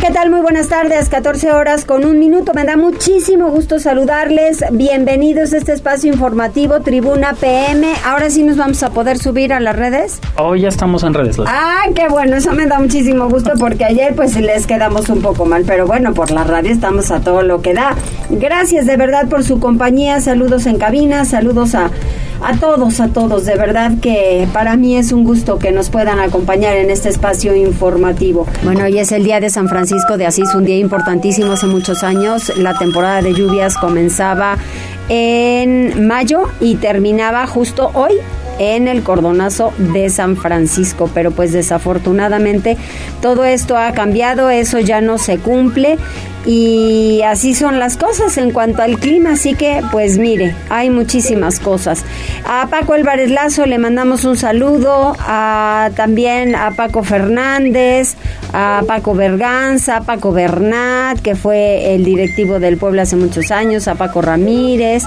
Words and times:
¿Qué 0.00 0.10
tal? 0.10 0.30
Muy 0.30 0.40
buenas 0.40 0.68
tardes, 0.68 1.08
14 1.08 1.52
horas 1.52 1.84
con 1.84 2.04
un 2.04 2.18
minuto. 2.18 2.52
Me 2.54 2.64
da 2.64 2.76
muchísimo 2.76 3.48
gusto 3.50 3.78
saludarles. 3.78 4.64
Bienvenidos 4.72 5.52
a 5.52 5.58
este 5.58 5.72
espacio 5.72 6.12
informativo 6.12 6.80
Tribuna 6.80 7.34
PM. 7.34 7.86
Ahora 8.04 8.28
sí 8.28 8.42
nos 8.42 8.56
vamos 8.56 8.82
a 8.82 8.90
poder 8.90 9.18
subir 9.18 9.52
a 9.52 9.60
las 9.60 9.74
redes. 9.74 10.20
Hoy 10.38 10.62
ya 10.62 10.68
estamos 10.68 11.02
en 11.02 11.14
redes. 11.14 11.36
Ah, 11.46 11.84
qué 11.94 12.08
bueno, 12.08 12.36
eso 12.36 12.52
me 12.52 12.66
da 12.66 12.78
muchísimo 12.78 13.28
gusto 13.28 13.52
porque 13.58 13.84
ayer 13.84 14.14
pues 14.14 14.36
les 14.36 14.66
quedamos 14.66 15.08
un 15.08 15.22
poco 15.22 15.46
mal, 15.46 15.64
pero 15.66 15.86
bueno, 15.86 16.12
por 16.12 16.30
la 16.30 16.44
radio 16.44 16.72
estamos 16.72 17.10
a 17.10 17.20
todo 17.20 17.42
lo 17.42 17.62
que 17.62 17.72
da. 17.72 17.94
Gracias 18.28 18.86
de 18.86 18.96
verdad 18.96 19.28
por 19.28 19.44
su 19.44 19.60
compañía. 19.60 20.20
Saludos 20.20 20.66
en 20.66 20.78
cabina, 20.78 21.24
saludos 21.24 21.74
a 21.74 21.90
a 22.42 22.56
todos, 22.56 23.00
a 23.00 23.08
todos. 23.08 23.44
De 23.44 23.56
verdad 23.56 23.92
que 24.00 24.46
para 24.52 24.76
mí 24.76 24.96
es 24.96 25.12
un 25.12 25.24
gusto 25.24 25.58
que 25.58 25.72
nos 25.72 25.90
puedan 25.90 26.20
acompañar 26.20 26.76
en 26.76 26.90
este 26.90 27.08
espacio 27.08 27.54
informativo. 27.54 28.46
Bueno, 28.62 28.84
hoy 28.84 28.98
es 28.98 29.12
el 29.12 29.24
día 29.24 29.40
de 29.40 29.50
San 29.50 29.68
Francisco 29.68 30.16
de 30.16 30.26
Asís, 30.26 30.54
un 30.54 30.64
día 30.64 30.78
importantísimo 30.78 31.52
hace 31.52 31.66
muchos 31.66 32.02
años. 32.02 32.52
La 32.56 32.78
temporada 32.78 33.22
de 33.22 33.34
lluvias 33.34 33.76
comenzaba 33.76 34.56
en 35.08 36.06
mayo 36.06 36.44
y 36.60 36.76
terminaba 36.76 37.46
justo 37.46 37.90
hoy 37.94 38.12
en 38.58 38.88
el 38.88 39.02
cordonazo 39.02 39.72
de 39.78 40.08
San 40.08 40.36
Francisco, 40.36 41.10
pero 41.12 41.30
pues 41.30 41.52
desafortunadamente 41.52 42.76
todo 43.20 43.44
esto 43.44 43.76
ha 43.76 43.92
cambiado, 43.92 44.50
eso 44.50 44.78
ya 44.80 45.00
no 45.00 45.18
se 45.18 45.38
cumple 45.38 45.98
y 46.46 47.22
así 47.22 47.54
son 47.54 47.80
las 47.80 47.96
cosas 47.96 48.38
en 48.38 48.52
cuanto 48.52 48.80
al 48.80 48.98
clima, 49.00 49.32
así 49.32 49.54
que 49.54 49.82
pues 49.90 50.16
mire, 50.16 50.54
hay 50.70 50.90
muchísimas 50.90 51.58
cosas. 51.58 52.04
A 52.44 52.68
Paco 52.68 52.92
Álvarez 52.92 53.30
Lazo 53.30 53.66
le 53.66 53.78
mandamos 53.78 54.24
un 54.24 54.36
saludo, 54.36 55.16
a, 55.18 55.90
también 55.96 56.54
a 56.54 56.70
Paco 56.70 57.02
Fernández, 57.02 58.14
a 58.52 58.82
Paco 58.86 59.14
Berganza, 59.14 59.96
a 59.96 60.00
Paco 60.02 60.32
Bernat, 60.32 61.18
que 61.20 61.34
fue 61.34 61.94
el 61.94 62.04
directivo 62.04 62.60
del 62.60 62.76
pueblo 62.76 63.02
hace 63.02 63.16
muchos 63.16 63.50
años, 63.50 63.88
a 63.88 63.96
Paco 63.96 64.22
Ramírez, 64.22 65.02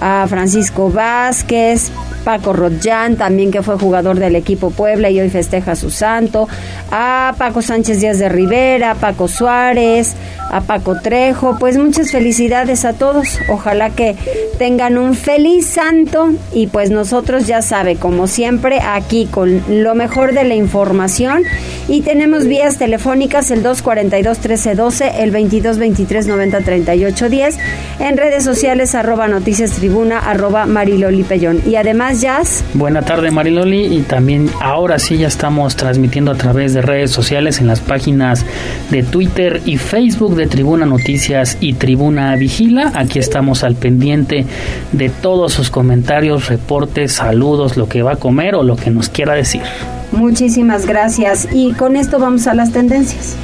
a 0.00 0.26
Francisco 0.28 0.90
Vázquez, 0.90 1.90
Paco 2.24 2.52
Rodjan, 2.52 3.16
también 3.16 3.50
que 3.50 3.62
fue 3.62 3.78
jugador 3.78 4.18
del 4.18 4.36
equipo 4.36 4.70
Puebla 4.70 5.10
y 5.10 5.20
hoy 5.20 5.30
festeja 5.30 5.76
su 5.76 5.90
santo, 5.90 6.48
a 6.90 7.34
Paco 7.38 7.62
Sánchez 7.62 8.00
Díaz 8.00 8.18
de 8.18 8.28
Rivera, 8.28 8.92
a 8.92 8.94
Paco 8.96 9.28
Suárez, 9.28 10.14
a 10.50 10.60
Paco 10.60 10.81
Trejo, 11.02 11.56
pues 11.58 11.78
muchas 11.78 12.10
felicidades 12.10 12.84
a 12.84 12.92
todos, 12.92 13.38
ojalá 13.48 13.88
que 13.90 14.16
tengan 14.58 14.98
un 14.98 15.14
feliz 15.14 15.66
santo. 15.66 16.30
Y 16.52 16.66
pues 16.68 16.90
nosotros 16.90 17.46
ya 17.46 17.62
sabe, 17.62 17.96
como 17.96 18.26
siempre, 18.26 18.80
aquí 18.80 19.26
con 19.30 19.62
lo 19.68 19.94
mejor 19.94 20.34
de 20.34 20.44
la 20.44 20.54
información. 20.54 21.44
Y 21.88 22.02
tenemos 22.02 22.46
vías 22.46 22.76
telefónicas 22.78 23.50
el 23.50 23.64
242-1312, 23.64 25.12
el 25.18 25.32
2223-903810, 25.32 27.56
en 27.98 28.16
redes 28.16 28.44
sociales 28.44 28.94
arroba 28.94 29.26
noticias 29.28 29.72
tribuna 29.72 30.18
arroba 30.18 30.66
mariloli 30.66 31.24
pellón. 31.24 31.62
Y 31.66 31.76
además 31.76 32.20
Jazz. 32.20 32.62
Buena 32.74 33.00
tarde 33.02 33.30
Mariloli. 33.30 33.96
Y 33.96 34.02
también 34.02 34.50
ahora 34.60 34.98
sí 34.98 35.18
ya 35.18 35.28
estamos 35.28 35.76
transmitiendo 35.76 36.30
a 36.30 36.36
través 36.36 36.74
de 36.74 36.82
redes 36.82 37.10
sociales 37.10 37.60
en 37.60 37.66
las 37.66 37.80
páginas 37.80 38.44
de 38.90 39.02
Twitter 39.02 39.60
y 39.64 39.76
Facebook 39.76 40.36
de 40.36 40.46
Tribuna 40.46 40.71
Noticias 40.78 41.58
y 41.60 41.74
Tribuna 41.74 42.34
Vigila. 42.36 42.92
Aquí 42.94 43.18
estamos 43.18 43.62
al 43.62 43.74
pendiente 43.76 44.46
de 44.92 45.08
todos 45.10 45.52
sus 45.52 45.70
comentarios, 45.70 46.48
reportes, 46.48 47.12
saludos, 47.12 47.76
lo 47.76 47.88
que 47.88 48.02
va 48.02 48.12
a 48.12 48.16
comer 48.16 48.54
o 48.54 48.62
lo 48.62 48.76
que 48.76 48.90
nos 48.90 49.08
quiera 49.08 49.34
decir. 49.34 49.62
Muchísimas 50.10 50.86
gracias 50.86 51.48
y 51.52 51.72
con 51.72 51.96
esto 51.96 52.18
vamos 52.18 52.46
a 52.46 52.54
las 52.54 52.72
tendencias. 52.72 53.36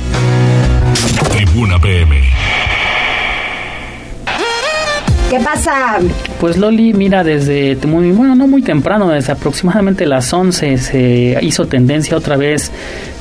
Tribuna 1.31 1.79
PM. 1.79 2.17
¿Qué 5.31 5.39
pasa? 5.41 5.99
Pues 6.41 6.57
Loli, 6.57 6.95
mira, 6.95 7.23
desde 7.23 7.77
muy, 7.87 8.13
bueno, 8.13 8.35
no 8.35 8.47
muy 8.47 8.63
temprano, 8.63 9.11
desde 9.11 9.33
aproximadamente 9.33 10.07
las 10.07 10.33
11 10.33 10.79
se 10.79 11.39
hizo 11.43 11.67
tendencia 11.67 12.17
otra 12.17 12.39
vez 12.39 12.73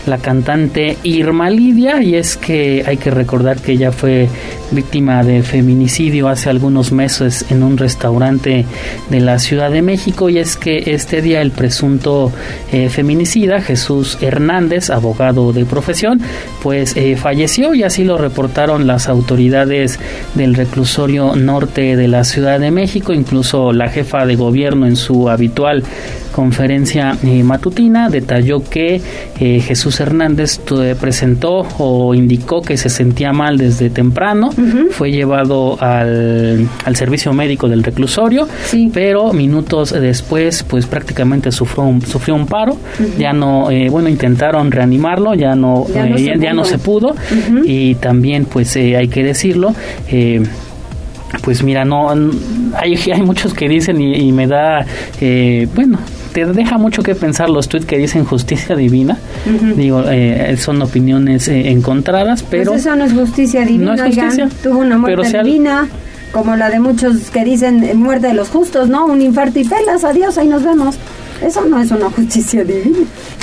la 0.07 0.17
cantante 0.17 0.97
Irma 1.03 1.49
Lidia 1.49 2.01
y 2.01 2.15
es 2.15 2.37
que 2.37 2.83
hay 2.85 2.97
que 2.97 3.11
recordar 3.11 3.57
que 3.57 3.73
ella 3.73 3.91
fue 3.91 4.29
víctima 4.71 5.23
de 5.23 5.43
feminicidio 5.43 6.27
hace 6.27 6.49
algunos 6.49 6.91
meses 6.91 7.45
en 7.49 7.63
un 7.63 7.77
restaurante 7.77 8.65
de 9.09 9.19
la 9.19 9.39
Ciudad 9.39 9.71
de 9.71 9.81
México 9.81 10.29
y 10.29 10.39
es 10.39 10.57
que 10.57 10.91
este 10.93 11.21
día 11.21 11.41
el 11.41 11.51
presunto 11.51 12.31
eh, 12.71 12.89
feminicida 12.89 13.61
Jesús 13.61 14.17
Hernández, 14.21 14.89
abogado 14.89 15.53
de 15.53 15.65
profesión, 15.65 16.21
pues 16.61 16.95
eh, 16.97 17.15
falleció 17.15 17.73
y 17.73 17.83
así 17.83 18.03
lo 18.03 18.17
reportaron 18.17 18.87
las 18.87 19.07
autoridades 19.07 19.99
del 20.35 20.55
reclusorio 20.55 21.35
norte 21.35 21.95
de 21.95 22.07
la 22.07 22.23
Ciudad 22.23 22.59
de 22.59 22.71
México, 22.71 23.13
incluso 23.13 23.73
la 23.73 23.89
jefa 23.89 24.25
de 24.25 24.35
gobierno 24.35 24.87
en 24.87 24.95
su 24.95 25.29
habitual 25.29 25.83
conferencia 26.37 27.17
eh, 27.23 27.41
matutina 27.41 28.09
detalló 28.09 28.63
que 28.63 29.01
Jesús 29.39 29.99
Hernández 29.99 30.59
presentó 30.99 31.65
o 31.79 32.13
indicó 32.13 32.61
que 32.61 32.77
se 32.77 32.89
sentía 32.89 33.33
mal 33.33 33.57
desde 33.57 33.89
temprano, 33.89 34.51
fue 34.91 35.11
llevado 35.11 35.81
al, 35.81 36.69
servicio 36.93 37.33
médico 37.33 37.67
del 37.67 37.83
reclusorio, 37.83 38.47
pero 38.93 39.33
minutos 39.33 39.93
después 39.99 40.63
pues 40.63 40.85
prácticamente 40.85 41.51
sufrió 41.51 41.85
un, 41.85 42.01
sufrió 42.01 42.35
un 42.35 42.45
paro, 42.45 42.77
ya 43.17 43.33
no, 43.33 43.71
eh, 43.71 43.89
bueno, 43.89 44.09
intentaron 44.09 44.71
reanimarlo, 44.71 45.33
ya 45.33 45.55
no, 45.55 45.87
ya 45.87 46.53
no, 46.53 46.65
se, 46.65 46.77
pudo. 46.77 47.15
y 47.65 47.95
también 47.95 48.45
pues 48.45 48.75
eh, 48.75 48.95
hay 48.95 49.07
que 49.07 49.23
decirlo, 49.23 49.73
eh, 50.11 50.43
pues 51.41 51.63
mira, 51.63 51.83
no 51.83 52.09
hay, 52.75 52.95
hay 53.11 53.21
muchos 53.21 53.53
que 53.53 53.67
dicen 53.67 53.99
y, 53.99 54.31
me 54.31 54.47
da, 54.47 54.85
bueno, 55.73 55.99
te 56.37 56.53
deja 56.53 56.77
mucho 56.77 57.01
que 57.01 57.15
pensar 57.15 57.49
los 57.49 57.67
tweets 57.67 57.87
que 57.87 57.97
dicen 57.97 58.23
justicia 58.23 58.75
divina. 58.75 59.17
Digo, 59.75 60.03
eh, 60.07 60.55
son 60.57 60.79
opiniones 60.83 61.47
eh, 61.47 61.71
encontradas, 61.71 62.43
pues 62.43 62.51
pero... 62.51 62.71
Pues 62.73 62.81
eso 62.81 62.95
no 62.95 63.05
es 63.05 63.13
justicia 63.13 63.65
divina, 63.65 63.95
no 63.95 64.05
es 64.05 64.15
justicia, 64.15 64.47
tuvo 64.61 64.79
una 64.79 64.99
muerte 64.99 65.41
divina. 65.43 65.87
Como 66.31 66.55
la 66.55 66.69
de 66.69 66.79
muchos 66.79 67.31
que 67.31 67.43
dicen 67.43 67.83
eh, 67.83 67.95
muerte 67.95 68.27
de 68.27 68.33
los 68.35 68.49
justos, 68.49 68.87
¿no? 68.87 69.07
Un 69.07 69.23
infarto 69.23 69.57
y 69.57 69.63
pelas, 69.63 70.03
adiós, 70.03 70.37
ahí 70.37 70.47
nos 70.47 70.63
vemos. 70.63 70.97
Eso 71.41 71.65
no 71.65 71.81
es 71.81 71.89
una 71.89 72.09
justicia 72.15 72.63
divina. 72.63 72.99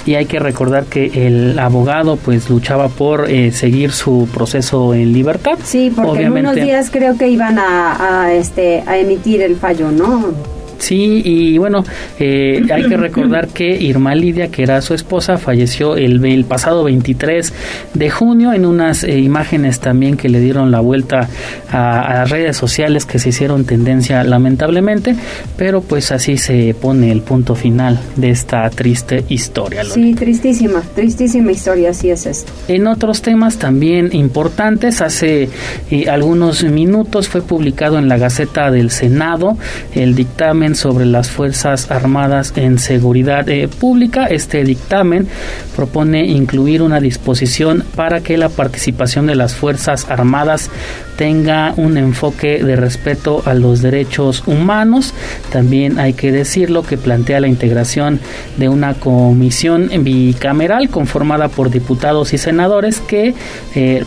Y 0.07 0.15
hay 0.15 0.27
que 0.27 0.39
recordar 0.39 0.85
que 0.85 1.27
el 1.27 1.59
abogado 1.59 2.17
pues 2.17 2.49
luchaba 2.49 2.89
por 2.89 3.27
seguir 3.53 3.91
su 3.91 4.29
proceso 4.33 4.95
en 4.95 5.13
libertad. 5.13 5.59
Sí, 5.65 5.93
porque 5.95 6.23
en 6.23 6.33
unos 6.33 6.55
días 6.55 6.91
creo 6.93 7.19
que 7.19 7.27
iban 7.27 7.59
a, 7.59 8.27
a, 8.27 8.33
este, 8.35 8.85
a 8.87 8.99
emitir 8.99 9.43
el 9.43 9.57
fallo, 9.57 9.91
¿no? 9.91 10.54
Sí, 10.85 11.23
y 11.25 11.57
bueno, 11.57 11.83
eh, 12.19 12.63
hay 12.71 12.87
que 12.87 12.99
recordar 12.99 13.49
que 13.49 13.75
Irma 13.75 14.15
Lidia, 14.15 14.49
que 14.49 14.63
era 14.63 14.83
su 14.83 14.93
esposa, 14.93 15.39
falleció 15.39 15.97
el, 15.97 16.23
el 16.23 16.45
pasado 16.45 16.85
23 16.85 17.55
de 17.95 18.11
junio 18.11 18.53
en 18.53 18.67
unas 18.67 19.03
eh, 19.03 19.19
imágenes 19.19 19.81
también 19.81 20.19
que 20.19 20.29
le 20.29 20.41
dieron 20.41 20.71
la 20.71 20.81
vuelta 20.81 21.27
a, 21.73 22.17
las 22.17 22.31
redes 22.31 22.59
sociales 22.59 23.07
que 23.07 23.19
se 23.19 23.31
hicieron 23.31 23.65
tendencia 23.65 24.25
lamentablemente, 24.25 25.17
pero 25.57 25.81
pues 25.81 26.13
así 26.13 26.37
se 26.37 26.77
pone 26.79 27.11
el 27.11 27.23
punto 27.23 27.55
final 27.55 27.99
de 28.17 28.29
esta 28.29 28.69
triste 28.69 29.25
historia. 29.31 29.85
Sí, 29.87 30.15
tristísima, 30.15 30.83
tristísima 30.95 31.51
historia, 31.51 31.91
así 31.91 32.11
es 32.11 32.27
esto. 32.27 32.53
En 32.69 32.87
otros 32.89 33.23
temas 33.23 33.57
también 33.57 34.11
importantes, 34.13 35.01
hace 35.01 35.49
eh, 35.91 36.11
algunos 36.11 36.63
minutos 36.63 37.31
fue 37.31 37.41
publicado 37.41 37.99
en 37.99 38.07
la 38.07 38.19
Gaceta 38.19 38.71
del 38.71 38.91
Senado 38.91 39.57
el 39.95 40.15
dictamen 40.15 40.74
sobre 40.75 41.07
las 41.07 41.31
Fuerzas 41.31 41.91
Armadas 41.91 42.53
en 42.57 42.79
seguridad 42.79 43.49
eh, 43.49 43.69
pública. 43.69 44.27
Este 44.27 44.65
dictamen 44.65 45.29
propone 45.77 46.27
incluir 46.27 46.83
una 46.83 47.01
disposición 47.01 47.85
para 47.95 48.21
que 48.21 48.37
la 48.37 48.49
participación 48.49 49.27
de 49.27 49.35
las 49.35 49.55
Fuerzas 49.55 50.07
Armadas 50.09 50.71
tenga 51.17 51.75
un 51.77 51.97
enfoque 51.97 52.63
de 52.63 52.77
respeto 52.77 53.43
a 53.47 53.55
los 53.55 53.83
derechos 53.83 54.43
humanos. 54.47 55.15
También 55.53 55.99
hay 55.99 56.13
que 56.13 56.33
decirlo 56.33 56.83
que 56.83 56.97
plantea 56.97 57.41
la 57.41 57.49
integración 57.49 58.21
de 58.57 58.69
una 58.69 58.95
comisión 58.95 59.91
bicameral 60.01 60.89
conformada 60.89 61.49
por 61.49 61.71
diputados 61.71 62.33
y 62.33 62.39
senadores 62.39 63.01
que 63.01 63.35
eh, 63.75 64.05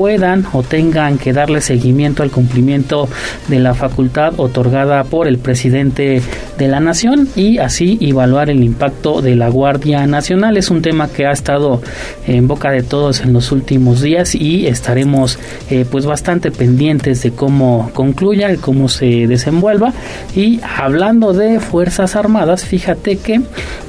puedan 0.00 0.46
o 0.54 0.62
tengan 0.62 1.18
que 1.18 1.34
darle 1.34 1.60
seguimiento 1.60 2.22
al 2.22 2.30
cumplimiento 2.30 3.06
de 3.48 3.58
la 3.58 3.74
facultad 3.74 4.32
otorgada 4.38 5.04
por 5.04 5.28
el 5.28 5.36
presidente 5.36 6.22
de 6.56 6.68
la 6.68 6.80
nación 6.80 7.28
y 7.36 7.58
así 7.58 7.98
evaluar 8.00 8.48
el 8.48 8.64
impacto 8.64 9.20
de 9.20 9.36
la 9.36 9.50
Guardia 9.50 10.06
Nacional. 10.06 10.56
Es 10.56 10.70
un 10.70 10.80
tema 10.80 11.08
que 11.08 11.26
ha 11.26 11.32
estado 11.32 11.82
en 12.26 12.48
boca 12.48 12.70
de 12.70 12.82
todos 12.82 13.20
en 13.20 13.34
los 13.34 13.52
últimos 13.52 14.00
días 14.00 14.34
y 14.34 14.66
estaremos 14.68 15.38
eh, 15.68 15.84
pues 15.90 16.06
bastante 16.06 16.50
pendientes 16.50 17.22
de 17.22 17.32
cómo 17.32 17.90
concluya, 17.92 18.50
y 18.54 18.56
cómo 18.56 18.88
se 18.88 19.26
desenvuelva. 19.26 19.92
Y 20.34 20.60
hablando 20.78 21.34
de 21.34 21.60
Fuerzas 21.60 22.16
Armadas, 22.16 22.64
fíjate 22.64 23.18
que 23.18 23.42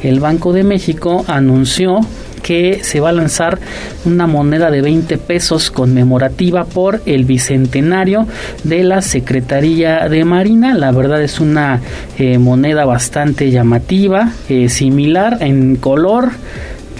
el 0.03 0.19
Banco 0.19 0.51
de 0.51 0.65
México 0.65 1.23
anunció 1.29 2.01
que 2.41 2.83
se 2.83 2.99
va 2.99 3.09
a 3.09 3.13
lanzar 3.13 3.59
una 4.05 4.27
moneda 4.27 4.71
de 4.71 4.81
20 4.81 5.17
pesos 5.17 5.71
conmemorativa 5.71 6.65
por 6.65 7.01
el 7.05 7.25
bicentenario 7.25 8.27
de 8.63 8.83
la 8.83 9.01
Secretaría 9.01 10.07
de 10.09 10.25
Marina. 10.25 10.73
La 10.73 10.91
verdad 10.91 11.21
es 11.21 11.39
una 11.39 11.81
eh, 12.17 12.37
moneda 12.37 12.85
bastante 12.85 13.51
llamativa, 13.51 14.31
eh, 14.49 14.69
similar 14.69 15.37
en 15.41 15.75
color 15.75 16.31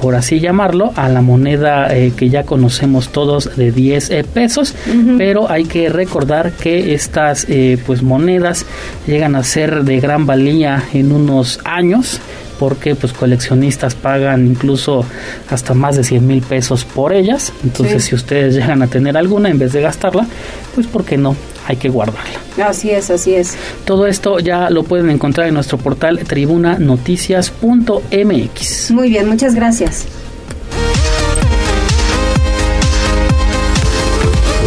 por 0.01 0.15
así 0.15 0.39
llamarlo, 0.39 0.93
a 0.95 1.09
la 1.09 1.21
moneda 1.21 1.95
eh, 1.95 2.11
que 2.17 2.27
ya 2.27 2.41
conocemos 2.41 3.09
todos 3.09 3.55
de 3.55 3.71
10 3.71 4.09
pesos, 4.33 4.73
pero 5.19 5.47
hay 5.51 5.65
que 5.65 5.89
recordar 5.89 6.53
que 6.53 6.95
estas 6.95 7.45
pues 7.85 8.01
monedas 8.01 8.65
llegan 9.05 9.35
a 9.35 9.43
ser 9.43 9.83
de 9.83 9.99
gran 9.99 10.25
valía 10.25 10.83
en 10.91 11.11
unos 11.11 11.59
años 11.65 12.19
porque 12.61 12.93
pues 12.93 13.11
coleccionistas 13.11 13.95
pagan 13.95 14.45
incluso 14.45 15.03
hasta 15.49 15.73
más 15.73 15.95
de 15.95 16.03
100 16.03 16.27
mil 16.27 16.43
pesos 16.43 16.85
por 16.85 17.11
ellas. 17.11 17.51
Entonces 17.63 18.03
si 18.03 18.13
ustedes 18.13 18.53
llegan 18.53 18.83
a 18.83 18.87
tener 18.87 19.17
alguna 19.17 19.49
en 19.49 19.57
vez 19.57 19.73
de 19.73 19.81
gastarla, 19.81 20.27
pues 20.75 20.85
¿por 20.85 21.03
qué 21.03 21.17
no? 21.17 21.35
Hay 21.65 21.77
que 21.77 21.89
guardarla. 21.89 22.39
Así 22.63 22.91
es, 22.91 23.09
así 23.09 23.33
es. 23.33 23.57
Todo 23.83 24.05
esto 24.05 24.37
ya 24.37 24.69
lo 24.69 24.83
pueden 24.83 25.09
encontrar 25.09 25.47
en 25.47 25.55
nuestro 25.55 25.79
portal 25.79 26.19
tribunanoticias.mx. 26.19 28.91
Muy 28.91 29.09
bien, 29.09 29.27
muchas 29.27 29.55
gracias. 29.55 30.05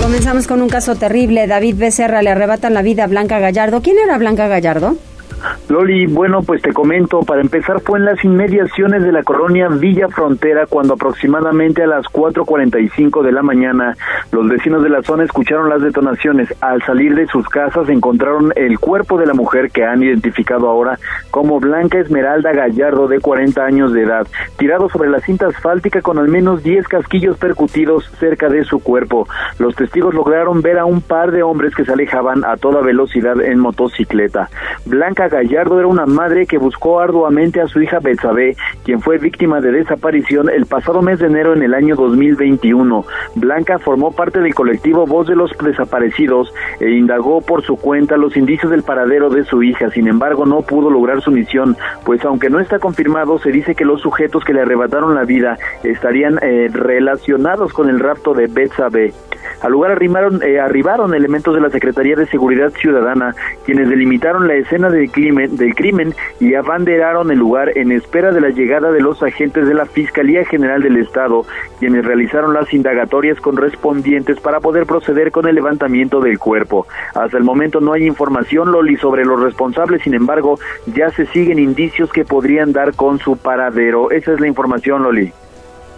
Comenzamos 0.02 0.48
con 0.48 0.62
un 0.62 0.68
caso 0.68 0.96
terrible. 0.96 1.46
David 1.46 1.76
Becerra 1.76 2.22
le 2.22 2.30
arrebatan 2.30 2.74
la 2.74 2.82
vida 2.82 3.04
a 3.04 3.06
Blanca 3.06 3.38
Gallardo. 3.38 3.82
¿Quién 3.82 3.98
era 4.04 4.18
Blanca 4.18 4.48
Gallardo? 4.48 4.96
Loli, 5.68 6.06
bueno, 6.06 6.42
pues 6.42 6.62
te 6.62 6.72
comento, 6.72 7.20
para 7.20 7.40
empezar 7.40 7.80
fue 7.80 7.98
en 7.98 8.04
las 8.04 8.22
inmediaciones 8.24 9.02
de 9.02 9.12
la 9.12 9.22
colonia 9.22 9.68
Villa 9.68 10.08
Frontera 10.08 10.66
cuando 10.66 10.94
aproximadamente 10.94 11.82
a 11.82 11.86
las 11.86 12.06
4.45 12.06 13.22
de 13.22 13.32
la 13.32 13.42
mañana 13.42 13.96
los 14.30 14.48
vecinos 14.48 14.82
de 14.82 14.90
la 14.90 15.02
zona 15.02 15.24
escucharon 15.24 15.68
las 15.68 15.82
detonaciones. 15.82 16.54
Al 16.60 16.82
salir 16.82 17.14
de 17.14 17.26
sus 17.26 17.48
casas 17.48 17.88
encontraron 17.88 18.52
el 18.56 18.78
cuerpo 18.78 19.18
de 19.18 19.26
la 19.26 19.34
mujer 19.34 19.70
que 19.70 19.84
han 19.84 20.02
identificado 20.02 20.68
ahora 20.68 20.98
como 21.30 21.60
Blanca 21.60 21.98
Esmeralda 21.98 22.52
Gallardo 22.52 23.08
de 23.08 23.20
40 23.20 23.64
años 23.64 23.92
de 23.92 24.02
edad, 24.02 24.26
tirado 24.56 24.88
sobre 24.88 25.10
la 25.10 25.20
cinta 25.20 25.46
asfáltica 25.46 26.02
con 26.02 26.18
al 26.18 26.28
menos 26.28 26.62
10 26.62 26.88
casquillos 26.88 27.36
percutidos 27.38 28.10
cerca 28.18 28.48
de 28.48 28.64
su 28.64 28.80
cuerpo. 28.80 29.26
Los 29.58 29.74
testigos 29.74 30.14
lograron 30.14 30.62
ver 30.62 30.78
a 30.78 30.84
un 30.84 31.00
par 31.00 31.32
de 31.32 31.42
hombres 31.42 31.74
que 31.74 31.84
se 31.84 31.92
alejaban 31.92 32.44
a 32.44 32.56
toda 32.56 32.80
velocidad 32.82 33.40
en 33.40 33.58
motocicleta. 33.58 34.48
Blanca 34.84 35.28
Gallardo 35.34 35.80
era 35.80 35.88
una 35.88 36.06
madre 36.06 36.46
que 36.46 36.58
buscó 36.58 37.00
arduamente 37.00 37.60
a 37.60 37.66
su 37.66 37.82
hija 37.82 37.98
Betsabe, 37.98 38.56
quien 38.84 39.00
fue 39.00 39.18
víctima 39.18 39.60
de 39.60 39.72
desaparición 39.72 40.48
el 40.48 40.66
pasado 40.66 41.02
mes 41.02 41.18
de 41.18 41.26
enero 41.26 41.54
en 41.54 41.64
el 41.64 41.74
año 41.74 41.96
2021. 41.96 43.04
Blanca 43.34 43.80
formó 43.80 44.12
parte 44.12 44.38
del 44.40 44.54
colectivo 44.54 45.06
Voz 45.06 45.26
de 45.26 45.34
los 45.34 45.50
Desaparecidos 45.58 46.54
e 46.78 46.90
indagó 46.90 47.40
por 47.40 47.62
su 47.62 47.76
cuenta 47.76 48.16
los 48.16 48.36
indicios 48.36 48.70
del 48.70 48.84
paradero 48.84 49.28
de 49.28 49.44
su 49.44 49.64
hija. 49.64 49.90
Sin 49.90 50.06
embargo, 50.06 50.46
no 50.46 50.62
pudo 50.62 50.88
lograr 50.88 51.20
su 51.20 51.32
misión, 51.32 51.76
pues 52.04 52.24
aunque 52.24 52.48
no 52.48 52.60
está 52.60 52.78
confirmado, 52.78 53.40
se 53.40 53.50
dice 53.50 53.74
que 53.74 53.84
los 53.84 54.02
sujetos 54.02 54.44
que 54.44 54.54
le 54.54 54.60
arrebataron 54.60 55.16
la 55.16 55.24
vida 55.24 55.58
estarían 55.82 56.38
eh, 56.42 56.68
relacionados 56.72 57.72
con 57.72 57.88
el 57.88 57.98
rapto 57.98 58.34
de 58.34 58.46
Betsabe. 58.46 59.12
Al 59.62 59.72
lugar 59.72 59.98
eh, 60.00 60.60
arribaron 60.60 61.14
elementos 61.14 61.54
de 61.54 61.60
la 61.60 61.70
Secretaría 61.70 62.16
de 62.16 62.26
Seguridad 62.26 62.70
Ciudadana, 62.70 63.34
quienes 63.64 63.88
delimitaron 63.88 64.46
la 64.46 64.54
escena 64.54 64.90
crimen, 65.08 65.23
del 65.30 65.74
crimen 65.74 66.14
y 66.40 66.54
abanderaron 66.54 67.30
el 67.30 67.38
lugar 67.38 67.76
en 67.76 67.92
espera 67.92 68.32
de 68.32 68.40
la 68.40 68.50
llegada 68.50 68.90
de 68.92 69.00
los 69.00 69.22
agentes 69.22 69.66
de 69.66 69.74
la 69.74 69.86
Fiscalía 69.86 70.44
General 70.44 70.82
del 70.82 70.96
Estado, 70.96 71.44
quienes 71.78 72.04
realizaron 72.04 72.54
las 72.54 72.72
indagatorias 72.72 73.40
correspondientes 73.40 74.40
para 74.40 74.60
poder 74.60 74.86
proceder 74.86 75.30
con 75.30 75.48
el 75.48 75.54
levantamiento 75.54 76.20
del 76.20 76.38
cuerpo. 76.38 76.86
Hasta 77.14 77.38
el 77.38 77.44
momento 77.44 77.80
no 77.80 77.92
hay 77.92 78.06
información, 78.06 78.72
Loli, 78.72 78.96
sobre 78.96 79.24
los 79.24 79.40
responsables, 79.40 80.02
sin 80.02 80.14
embargo, 80.14 80.58
ya 80.86 81.10
se 81.10 81.26
siguen 81.26 81.58
indicios 81.58 82.12
que 82.12 82.24
podrían 82.24 82.72
dar 82.72 82.94
con 82.94 83.18
su 83.18 83.36
paradero. 83.36 84.10
Esa 84.10 84.32
es 84.32 84.40
la 84.40 84.48
información, 84.48 85.02
Loli. 85.02 85.32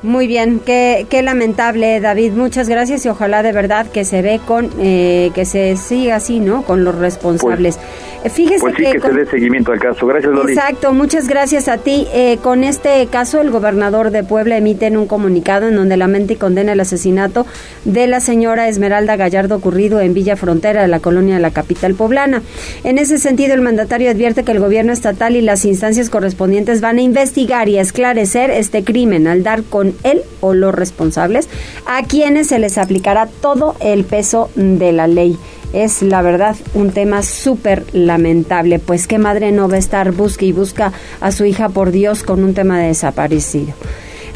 Muy 0.06 0.28
bien, 0.28 0.60
qué, 0.64 1.04
qué 1.10 1.20
lamentable, 1.20 1.98
David. 1.98 2.32
Muchas 2.34 2.68
gracias 2.68 3.04
y 3.04 3.08
ojalá 3.08 3.42
de 3.42 3.50
verdad 3.50 3.88
que 3.88 4.04
se 4.04 4.22
ve 4.22 4.40
con, 4.46 4.70
eh, 4.78 5.32
que 5.34 5.44
se 5.44 5.76
siga 5.76 6.14
así, 6.14 6.38
¿no? 6.38 6.62
Con 6.62 6.84
los 6.84 6.94
responsables. 6.94 7.76
Pues, 7.76 8.32
Fíjese 8.32 8.60
pues 8.60 8.74
sí, 8.76 8.84
que, 8.84 9.00
se 9.00 9.12
dé 9.12 9.26
seguimiento 9.26 9.72
al 9.72 9.78
caso. 9.78 10.06
Gracias, 10.06 10.32
Loli. 10.32 10.52
Exacto, 10.52 10.92
muchas 10.92 11.28
gracias 11.28 11.68
a 11.68 11.78
ti. 11.78 12.06
Eh, 12.12 12.38
con 12.42 12.64
este 12.64 13.06
caso, 13.06 13.40
el 13.40 13.50
gobernador 13.50 14.10
de 14.10 14.24
Puebla 14.24 14.56
emite 14.56 14.86
un 14.96 15.06
comunicado 15.06 15.68
en 15.68 15.76
donde 15.76 15.96
lamenta 15.96 16.32
y 16.32 16.36
condena 16.36 16.72
el 16.72 16.80
asesinato 16.80 17.46
de 17.84 18.06
la 18.06 18.20
señora 18.20 18.68
Esmeralda 18.68 19.16
Gallardo 19.16 19.56
ocurrido 19.56 20.00
en 20.00 20.14
Villa 20.14 20.36
Frontera 20.36 20.82
de 20.82 20.88
la 20.88 21.00
colonia 21.00 21.34
de 21.34 21.40
la 21.40 21.50
capital 21.50 21.94
poblana. 21.94 22.42
En 22.84 22.98
ese 22.98 23.18
sentido, 23.18 23.54
el 23.54 23.60
mandatario 23.60 24.10
advierte 24.10 24.44
que 24.44 24.52
el 24.52 24.60
gobierno 24.60 24.92
estatal 24.92 25.36
y 25.36 25.40
las 25.40 25.64
instancias 25.64 26.10
correspondientes 26.10 26.80
van 26.80 26.98
a 26.98 27.02
investigar 27.02 27.68
y 27.68 27.78
a 27.78 27.82
esclarecer 27.82 28.50
este 28.50 28.84
crimen 28.84 29.26
al 29.26 29.42
dar 29.42 29.62
con 29.64 29.95
él 30.02 30.22
o 30.40 30.54
los 30.54 30.74
responsables, 30.74 31.48
a 31.86 32.02
quienes 32.02 32.48
se 32.48 32.58
les 32.58 32.78
aplicará 32.78 33.28
todo 33.40 33.76
el 33.80 34.04
peso 34.04 34.50
de 34.54 34.92
la 34.92 35.06
ley. 35.06 35.36
Es 35.72 36.02
la 36.02 36.22
verdad 36.22 36.56
un 36.74 36.90
tema 36.90 37.22
súper 37.22 37.84
lamentable, 37.92 38.78
pues 38.78 39.06
qué 39.06 39.18
madre 39.18 39.52
no 39.52 39.68
va 39.68 39.76
a 39.76 39.78
estar 39.78 40.12
busca 40.12 40.44
y 40.44 40.52
busca 40.52 40.92
a 41.20 41.32
su 41.32 41.44
hija 41.44 41.68
por 41.68 41.90
Dios 41.90 42.22
con 42.22 42.44
un 42.44 42.54
tema 42.54 42.78
de 42.78 42.88
desaparecido. 42.88 43.74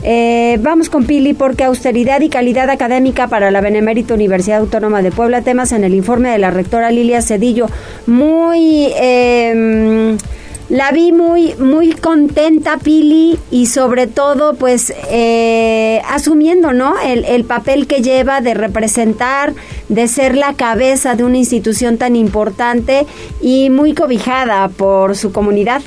Eh, 0.02 0.58
vamos 0.62 0.88
con 0.88 1.04
Pili 1.04 1.34
porque 1.34 1.64
austeridad 1.64 2.22
y 2.22 2.30
calidad 2.30 2.70
académica 2.70 3.28
para 3.28 3.50
la 3.50 3.60
Benemérita 3.60 4.14
Universidad 4.14 4.60
Autónoma 4.60 5.02
de 5.02 5.12
Puebla, 5.12 5.42
temas 5.42 5.72
en 5.72 5.84
el 5.84 5.94
informe 5.94 6.30
de 6.30 6.38
la 6.38 6.50
rectora 6.50 6.90
Lilia 6.90 7.20
Cedillo. 7.22 7.66
Muy... 8.06 8.86
Eh, 8.98 9.19
la 10.80 10.92
vi 10.92 11.12
muy, 11.12 11.54
muy 11.56 11.92
contenta, 11.92 12.78
Pili, 12.78 13.38
y 13.50 13.66
sobre 13.66 14.06
todo, 14.06 14.54
pues, 14.54 14.94
eh, 15.10 16.00
asumiendo, 16.08 16.72
¿no? 16.72 16.98
El, 16.98 17.26
el 17.26 17.44
papel 17.44 17.86
que 17.86 18.00
lleva 18.00 18.40
de 18.40 18.54
representar, 18.54 19.52
de 19.90 20.08
ser 20.08 20.38
la 20.38 20.54
cabeza 20.54 21.16
de 21.16 21.24
una 21.24 21.36
institución 21.36 21.98
tan 21.98 22.16
importante 22.16 23.06
y 23.42 23.68
muy 23.68 23.92
cobijada 23.92 24.68
por 24.68 25.18
su 25.18 25.32
comunidad 25.32 25.82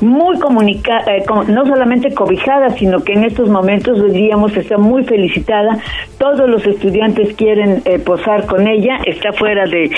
muy 0.00 0.38
comunicada, 0.38 1.04
eh, 1.14 1.24
no 1.48 1.66
solamente 1.66 2.12
cobijada, 2.14 2.70
sino 2.70 3.02
que 3.02 3.12
en 3.12 3.24
estos 3.24 3.48
momentos 3.48 4.02
diríamos 4.12 4.56
está 4.56 4.78
muy 4.78 5.04
felicitada. 5.04 5.78
Todos 6.18 6.48
los 6.48 6.66
estudiantes 6.66 7.34
quieren 7.34 7.82
eh, 7.84 7.98
posar 7.98 8.46
con 8.46 8.66
ella. 8.66 8.98
Está 9.04 9.32
fuera 9.32 9.64
de, 9.64 9.90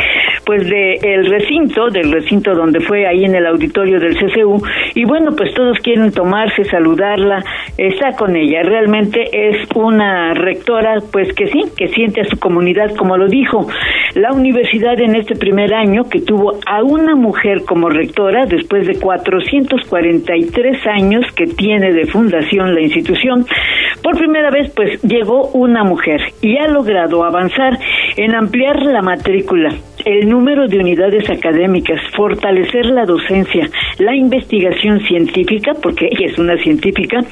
pues, 0.45 0.69
de 0.69 0.95
el 1.03 1.27
recinto, 1.27 1.89
del 1.91 2.13
recinto 2.13 2.55
donde 2.55 2.81
fue 2.81 3.07
ahí 3.07 3.25
en 3.25 3.35
el 3.35 3.47
auditorio 3.47 4.01
del 4.01 4.17
CCU. 4.17 4.63
Y 4.95 5.05
bueno, 5.05 5.33
pues 5.37 5.55
todos 5.55 5.79
quieren 5.81 6.13
tomarse, 6.13 6.65
saludarla, 6.65 7.45
está 7.77 8.13
con 8.17 8.37
ella. 8.37 8.63
Realmente 8.63 9.25
es 9.33 9.69
una 9.75 10.35
rectora, 10.35 10.99
pues 11.13 11.33
que 11.35 11.47
sí, 11.49 11.65
que 11.77 11.89
siente 11.89 12.21
a 12.23 12.25
su 12.25 12.39
comunidad, 12.39 12.95
como 12.97 13.17
lo 13.17 13.29
dijo 13.29 13.67
la 14.17 14.33
universidad 14.33 14.99
en 14.99 15.15
este 15.15 15.37
primer 15.37 15.75
año 15.75 16.05
que 16.05 16.21
tuvo 16.21 16.59
a 16.67 16.83
una 16.83 17.15
mujer 17.15 17.65
como 17.67 17.91
rectora 17.91 18.47
después 18.47 18.87
de 18.87 18.99
443 19.67 20.87
años 20.87 21.25
que 21.35 21.47
tiene 21.47 21.93
de 21.93 22.07
fundación 22.07 22.75
la 22.75 22.81
institución. 22.81 23.47
Por 24.03 24.17
primera 24.17 24.51
vez, 24.51 24.73
pues 24.75 25.03
llegó 25.03 25.49
una 25.49 25.85
mujer 25.85 26.21
y 26.41 26.57
ha 26.59 26.69
logrado 26.69 27.25
avanzar 27.25 27.79
en 28.17 28.35
ampliar 28.35 28.83
la 28.83 29.03
matrícula 29.03 29.75
el 30.07 30.29
número 30.29 30.69
de 30.69 30.79
unidades 30.79 31.29
académicas, 31.29 32.01
fortalecer 32.15 32.87
la 32.87 33.05
docencia, 33.05 33.69
la 33.99 34.15
investigación 34.15 35.01
científica, 35.01 35.73
porque 35.83 36.07
ella 36.07 36.27
es 36.27 36.39
una 36.39 36.57
científica, 36.59 37.25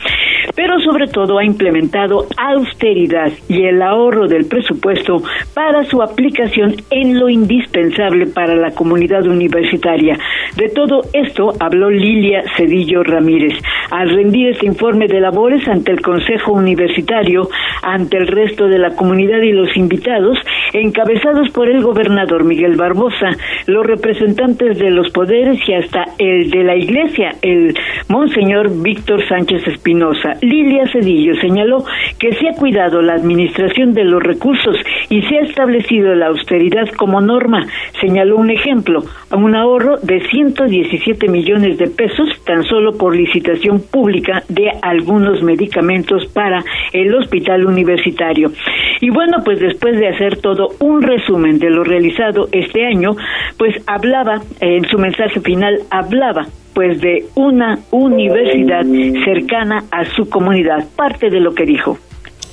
pero 0.56 0.80
sobre 0.80 1.06
todo 1.06 1.38
ha 1.38 1.44
implementado 1.44 2.26
austeridad 2.36 3.30
y 3.48 3.64
el 3.64 3.80
ahorro 3.80 4.26
del 4.26 4.46
presupuesto 4.46 5.22
para 5.54 5.84
su 5.84 6.02
aplicación 6.02 6.74
en 6.90 7.18
lo 7.18 7.28
indispensable 7.28 8.26
para 8.26 8.56
la 8.56 8.72
comunidad 8.72 9.24
universitaria. 9.24 10.18
De 10.56 10.68
todo 10.68 11.02
esto 11.12 11.52
habló 11.60 11.90
Lilia 12.24 12.42
Cedillo 12.56 13.02
Ramírez 13.02 13.52
al 13.90 14.08
rendir 14.08 14.48
este 14.48 14.66
informe 14.66 15.06
de 15.08 15.20
labores 15.20 15.68
ante 15.68 15.92
el 15.92 16.00
Consejo 16.00 16.52
Universitario, 16.52 17.48
ante 17.82 18.16
el 18.16 18.26
resto 18.26 18.66
de 18.66 18.78
la 18.78 18.96
comunidad 18.96 19.42
y 19.42 19.52
los 19.52 19.76
invitados, 19.76 20.38
encabezados 20.72 21.50
por 21.50 21.68
el 21.68 21.82
gobernador 21.82 22.44
Miguel 22.44 22.76
Barbosa, 22.76 23.30
los 23.66 23.86
representantes 23.86 24.78
de 24.78 24.90
los 24.90 25.10
poderes 25.10 25.58
y 25.68 25.74
hasta 25.74 26.04
el 26.18 26.50
de 26.50 26.64
la 26.64 26.76
Iglesia, 26.76 27.32
el 27.42 27.74
Monseñor 28.08 28.70
Víctor 28.82 29.22
Sánchez 29.28 29.66
Espinosa. 29.68 30.32
Lilia 30.40 30.86
Cedillo 30.90 31.34
señaló 31.42 31.84
que 32.18 32.32
se 32.32 32.48
ha 32.48 32.54
cuidado 32.54 33.02
la 33.02 33.14
administración 33.14 33.92
de 33.92 34.04
los 34.04 34.22
recursos 34.22 34.76
y 35.10 35.20
se 35.22 35.38
ha 35.38 35.42
establecido 35.42 36.14
la 36.14 36.28
austeridad 36.28 36.88
como 36.96 37.20
norma. 37.20 37.66
Señaló 38.00 38.36
un 38.36 38.50
ejemplo, 38.50 39.02
un 39.30 39.54
ahorro 39.54 39.98
de 39.98 40.20
117 40.20 41.28
millones 41.28 41.76
de 41.78 41.88
pesos 41.88 42.13
tan 42.44 42.64
solo 42.64 42.96
por 42.96 43.16
licitación 43.16 43.80
pública 43.80 44.42
de 44.48 44.70
algunos 44.82 45.42
medicamentos 45.42 46.26
para 46.32 46.62
el 46.92 47.14
hospital 47.14 47.66
universitario. 47.66 48.52
Y 49.00 49.10
bueno, 49.10 49.38
pues 49.44 49.60
después 49.60 49.98
de 49.98 50.08
hacer 50.08 50.38
todo 50.38 50.68
un 50.80 51.02
resumen 51.02 51.58
de 51.58 51.70
lo 51.70 51.84
realizado 51.84 52.48
este 52.52 52.86
año, 52.86 53.16
pues 53.58 53.74
hablaba, 53.86 54.40
en 54.60 54.84
su 54.86 54.98
mensaje 54.98 55.40
final, 55.40 55.80
hablaba 55.90 56.46
pues 56.74 57.00
de 57.00 57.26
una 57.36 57.78
universidad 57.92 58.84
cercana 59.24 59.84
a 59.92 60.04
su 60.16 60.28
comunidad, 60.28 60.84
parte 60.96 61.30
de 61.30 61.38
lo 61.38 61.54
que 61.54 61.64
dijo. 61.64 61.98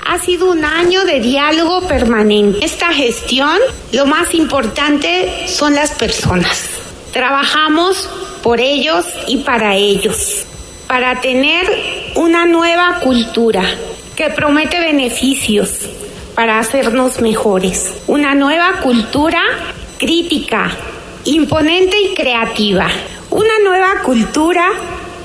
Ha 0.07 0.19
sido 0.19 0.51
un 0.51 0.63
año 0.63 1.05
de 1.05 1.19
diálogo 1.19 1.87
permanente. 1.87 2.63
Esta 2.63 2.93
gestión, 2.93 3.57
lo 3.93 4.05
más 4.05 4.33
importante 4.35 5.47
son 5.47 5.73
las 5.73 5.97
personas. 5.97 6.90
Trabajamos 7.11 8.09
por 8.41 8.59
ellos 8.59 9.05
y 9.27 9.37
para 9.37 9.75
ellos, 9.75 10.45
para 10.87 11.19
tener 11.19 11.65
una 12.15 12.45
nueva 12.45 12.99
cultura 13.01 13.63
que 14.15 14.29
promete 14.29 14.79
beneficios 14.79 15.89
para 16.35 16.59
hacernos 16.59 17.19
mejores. 17.21 17.93
Una 18.07 18.33
nueva 18.35 18.79
cultura 18.81 19.41
crítica, 19.97 20.71
imponente 21.25 21.97
y 22.01 22.13
creativa. 22.13 22.87
Una 23.29 23.59
nueva 23.63 24.01
cultura 24.03 24.69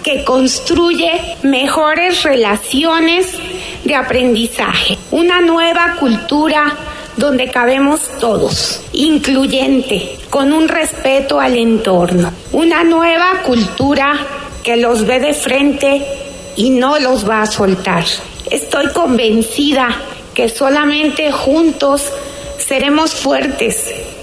que 0.02 0.24
construye 0.24 1.36
mejores 1.42 2.22
relaciones 2.22 3.28
de 3.84 3.94
aprendizaje. 3.94 4.98
Una 5.10 5.40
nueva 5.40 5.96
cultura 5.98 6.76
donde 7.16 7.50
cabemos 7.50 8.00
todos, 8.20 8.82
incluyente, 8.92 10.18
con 10.30 10.52
un 10.52 10.68
respeto 10.68 11.40
al 11.40 11.56
entorno. 11.56 12.32
Una 12.52 12.84
nueva 12.84 13.42
cultura 13.44 14.14
que 14.62 14.76
los 14.76 15.06
ve 15.06 15.20
de 15.20 15.34
frente 15.34 16.06
y 16.56 16.70
no 16.70 16.98
los 16.98 17.28
va 17.28 17.42
a 17.42 17.46
soltar. 17.46 18.04
Estoy 18.50 18.88
convencida 18.88 19.88
que 20.34 20.48
solamente 20.48 21.32
juntos 21.32 22.02
seremos 22.58 23.14
fuertes 23.14 24.15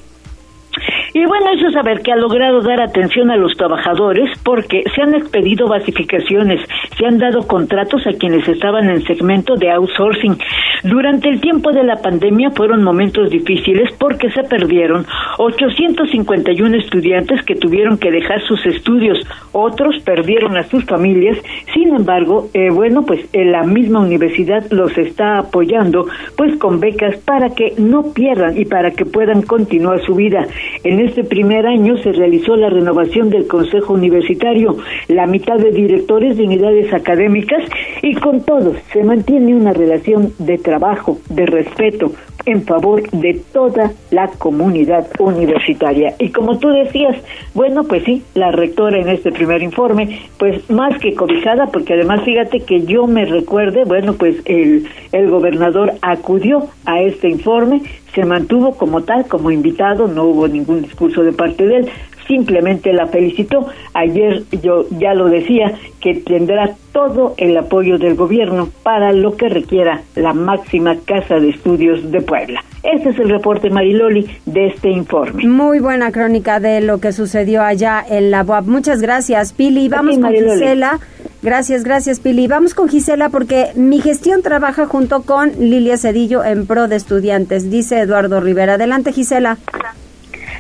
y 1.14 1.26
bueno, 1.26 1.52
eso 1.54 1.68
es 1.68 1.74
saber 1.74 2.02
que 2.02 2.12
ha 2.12 2.16
logrado 2.16 2.62
dar 2.62 2.82
atención 2.82 3.30
a 3.30 3.38
los 3.38 3.56
trabajadores 3.56 4.32
porque 4.44 4.84
se 4.96 5.02
han 5.04 5.14
expedido 5.14 5.68
basificaciones, 5.68 6.60
se 6.98 7.06
han 7.06 7.20
dado 7.20 7.46
contratos 7.46 8.08
a 8.08 8.14
quienes 8.14 8.48
estaban 8.48 8.90
en 8.90 9.04
segmento 9.04 9.56
de 9.56 9.70
outsourcing. 9.70 10.38
Durante 10.84 11.30
el 11.30 11.40
tiempo 11.40 11.72
de 11.72 11.84
la 11.84 11.98
pandemia 11.98 12.50
fueron 12.52 12.84
momentos 12.84 13.30
difíciles 13.30 13.92
porque 14.00 14.32
se 14.32 14.44
perdieron 14.44 15.06
851 15.38 16.78
estudiantes 16.78 17.46
que 17.46 17.56
tuvieron 17.56 17.98
que 17.98 18.12
dejar 18.12 18.42
sus 18.42 18.66
estudios, 18.66 19.20
otros 19.52 20.00
perdieron 20.04 20.58
a 20.58 20.64
sus 20.64 20.84
familias. 20.86 21.38
Sin 21.74 21.96
embargo, 21.96 22.50
eh, 22.54 22.70
bueno, 22.72 23.04
pues 23.06 23.22
eh, 23.34 23.46
la 23.46 23.64
misma 23.64 24.00
universidad 24.00 24.66
los 24.72 24.98
está 24.98 25.38
apoyando 25.38 26.08
pues 26.36 26.58
con 26.58 26.80
becas 26.80 27.18
para 27.18 27.50
que 27.52 27.74
no 27.78 28.14
pierdan 28.14 28.58
y 28.60 28.66
para 28.66 28.92
que 28.92 29.06
puedan 29.06 29.44
continuar 29.44 30.02
su 30.02 30.16
vida. 30.16 30.48
En 30.84 31.03
este 31.06 31.24
primer 31.24 31.66
año 31.66 31.98
se 31.98 32.12
realizó 32.12 32.56
la 32.56 32.70
renovación 32.70 33.30
del 33.30 33.48
Consejo 33.48 33.94
Universitario, 33.94 34.78
la 35.08 35.28
mitad 35.28 35.58
de 35.58 35.72
directores 35.72 36.38
de 36.38 36.44
unidades 36.44 36.94
académicas 36.94 37.64
y 38.02 38.16
con 38.16 38.42
todos 38.42 38.78
se 38.92 39.04
mantiene 39.04 39.56
una 39.56 39.74
relación 39.74 40.34
de 40.40 40.58
trabajo, 40.58 41.18
de 41.30 41.46
respeto 41.46 42.12
en 42.46 42.64
favor 42.64 43.10
de 43.12 43.42
toda 43.52 43.92
la 44.12 44.28
comunidad 44.28 45.08
universitaria. 45.20 46.16
Y 46.20 46.30
como 46.30 46.58
tú 46.60 46.70
decías, 46.70 47.16
bueno, 47.54 47.84
pues 47.84 48.04
sí, 48.04 48.24
la 48.34 48.52
rectora 48.52 49.00
en 49.00 49.10
este 49.10 49.32
primer 49.32 49.62
informe, 49.64 50.22
pues 50.38 50.70
más 50.70 50.98
que 51.00 51.14
cobijada, 51.14 51.68
porque 51.68 51.94
además 51.94 52.24
fíjate 52.24 52.62
que 52.62 52.86
yo 52.86 53.08
me 53.08 53.26
recuerde, 53.26 53.84
bueno, 53.86 54.14
pues 54.14 54.38
el, 54.46 54.88
el 55.12 55.30
gobernador 55.30 55.94
acudió 56.02 56.68
a 56.86 57.02
este 57.02 57.30
informe, 57.30 57.82
se 58.14 58.26
mantuvo 58.26 58.76
como 58.76 59.02
tal, 59.04 59.26
como 59.28 59.52
invitado, 59.52 60.08
no 60.08 60.26
hubo 60.26 60.48
ningún 60.48 60.84
discurso 60.84 61.24
de 61.24 61.34
parte 61.34 61.66
de 61.66 61.78
él, 61.78 61.90
simplemente 62.28 62.94
la 62.94 63.08
felicitó. 63.08 63.68
Ayer 63.94 64.44
yo 64.62 64.86
ya 64.92 65.14
lo 65.14 65.30
decía, 65.30 65.74
que 66.00 66.16
tendrá 66.16 66.76
todo 66.92 67.34
el 67.38 67.58
apoyo 67.58 67.98
del 67.98 68.16
gobierno 68.16 68.70
para 68.84 69.14
lo 69.14 69.36
que 69.36 69.50
requiera 69.50 70.02
la 70.16 70.34
máxima 70.34 70.98
casa 71.06 71.40
de 71.40 71.50
estudios 71.50 72.12
de 72.12 72.22
Puebla. 72.22 72.64
Este 72.84 73.10
es 73.10 73.20
el 73.20 73.30
reporte 73.30 73.70
Mariloli 73.70 74.28
de 74.46 74.68
este 74.68 74.90
informe. 74.90 75.46
Muy 75.48 75.80
buena 75.80 76.12
crónica 76.12 76.60
de 76.60 76.82
lo 76.82 77.00
que 77.00 77.14
sucedió 77.14 77.64
allá 77.64 78.04
en 78.08 78.30
la 78.30 78.44
UAP. 78.44 78.66
Muchas 78.66 79.02
gracias, 79.02 79.54
Pili. 79.54 79.88
Vamos 79.88 80.20
con 80.20 80.32
Gisela. 80.32 81.00
Gracias, 81.42 81.84
gracias, 81.84 82.20
Pili. 82.20 82.48
Vamos 82.48 82.74
con 82.74 82.90
Gisela 82.90 83.30
porque 83.30 83.68
mi 83.76 84.00
gestión 84.02 84.42
trabaja 84.42 84.86
junto 84.86 85.24
con 85.24 85.52
Lilia 85.60 85.98
Cedillo 85.98 86.44
en 86.44 86.66
pro 86.66 86.88
de 86.88 86.98
estudiantes, 86.98 87.70
dice 87.70 88.00
Eduardo 88.00 88.42
Rivera. 88.42 88.74
Adelante, 88.74 89.14
Gisela. 89.14 89.58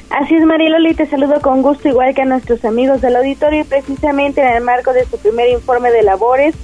Así 0.09 0.35
es, 0.35 0.43
Mariloli, 0.45 0.93
te 0.93 1.07
saludo 1.07 1.41
con 1.41 1.61
gusto, 1.61 1.87
igual 1.87 2.13
que 2.13 2.21
a 2.21 2.25
nuestros 2.25 2.63
amigos 2.65 3.01
del 3.01 3.15
auditorio, 3.15 3.61
y 3.61 3.63
precisamente 3.63 4.41
en 4.41 4.47
el 4.47 4.61
marco 4.61 4.93
de 4.93 5.05
su 5.05 5.17
primer 5.17 5.49
informe 5.49 5.91
de 5.91 6.03
labores 6.03 6.55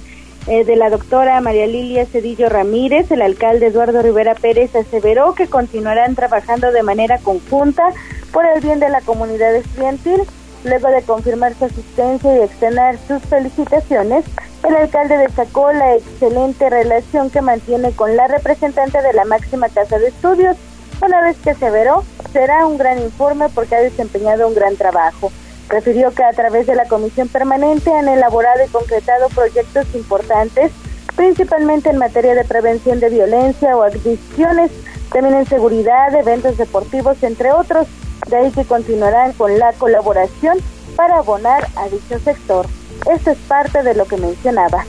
eh, 0.46 0.64
de 0.64 0.76
la 0.76 0.88
doctora 0.88 1.40
María 1.40 1.66
Lilia 1.66 2.06
Cedillo 2.06 2.48
Ramírez, 2.48 3.10
el 3.10 3.22
alcalde 3.22 3.66
Eduardo 3.66 4.02
Rivera 4.02 4.34
Pérez 4.34 4.74
aseveró 4.74 5.34
que 5.34 5.48
continuarán 5.48 6.14
trabajando 6.14 6.72
de 6.72 6.82
manera 6.82 7.18
conjunta 7.18 7.92
por 8.32 8.46
el 8.46 8.60
bien 8.60 8.80
de 8.80 8.88
la 8.88 9.00
comunidad 9.00 9.54
estudiantil. 9.54 10.22
Luego 10.64 10.88
de 10.88 11.02
confirmar 11.02 11.54
su 11.54 11.64
asistencia 11.64 12.36
y 12.36 12.40
extender 12.42 12.98
sus 13.06 13.22
felicitaciones, 13.22 14.24
el 14.66 14.76
alcalde 14.76 15.16
destacó 15.16 15.72
la 15.72 15.96
excelente 15.96 16.68
relación 16.68 17.30
que 17.30 17.40
mantiene 17.40 17.92
con 17.92 18.14
la 18.14 18.28
representante 18.28 19.00
de 19.02 19.12
la 19.14 19.24
máxima 19.24 19.68
casa 19.70 19.98
de 19.98 20.08
estudios, 20.08 20.56
una 21.02 21.20
vez 21.22 21.36
que 21.38 21.50
aseveró 21.50 22.04
será 22.32 22.66
un 22.66 22.78
gran 22.78 22.98
informe 22.98 23.48
porque 23.48 23.76
ha 23.76 23.80
desempeñado 23.80 24.46
un 24.46 24.54
gran 24.54 24.76
trabajo. 24.76 25.32
Refirió 25.68 26.12
que 26.12 26.24
a 26.24 26.32
través 26.32 26.66
de 26.66 26.74
la 26.74 26.86
comisión 26.86 27.28
permanente 27.28 27.92
han 27.92 28.08
elaborado 28.08 28.64
y 28.64 28.68
concretado 28.68 29.28
proyectos 29.28 29.86
importantes, 29.94 30.72
principalmente 31.16 31.90
en 31.90 31.98
materia 31.98 32.34
de 32.34 32.44
prevención 32.44 33.00
de 33.00 33.08
violencia 33.08 33.76
o 33.76 33.82
adicciones, 33.82 34.70
también 35.12 35.36
en 35.36 35.46
seguridad, 35.46 36.14
eventos 36.14 36.56
deportivos, 36.56 37.22
entre 37.22 37.52
otros. 37.52 37.86
De 38.28 38.36
ahí 38.36 38.50
que 38.50 38.64
continuarán 38.64 39.32
con 39.32 39.58
la 39.58 39.72
colaboración 39.72 40.58
para 40.96 41.18
abonar 41.18 41.66
a 41.76 41.88
dicho 41.88 42.18
sector. 42.18 42.66
Esto 43.10 43.30
es 43.30 43.38
parte 43.38 43.82
de 43.82 43.94
lo 43.94 44.04
que 44.04 44.16
mencionaba 44.16 44.84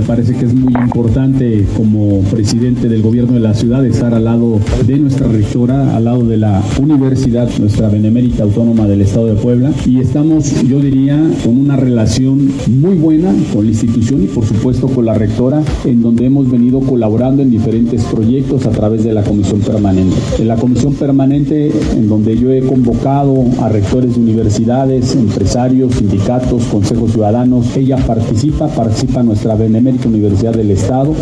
me 0.00 0.06
parece 0.06 0.34
que 0.34 0.46
es 0.46 0.54
muy 0.54 0.72
importante 0.82 1.66
como 1.76 2.20
presidente 2.30 2.88
del 2.88 3.02
gobierno 3.02 3.34
de 3.34 3.40
la 3.40 3.52
ciudad 3.52 3.84
estar 3.84 4.14
al 4.14 4.24
lado 4.24 4.58
de 4.86 4.98
nuestra 4.98 5.28
rectora, 5.28 5.94
al 5.94 6.04
lado 6.04 6.24
de 6.24 6.38
la 6.38 6.62
universidad, 6.80 7.50
nuestra 7.58 7.90
benemérita 7.90 8.44
autónoma 8.44 8.86
del 8.86 9.02
estado 9.02 9.26
de 9.26 9.34
Puebla. 9.34 9.70
Y 9.84 10.00
estamos, 10.00 10.62
yo 10.62 10.80
diría, 10.80 11.20
con 11.44 11.58
una 11.58 11.76
relación 11.76 12.50
muy 12.80 12.94
buena 12.94 13.30
con 13.52 13.66
la 13.66 13.72
institución 13.72 14.24
y 14.24 14.26
por 14.28 14.46
supuesto 14.46 14.88
con 14.88 15.04
la 15.04 15.12
rectora, 15.12 15.62
en 15.84 16.00
donde 16.00 16.24
hemos 16.24 16.50
venido 16.50 16.80
colaborando 16.80 17.42
en 17.42 17.50
diferentes 17.50 18.02
proyectos 18.04 18.64
a 18.64 18.70
través 18.70 19.04
de 19.04 19.12
la 19.12 19.22
comisión 19.22 19.60
permanente. 19.60 20.16
En 20.38 20.48
la 20.48 20.56
comisión 20.56 20.94
permanente, 20.94 21.70
en 21.94 22.08
donde 22.08 22.38
yo 22.38 22.50
he 22.50 22.62
convocado 22.62 23.44
a 23.60 23.68
rectores 23.68 24.14
de 24.14 24.20
universidades, 24.20 25.14
empresarios, 25.14 25.96
sindicatos, 25.96 26.64
consejos 26.64 27.12
ciudadanos, 27.12 27.76
ella 27.76 27.98
participa, 27.98 28.66
participa 28.68 29.22
nuestra 29.22 29.56
Benemérita 29.56 29.89
Universidad 30.08 30.52
del 30.52 30.70
Estado. 30.70 31.14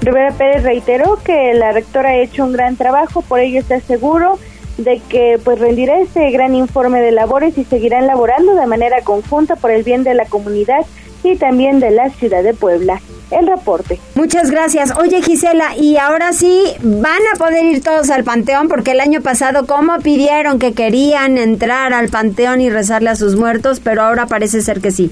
Rivera 0.00 0.32
Pérez 0.32 0.64
reiteró 0.64 1.18
que 1.24 1.54
la 1.54 1.72
rectora 1.72 2.10
ha 2.10 2.16
hecho 2.16 2.44
un 2.44 2.52
gran 2.52 2.76
trabajo, 2.76 3.22
por 3.22 3.38
ello 3.38 3.60
está 3.60 3.80
seguro 3.80 4.38
de 4.78 5.00
que 5.08 5.38
pues 5.44 5.58
rendirá 5.58 6.00
este 6.00 6.30
gran 6.30 6.54
informe 6.54 7.00
de 7.00 7.12
labores 7.12 7.56
y 7.58 7.64
seguirán 7.64 8.06
laborando 8.06 8.54
de 8.54 8.66
manera 8.66 9.02
conjunta 9.02 9.56
por 9.56 9.70
el 9.70 9.82
bien 9.84 10.02
de 10.02 10.14
la 10.14 10.24
comunidad 10.24 10.84
y 11.22 11.36
también 11.36 11.78
de 11.78 11.90
la 11.90 12.10
ciudad 12.10 12.42
de 12.42 12.54
Puebla. 12.54 13.00
El 13.30 13.46
reporte. 13.46 13.98
Muchas 14.14 14.50
gracias. 14.50 14.92
Oye 14.98 15.22
Gisela, 15.22 15.76
y 15.78 15.96
ahora 15.96 16.32
sí 16.34 16.64
van 16.82 17.20
a 17.34 17.38
poder 17.38 17.64
ir 17.64 17.82
todos 17.82 18.10
al 18.10 18.24
panteón 18.24 18.68
porque 18.68 18.90
el 18.90 19.00
año 19.00 19.22
pasado 19.22 19.66
cómo 19.66 19.98
pidieron 20.00 20.58
que 20.58 20.74
querían 20.74 21.38
entrar 21.38 21.94
al 21.94 22.08
panteón 22.08 22.60
y 22.60 22.68
rezarle 22.68 23.08
a 23.08 23.16
sus 23.16 23.36
muertos, 23.36 23.80
pero 23.80 24.02
ahora 24.02 24.26
parece 24.26 24.60
ser 24.60 24.80
que 24.80 24.90
sí. 24.90 25.10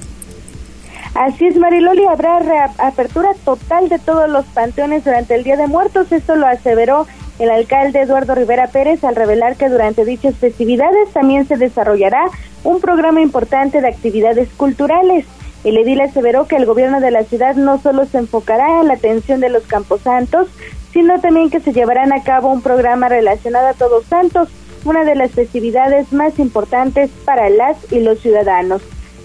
Así 1.13 1.45
es, 1.45 1.57
Mariloli, 1.57 2.05
habrá 2.05 2.39
apertura 2.77 3.31
total 3.43 3.89
de 3.89 3.99
todos 3.99 4.29
los 4.29 4.45
panteones 4.45 5.03
durante 5.03 5.35
el 5.35 5.43
Día 5.43 5.57
de 5.57 5.67
Muertos. 5.67 6.11
Esto 6.11 6.35
lo 6.35 6.47
aseveró 6.47 7.05
el 7.37 7.51
alcalde 7.51 8.01
Eduardo 8.01 8.33
Rivera 8.33 8.67
Pérez 8.67 9.03
al 9.03 9.15
revelar 9.15 9.57
que 9.57 9.67
durante 9.67 10.05
dichas 10.05 10.35
festividades 10.35 11.11
también 11.11 11.45
se 11.47 11.57
desarrollará 11.57 12.29
un 12.63 12.79
programa 12.79 13.21
importante 13.21 13.81
de 13.81 13.89
actividades 13.89 14.47
culturales. 14.55 15.25
El 15.65 15.77
edil 15.77 15.99
aseveró 15.99 16.47
que 16.47 16.55
el 16.55 16.65
gobierno 16.65 17.01
de 17.01 17.11
la 17.11 17.23
ciudad 17.23 17.55
no 17.55 17.77
solo 17.79 18.05
se 18.05 18.17
enfocará 18.17 18.79
en 18.79 18.87
la 18.87 18.93
atención 18.93 19.41
de 19.41 19.49
los 19.49 19.63
camposantos, 19.63 20.47
sino 20.93 21.19
también 21.19 21.49
que 21.49 21.59
se 21.59 21.73
llevarán 21.73 22.13
a 22.13 22.23
cabo 22.23 22.49
un 22.49 22.61
programa 22.61 23.09
relacionado 23.09 23.67
a 23.67 23.73
Todos 23.73 24.05
Santos, 24.05 24.49
una 24.85 25.03
de 25.03 25.15
las 25.15 25.31
festividades 25.31 26.13
más 26.13 26.39
importantes 26.39 27.11
para 27.25 27.49
las 27.49 27.91
y 27.91 27.99
los 27.99 28.19
ciudadanos. 28.19 28.81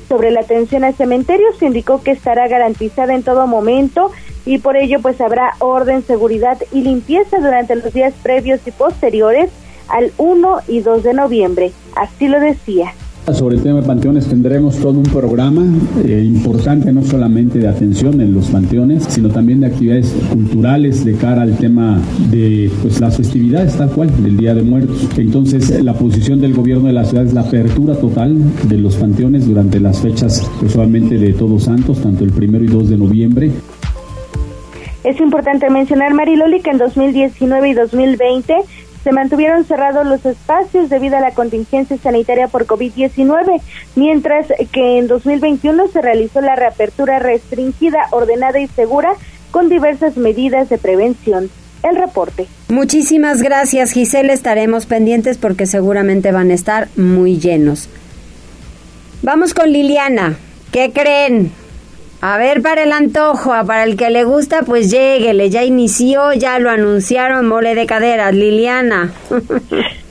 Sobre 0.08 0.30
la 0.30 0.40
atención 0.40 0.84
a 0.84 0.92
cementerios, 0.92 1.56
se 1.58 1.66
indicó 1.66 2.02
que 2.02 2.12
estará 2.12 2.46
garantizada 2.48 3.14
en 3.14 3.22
todo 3.22 3.46
momento 3.46 4.12
y 4.44 4.58
por 4.58 4.76
ello 4.76 5.00
pues 5.00 5.20
habrá 5.20 5.54
orden, 5.58 6.02
seguridad 6.04 6.58
y 6.72 6.82
limpieza 6.82 7.38
durante 7.38 7.75
los 7.75 7.92
días 7.92 8.14
previos 8.22 8.60
y 8.66 8.70
posteriores 8.70 9.50
al 9.88 10.12
1 10.16 10.60
y 10.68 10.80
2 10.80 11.02
de 11.02 11.14
noviembre. 11.14 11.72
Así 11.96 12.28
lo 12.28 12.38
decía. 12.40 12.92
Sobre 13.35 13.56
el 13.56 13.62
tema 13.62 13.80
de 13.80 13.87
panteones 13.87 14.28
tendremos 14.28 14.76
todo 14.76 14.92
un 14.92 15.02
programa 15.02 15.62
eh, 16.04 16.23
importante, 16.25 16.92
no 16.92 17.02
solamente 17.02 17.59
de 17.59 17.66
atención 17.66 18.21
en 18.21 18.33
los 18.33 18.47
panteones, 18.49 19.02
sino 19.09 19.28
también 19.28 19.61
de 19.61 19.66
actividades 19.66 20.14
culturales 20.33 21.04
de 21.04 21.14
cara 21.14 21.42
al 21.42 21.56
tema 21.59 22.00
de 22.30 22.71
pues, 22.83 23.00
las 23.00 23.16
festividades 23.16 23.76
tal 23.76 23.90
cual, 23.90 24.11
del 24.23 24.37
Día 24.37 24.54
de 24.54 24.62
Muertos. 24.62 25.09
Entonces, 25.18 25.83
la 25.83 25.95
posición 25.95 26.40
del 26.40 26.54
gobierno 26.54 26.87
de 26.87 26.92
la 26.92 27.04
ciudad 27.04 27.26
es 27.26 27.35
la 27.35 27.40
apertura 27.40 27.97
total 27.97 28.37
de 28.68 28.78
los 28.78 28.95
panteones 28.95 29.47
durante 29.47 29.80
las 29.80 30.00
fechas, 30.00 30.49
usualmente 30.64 31.18
de 31.18 31.33
Todos 31.33 31.64
Santos, 31.64 32.00
tanto 32.00 32.23
el 32.23 32.30
primero 32.30 32.64
y 32.64 32.68
2 32.68 32.90
de 32.90 32.97
noviembre. 32.97 33.50
Es 35.02 35.21
importante 35.21 35.68
mencionar, 35.68 36.14
Mariloli, 36.14 36.61
que 36.61 36.71
en 36.71 36.78
2019 36.78 37.68
y 37.68 37.75
2020 37.75 38.54
se 39.06 39.12
mantuvieron 39.12 39.64
cerrados 39.64 40.04
los 40.04 40.26
espacios 40.26 40.90
debido 40.90 41.16
a 41.16 41.20
la 41.20 41.30
contingencia 41.30 41.96
sanitaria 41.96 42.48
por 42.48 42.66
COVID-19, 42.66 43.60
mientras 43.94 44.48
que 44.72 44.98
en 44.98 45.06
2021 45.06 45.86
se 45.92 46.02
realizó 46.02 46.40
la 46.40 46.56
reapertura 46.56 47.20
restringida, 47.20 48.08
ordenada 48.10 48.58
y 48.58 48.66
segura 48.66 49.12
con 49.52 49.68
diversas 49.68 50.16
medidas 50.16 50.68
de 50.70 50.78
prevención. 50.78 51.50
El 51.84 51.94
reporte. 51.94 52.48
Muchísimas 52.68 53.42
gracias, 53.42 53.92
Giselle. 53.92 54.32
Estaremos 54.32 54.86
pendientes 54.86 55.38
porque 55.38 55.66
seguramente 55.66 56.32
van 56.32 56.50
a 56.50 56.54
estar 56.54 56.88
muy 56.96 57.38
llenos. 57.38 57.88
Vamos 59.22 59.54
con 59.54 59.70
Liliana. 59.70 60.36
¿Qué 60.72 60.90
creen? 60.92 61.52
A 62.20 62.38
ver, 62.38 62.62
para 62.62 62.82
el 62.82 62.92
antojo, 62.92 63.50
para 63.66 63.85
el 63.85 63.96
que 63.96 64.11
le 64.11 64.25
gusta, 64.25 64.62
pues 64.62 64.90
lléguele, 64.90 65.50
ya 65.50 65.64
inició, 65.64 66.32
ya 66.32 66.58
lo 66.58 66.70
anunciaron, 66.70 67.46
mole 67.46 67.75
de 67.75 67.87
caderas, 67.87 68.35
Liliana. 68.35 69.12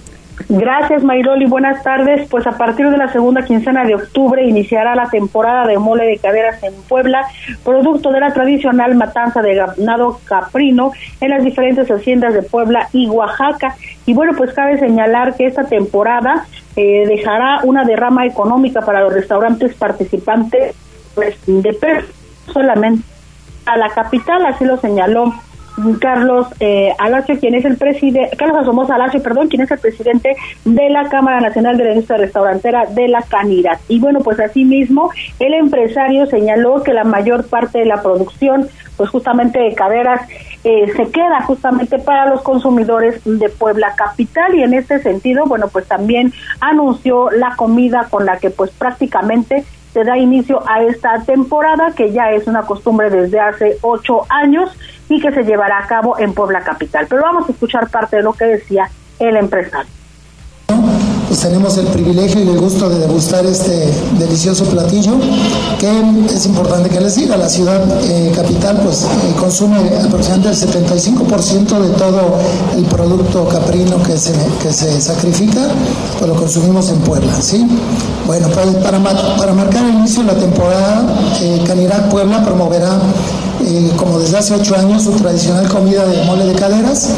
Gracias, 0.50 1.04
Mayroli. 1.04 1.46
Buenas 1.46 1.82
tardes. 1.84 2.28
Pues 2.30 2.46
a 2.46 2.52
partir 2.52 2.90
de 2.90 2.98
la 2.98 3.12
segunda 3.12 3.44
quincena 3.44 3.84
de 3.84 3.96
octubre 3.96 4.46
iniciará 4.46 4.94
la 4.94 5.10
temporada 5.10 5.66
de 5.66 5.80
mole 5.80 6.06
de 6.06 6.18
caderas 6.18 6.62
en 6.62 6.74
Puebla, 6.88 7.26
producto 7.64 8.12
de 8.12 8.20
la 8.20 8.32
tradicional 8.32 8.94
matanza 8.96 9.42
de 9.42 9.56
ganado 9.56 10.20
caprino 10.26 10.92
en 11.20 11.30
las 11.32 11.44
diferentes 11.44 11.90
haciendas 11.90 12.34
de 12.34 12.44
Puebla 12.44 12.90
y 12.94 13.08
Oaxaca. 13.08 13.76
Y 14.06 14.14
bueno, 14.14 14.34
pues 14.38 14.54
cabe 14.54 14.78
señalar 14.78 15.36
que 15.36 15.48
esta 15.48 15.64
temporada 15.64 16.46
eh, 16.76 17.06
dejará 17.08 17.62
una 17.64 17.84
derrama 17.84 18.26
económica 18.26 18.82
para 18.82 19.02
los 19.02 19.14
restaurantes 19.14 19.74
participantes 19.74 20.76
pues, 21.16 21.36
de 21.48 21.76
solamente 22.54 23.04
a 23.66 23.78
la 23.78 23.90
capital, 23.90 24.46
así 24.46 24.64
lo 24.64 24.78
señaló 24.78 25.34
Carlos 26.00 26.48
eh, 26.60 26.94
Alacio, 27.00 27.38
quien 27.40 27.56
es 27.56 27.66
el 27.66 27.78
presidente, 27.78 28.36
Carlos 28.38 28.60
Asomos 28.60 28.90
Alacio, 28.90 29.22
perdón, 29.22 29.48
quien 29.48 29.62
es 29.62 29.72
el 29.72 29.80
presidente 29.80 30.36
de 30.64 30.90
la 30.90 31.10
Cámara 31.10 31.42
Nacional 31.42 31.78
de 31.78 31.84
la 31.84 31.90
Industria 31.92 32.18
Restaurantera 32.18 32.86
de 32.86 33.08
la 33.08 33.22
Canidad. 33.24 33.80
Y 33.88 34.00
bueno, 34.00 34.20
pues 34.20 34.40
asimismo, 34.40 35.10
el 35.40 35.54
empresario 35.54 36.28
señaló 36.28 36.82
que 36.84 36.94
la 36.94 37.04
mayor 37.04 37.46
parte 37.48 37.80
de 37.80 37.86
la 37.86 38.02
producción, 38.02 38.68
pues 38.96 39.10
justamente 39.10 39.60
de 39.60 39.74
caderas, 39.74 40.22
eh, 40.64 40.92
se 40.96 41.12
queda 41.12 41.42
justamente 41.42 42.00
para 42.00 42.28
los 42.28 42.42
consumidores 42.42 43.22
de 43.26 43.50
Puebla 43.50 43.94
Capital 43.96 44.56
y 44.56 44.64
en 44.64 44.74
este 44.74 45.00
sentido, 45.00 45.46
bueno, 45.46 45.68
pues 45.68 45.88
también 45.88 46.34
anunció 46.62 47.30
la 47.32 47.56
comida 47.56 48.08
con 48.10 48.26
la 48.26 48.40
que 48.40 48.50
pues 48.50 48.72
prácticamente 48.72 49.66
se 49.96 50.04
da 50.04 50.18
inicio 50.18 50.62
a 50.68 50.84
esta 50.84 51.24
temporada 51.24 51.94
que 51.96 52.12
ya 52.12 52.30
es 52.32 52.48
una 52.48 52.64
costumbre 52.64 53.10
desde 53.10 53.40
hace 53.40 53.78
ocho 53.82 54.26
años 54.28 54.70
y 55.08 55.22
que 55.22 55.32
se 55.32 55.46
llevará 55.46 55.78
a 55.78 55.88
cabo 55.88 56.20
en 56.20 56.34
Puebla 56.34 56.66
Capital. 56.66 57.08
Pero 57.10 57.22
vamos 57.22 57.48
a 57.48 57.54
escuchar 57.54 57.90
parte 57.90 58.18
de 58.18 58.24
lo 58.24 58.34
que 58.34 58.44
decía 58.44 58.90
el 59.20 59.38
empresario 59.38 59.90
pues 61.36 61.48
tenemos 61.48 61.78
el 61.78 61.88
privilegio 61.88 62.42
y 62.42 62.48
el 62.48 62.58
gusto 62.58 62.88
de 62.88 62.98
degustar 62.98 63.46
este 63.46 63.92
delicioso 64.18 64.64
platillo 64.64 65.18
que 65.78 65.90
es 66.34 66.46
importante 66.46 66.90
que 66.90 67.02
les 67.02 67.16
diga, 67.16 67.36
la 67.36 67.50
ciudad 67.50 67.84
eh, 68.04 68.32
capital 68.34 68.80
pues 68.82 69.04
eh, 69.04 69.08
consume 69.38 69.80
aproximadamente 70.02 70.48
el 70.48 70.56
75% 70.56 71.80
de 71.82 71.90
todo 71.96 72.38
el 72.78 72.86
producto 72.86 73.50
caprino 73.50 74.02
que 74.04 74.18
se, 74.18 74.32
que 74.64 74.72
se 74.72 75.02
sacrifica, 75.02 75.60
pues 76.18 76.30
lo 76.30 76.38
consumimos 76.38 76.88
en 76.92 77.00
Puebla, 77.00 77.34
¿sí? 77.42 77.68
Bueno, 78.26 78.48
pues 78.54 78.68
para, 78.78 79.00
para 79.36 79.54
marcar 79.54 79.84
el 79.84 79.96
inicio 79.96 80.24
de 80.24 80.32
la 80.32 80.40
temporada, 80.40 81.06
eh, 81.42 81.62
Canirac 81.68 82.08
Puebla 82.08 82.46
promoverá, 82.46 82.98
eh, 83.66 83.92
como 83.98 84.20
desde 84.20 84.38
hace 84.38 84.54
ocho 84.54 84.74
años, 84.78 85.04
su 85.04 85.12
tradicional 85.12 85.68
comida 85.68 86.06
de 86.06 86.24
mole 86.24 86.46
de 86.46 86.54
caderas, 86.54 87.10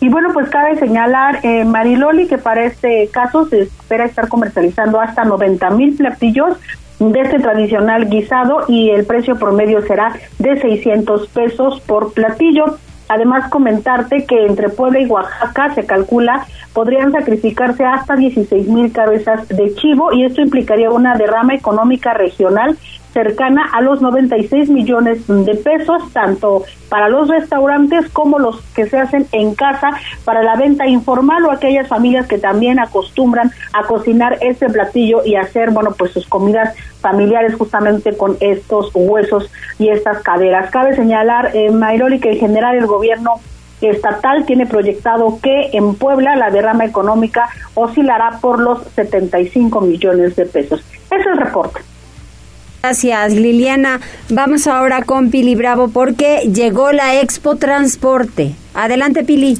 y 0.00 0.08
bueno, 0.08 0.30
pues 0.32 0.50
cabe 0.50 0.76
señalar, 0.76 1.40
eh, 1.42 1.64
Mariloli, 1.64 2.26
que 2.26 2.38
para 2.38 2.64
este 2.64 3.08
caso 3.12 3.46
se 3.46 3.62
espera 3.62 4.04
estar 4.04 4.28
comercializando 4.28 5.00
hasta 5.00 5.24
90 5.24 5.70
mil 5.70 5.96
platillos 5.96 6.58
de 6.98 7.20
este 7.20 7.38
tradicional 7.38 8.08
guisado 8.08 8.64
y 8.68 8.90
el 8.90 9.04
precio 9.04 9.36
promedio 9.36 9.82
será 9.86 10.14
de 10.38 10.60
600 10.60 11.28
pesos 11.28 11.80
por 11.80 12.12
platillo. 12.12 12.78
Además, 13.08 13.50
comentarte 13.50 14.24
que 14.24 14.46
entre 14.46 14.70
Puebla 14.70 15.00
y 15.00 15.06
Oaxaca 15.06 15.74
se 15.74 15.84
calcula 15.84 16.46
podrían 16.72 17.12
sacrificarse 17.12 17.84
hasta 17.84 18.16
16 18.16 18.66
mil 18.68 18.92
cabezas 18.92 19.46
de 19.48 19.74
chivo 19.74 20.12
y 20.12 20.24
esto 20.24 20.40
implicaría 20.40 20.90
una 20.90 21.14
derrama 21.16 21.54
económica 21.54 22.14
regional 22.14 22.76
cercana 23.14 23.70
a 23.72 23.80
los 23.80 24.02
96 24.02 24.68
millones 24.68 25.26
de 25.26 25.54
pesos, 25.54 26.12
tanto 26.12 26.64
para 26.90 27.08
los 27.08 27.28
restaurantes 27.28 28.10
como 28.10 28.38
los 28.38 28.60
que 28.74 28.86
se 28.86 28.98
hacen 28.98 29.26
en 29.32 29.54
casa 29.54 29.92
para 30.24 30.42
la 30.42 30.56
venta 30.56 30.86
informal 30.86 31.46
o 31.46 31.52
aquellas 31.52 31.88
familias 31.88 32.26
que 32.26 32.38
también 32.38 32.78
acostumbran 32.80 33.52
a 33.72 33.84
cocinar 33.84 34.36
este 34.42 34.68
platillo 34.68 35.24
y 35.24 35.36
hacer, 35.36 35.70
bueno, 35.70 35.94
pues 35.96 36.10
sus 36.10 36.26
comidas 36.26 36.74
familiares 37.00 37.54
justamente 37.54 38.16
con 38.16 38.36
estos 38.40 38.90
huesos 38.94 39.50
y 39.78 39.88
estas 39.88 40.22
caderas. 40.22 40.70
Cabe 40.70 40.96
señalar, 40.96 41.52
eh, 41.54 41.70
Mayroli, 41.70 42.18
que 42.18 42.32
en 42.32 42.38
general 42.38 42.76
el 42.76 42.86
gobierno 42.86 43.34
estatal 43.80 44.44
tiene 44.44 44.66
proyectado 44.66 45.38
que 45.42 45.70
en 45.72 45.94
Puebla 45.94 46.36
la 46.36 46.50
derrama 46.50 46.84
económica 46.84 47.48
oscilará 47.74 48.38
por 48.40 48.58
los 48.58 48.82
75 48.94 49.80
millones 49.82 50.34
de 50.36 50.46
pesos. 50.46 50.84
Ese 51.10 51.20
es 51.20 51.26
el 51.26 51.36
reporte. 51.36 51.80
Gracias, 52.84 53.32
Liliana. 53.32 53.98
Vamos 54.28 54.66
ahora 54.66 55.00
con 55.00 55.30
Pili 55.30 55.54
Bravo 55.54 55.88
porque 55.88 56.40
llegó 56.52 56.92
la 56.92 57.18
Expo 57.18 57.56
Transporte. 57.56 58.56
Adelante, 58.74 59.24
Pili. 59.24 59.56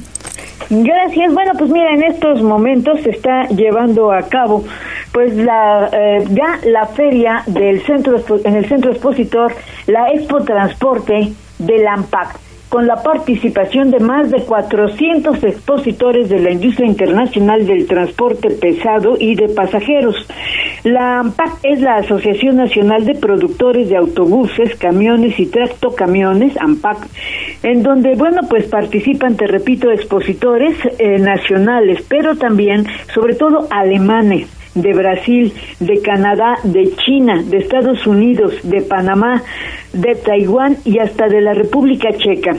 Gracias. 0.69 1.33
Bueno, 1.33 1.53
pues 1.57 1.71
mira, 1.71 1.91
en 1.95 2.03
estos 2.03 2.43
momentos 2.43 3.01
se 3.01 3.09
está 3.09 3.47
llevando 3.47 4.11
a 4.11 4.29
cabo 4.29 4.63
pues 5.11 5.35
la 5.35 5.89
eh, 5.91 6.23
ya 6.29 6.59
la 6.69 6.85
feria 6.85 7.41
del 7.47 7.83
centro 7.87 8.23
en 8.43 8.57
el 8.57 8.69
centro 8.69 8.91
expositor, 8.91 9.51
la 9.87 10.09
Expo 10.09 10.43
Transporte 10.43 11.33
del 11.57 11.87
AMPAC 11.87 12.44
con 12.75 12.87
la 12.87 13.01
participación 13.01 13.89
de 13.89 14.01
más 14.01 14.29
de 14.31 14.43
400 14.43 15.41
expositores 15.45 16.27
de 16.27 16.39
la 16.39 16.51
industria 16.51 16.85
internacional 16.85 17.65
del 17.65 17.87
transporte 17.87 18.49
pesado 18.49 19.15
y 19.17 19.33
de 19.35 19.47
pasajeros. 19.47 20.27
La 20.83 21.19
AMPAC 21.19 21.59
es 21.63 21.79
la 21.79 21.95
Asociación 21.95 22.57
Nacional 22.57 23.05
de 23.05 23.15
Productores 23.15 23.87
de 23.87 23.95
Autobuses, 23.95 24.75
Camiones 24.75 25.39
y 25.39 25.45
Tractocamiones, 25.45 26.57
AMPAC, 26.59 26.97
en 27.63 27.81
donde, 27.81 28.13
bueno, 28.15 28.41
pues 28.49 28.65
participan, 28.65 29.37
te 29.37 29.47
repito, 29.47 29.89
expositores 29.89 30.75
eh, 30.99 31.17
nacionales, 31.17 32.03
pero 32.09 32.35
también, 32.35 32.85
sobre 33.13 33.35
todo, 33.35 33.69
alemanes 33.71 34.49
de 34.75 34.93
Brasil, 34.93 35.53
de 35.79 36.01
Canadá, 36.01 36.57
de 36.63 36.95
China, 36.97 37.41
de 37.43 37.57
Estados 37.57 38.05
Unidos, 38.05 38.53
de 38.63 38.81
Panamá, 38.81 39.41
de 39.93 40.15
Taiwán 40.15 40.77
y 40.85 40.99
hasta 40.99 41.27
de 41.27 41.41
la 41.41 41.53
República 41.53 42.09
Checa. 42.17 42.55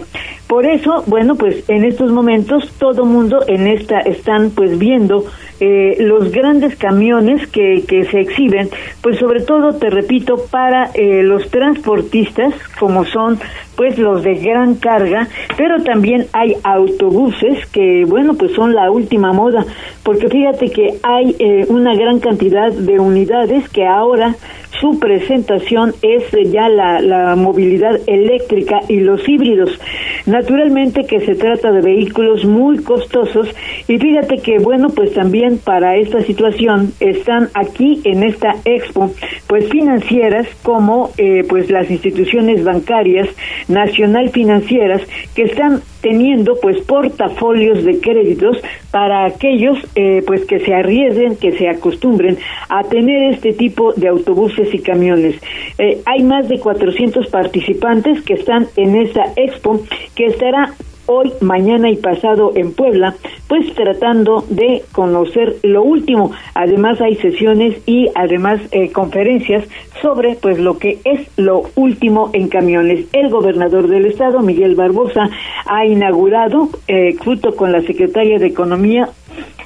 Por 0.46 0.64
eso, 0.64 1.02
bueno, 1.06 1.34
pues 1.34 1.68
en 1.68 1.84
estos 1.84 2.12
momentos 2.12 2.70
todo 2.78 3.04
mundo 3.04 3.40
en 3.48 3.66
esta 3.66 3.98
están 4.00 4.50
pues 4.50 4.78
viendo 4.78 5.24
eh, 5.58 5.96
los 6.00 6.30
grandes 6.30 6.76
camiones 6.76 7.48
que, 7.48 7.82
que 7.88 8.04
se 8.04 8.20
exhiben, 8.20 8.68
pues 9.02 9.18
sobre 9.18 9.40
todo, 9.40 9.74
te 9.74 9.90
repito, 9.90 10.36
para 10.50 10.90
eh, 10.94 11.22
los 11.24 11.50
transportistas, 11.50 12.54
como 12.78 13.04
son 13.06 13.40
pues 13.74 13.98
los 13.98 14.22
de 14.22 14.34
gran 14.34 14.76
carga, 14.76 15.28
pero 15.56 15.82
también 15.82 16.26
hay 16.32 16.56
autobuses 16.62 17.66
que, 17.72 18.04
bueno, 18.06 18.34
pues 18.34 18.52
son 18.52 18.74
la 18.74 18.90
última 18.90 19.32
moda, 19.32 19.64
porque 20.02 20.28
fíjate 20.28 20.70
que 20.70 20.98
hay 21.02 21.34
eh, 21.38 21.66
una 21.68 21.94
gran 21.94 22.20
cantidad 22.20 22.70
de 22.70 23.00
unidades 23.00 23.68
que 23.70 23.86
ahora 23.86 24.36
su 24.80 24.98
presentación 24.98 25.94
es 26.02 26.24
ya 26.50 26.68
la, 26.68 27.00
la, 27.00 27.36
movilidad 27.36 28.00
eléctrica 28.06 28.80
y 28.88 29.00
los 29.00 29.28
híbridos. 29.28 29.78
Naturalmente 30.26 31.04
que 31.04 31.20
se 31.20 31.34
trata 31.34 31.72
de 31.72 31.80
vehículos 31.80 32.44
muy 32.44 32.78
costosos 32.78 33.48
y 33.88 33.98
fíjate 33.98 34.38
que 34.38 34.58
bueno 34.58 34.88
pues 34.88 35.12
también 35.12 35.58
para 35.58 35.96
esta 35.96 36.22
situación 36.22 36.92
están 37.00 37.48
aquí 37.54 38.00
en 38.04 38.22
esta 38.22 38.56
expo 38.64 39.12
pues 39.46 39.68
financieras 39.68 40.46
como 40.62 41.10
eh, 41.18 41.44
pues 41.48 41.70
las 41.70 41.90
instituciones 41.90 42.64
bancarias 42.64 43.28
nacional 43.68 44.30
financieras 44.30 45.02
que 45.34 45.42
están 45.42 45.82
teniendo 46.00 46.56
pues 46.60 46.80
portafolios 46.82 47.84
de 47.84 48.00
créditos 48.00 48.58
para 48.90 49.24
aquellos 49.26 49.78
eh, 49.94 50.22
pues 50.26 50.44
que 50.44 50.60
se 50.60 50.74
arriesguen, 50.74 51.36
que 51.36 51.52
se 51.52 51.68
acostumbren 51.68 52.38
a 52.68 52.82
tener 52.84 53.34
este 53.34 53.52
tipo 53.52 53.92
de 53.92 54.08
autobuses 54.08 54.72
y 54.72 54.78
camiones. 54.78 55.36
Eh, 55.78 56.00
hay 56.06 56.22
más 56.22 56.48
de 56.48 56.58
400 56.58 57.26
participantes 57.28 58.22
que 58.22 58.34
están 58.34 58.66
en 58.76 58.96
esta 58.96 59.32
expo 59.36 59.82
que 60.14 60.26
estará 60.26 60.74
hoy, 61.06 61.32
mañana 61.40 61.90
y 61.90 61.96
pasado 61.96 62.52
en 62.54 62.72
Puebla, 62.72 63.14
pues 63.48 63.72
tratando 63.74 64.44
de 64.48 64.82
conocer 64.92 65.56
lo 65.62 65.82
último. 65.82 66.32
Además 66.54 67.00
hay 67.00 67.16
sesiones 67.16 67.76
y 67.86 68.08
además 68.14 68.60
eh, 68.72 68.90
conferencias 68.92 69.64
sobre 70.02 70.36
pues 70.36 70.58
lo 70.58 70.78
que 70.78 70.98
es 71.04 71.26
lo 71.36 71.62
último 71.74 72.30
en 72.32 72.48
camiones. 72.48 73.06
El 73.12 73.30
gobernador 73.30 73.88
del 73.88 74.06
estado, 74.06 74.40
Miguel 74.40 74.74
Barbosa, 74.74 75.30
ha 75.66 75.86
inaugurado, 75.86 76.68
eh, 76.88 77.16
junto 77.16 77.56
con 77.56 77.72
la 77.72 77.82
secretaria 77.82 78.38
de 78.38 78.46
Economía, 78.46 79.08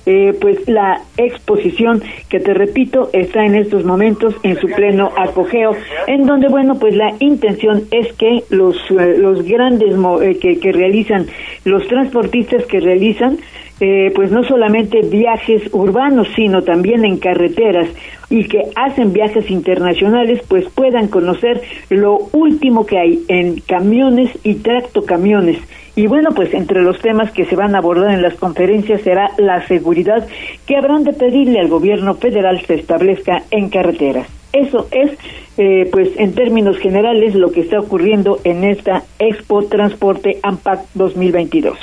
eh, 0.07 0.37
pues 0.41 0.69
la 0.69 1.03
exposición 1.17 2.03
que 2.29 2.41
te 2.41 2.55
repito 2.55 3.11
está 3.13 3.45
en 3.45 3.55
estos 3.55 3.85
momentos 3.85 4.35
en 4.43 4.59
su 4.59 4.69
pleno 4.69 5.13
apogeo 5.17 5.73
en 6.07 6.27
donde 6.27 6.49
bueno 6.49 6.79
pues 6.79 6.97
la 6.97 7.15
intención 7.19 7.85
es 7.91 8.13
que 8.15 8.43
los 8.51 8.77
eh, 8.91 9.17
los 9.19 9.43
grandes 9.43 9.95
eh, 10.23 10.39
que, 10.41 10.59
que 10.59 10.73
realizan 10.73 11.27
los 11.65 11.87
transportistas 11.87 12.65
que 12.67 12.81
realizan 12.81 13.39
eh, 13.83 14.13
pues 14.15 14.31
no 14.31 14.45
solamente 14.45 15.01
viajes 15.01 15.63
urbanos, 15.73 16.29
sino 16.37 16.63
también 16.63 17.07
en 17.07 17.17
carreteras 17.17 17.89
y 18.29 18.45
que 18.45 18.65
hacen 18.77 19.15
viajes 19.15 19.51
internacionales, 19.51 20.43
pues 20.49 20.67
puedan 20.69 21.09
conocer 21.09 21.63
lo 21.89 22.19
último 22.33 22.85
que 22.85 22.99
hay 22.99 23.25
en 23.29 23.61
camiones 23.61 24.31
y 24.45 24.57
tractocamiones. 24.57 25.57
Y 26.01 26.07
bueno, 26.07 26.31
pues 26.35 26.55
entre 26.55 26.81
los 26.81 26.99
temas 26.99 27.31
que 27.31 27.45
se 27.45 27.57
van 27.57 27.75
a 27.75 27.79
abordar 27.79 28.15
en 28.15 28.23
las 28.23 28.35
conferencias 28.37 29.03
será 29.03 29.33
la 29.37 29.69
seguridad 29.69 30.27
que 30.67 30.75
habrán 30.75 31.05
de 31.05 31.13
pedirle 31.13 31.61
al 31.61 31.69
gobierno 31.69 32.15
federal 32.15 32.59
se 32.67 32.77
establezca 32.77 33.43
en 33.51 33.69
carreteras. 33.69 34.27
Eso 34.55 34.89
es, 34.93 35.11
eh, 35.59 35.91
pues 35.93 36.09
en 36.17 36.33
términos 36.33 36.79
generales, 36.79 37.35
lo 37.35 37.53
que 37.53 37.61
está 37.61 37.79
ocurriendo 37.79 38.41
en 38.45 38.65
esta 38.65 39.03
Expo 39.19 39.65
Transporte 39.67 40.39
AMPAC 40.43 40.87
2022. 40.95 41.77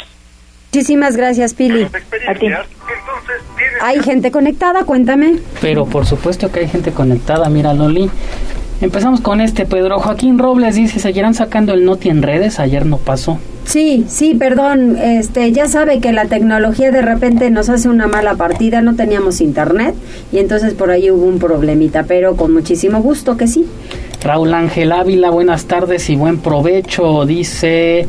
Muchísimas 0.74 1.16
gracias, 1.16 1.54
Pili. 1.54 1.86
¿Hay 3.82 4.00
gente 4.00 4.32
conectada? 4.32 4.84
Cuéntame. 4.84 5.36
Pero 5.62 5.86
por 5.86 6.08
supuesto 6.08 6.52
que 6.52 6.62
hay 6.62 6.68
gente 6.68 6.92
conectada, 6.92 7.50
mira, 7.50 7.72
Loli. 7.76 8.10
Empezamos 8.80 9.22
con 9.22 9.42
este, 9.42 9.66
Pedro 9.66 10.00
Joaquín 10.00 10.38
Robles 10.38 10.76
dice, 10.76 11.00
¿seguirán 11.00 11.34
sacando 11.34 11.74
el 11.74 11.84
Noti 11.84 12.10
en 12.10 12.22
redes? 12.22 12.60
Ayer 12.60 12.86
no 12.86 12.98
pasó. 12.98 13.40
Sí, 13.66 14.06
sí, 14.08 14.36
perdón, 14.36 14.98
este, 14.98 15.52
ya 15.52 15.68
sabe 15.68 16.00
que 16.00 16.13
la 16.13 16.26
tecnología 16.26 16.90
de 16.92 17.02
repente 17.02 17.50
nos 17.50 17.68
hace 17.68 17.90
una 17.90 18.08
mala 18.08 18.36
partida, 18.36 18.82
no 18.82 18.96
teníamos 18.96 19.42
internet 19.42 19.94
y 20.32 20.38
entonces 20.38 20.74
por 20.74 20.90
ahí 20.90 21.12
hubo 21.12 21.26
un 21.26 21.38
problemita, 21.38 22.04
pero 22.04 22.38
con 22.38 22.54
muchísimo 22.54 23.02
gusto 23.02 23.36
que 23.36 23.48
sí. 23.48 23.66
Raúl 24.24 24.54
Ángel 24.54 24.94
Ávila, 24.94 25.32
buenas 25.32 25.66
tardes 25.66 26.10
y 26.10 26.16
buen 26.16 26.38
provecho, 26.38 27.26
dice 27.26 28.08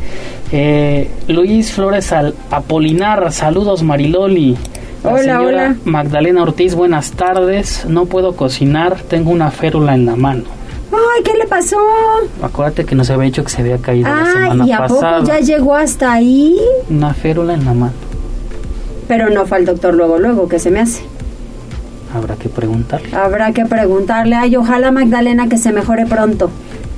eh, 0.53 1.09
Luis 1.27 1.73
Flores 1.73 2.13
Al 2.13 2.35
Apolinar, 2.51 3.33
saludos 3.33 3.83
Mariloli. 3.83 4.57
La 5.03 5.11
hola, 5.11 5.23
señora 5.23 5.47
hola. 5.47 5.77
Magdalena 5.85 6.43
Ortiz, 6.43 6.75
buenas 6.77 7.13
tardes, 7.13 7.85
no 7.89 8.05
puedo 8.05 8.37
cocinar, 8.37 9.01
tengo 9.01 9.31
una 9.31 9.51
férula 9.51 9.95
en 9.95 10.07
la 10.07 10.15
mano. 10.15 10.58
Ay, 10.93 11.23
¿qué 11.23 11.33
le 11.39 11.47
pasó? 11.47 11.77
Acuérdate 12.43 12.85
que 12.85 12.95
nos 12.95 13.11
había 13.11 13.25
dicho 13.27 13.45
que 13.45 13.51
se 13.51 13.61
había 13.61 13.79
caído 13.79 14.09
la 14.09 14.25
semana 14.33 14.67
¿y 14.67 14.73
a 14.73 14.79
pasada. 14.79 15.19
poco 15.19 15.29
ya 15.29 15.41
llegó 15.41 15.75
hasta 15.77 16.13
ahí? 16.13 16.59
Una 16.89 17.13
férula 17.15 17.55
en 17.55 17.65
la 17.65 17.75
mano. 17.75 17.93
Pero 19.07 19.31
no 19.31 19.47
fue 19.47 19.59
al 19.59 19.65
doctor 19.67 19.95
luego, 19.95 20.19
luego, 20.19 20.49
que 20.49 20.59
se 20.59 20.71
me 20.71 20.81
hace. 20.81 21.03
Habrá 22.15 22.37
que 22.37 22.49
preguntarle. 22.49 23.15
Habrá 23.15 23.53
que 23.53 23.65
preguntarle. 23.67 24.37
Ay, 24.37 24.57
ojalá 24.57 24.91
Magdalena 24.91 25.49
que 25.49 25.59
se 25.59 25.73
mejore 25.73 26.07
pronto. 26.07 26.51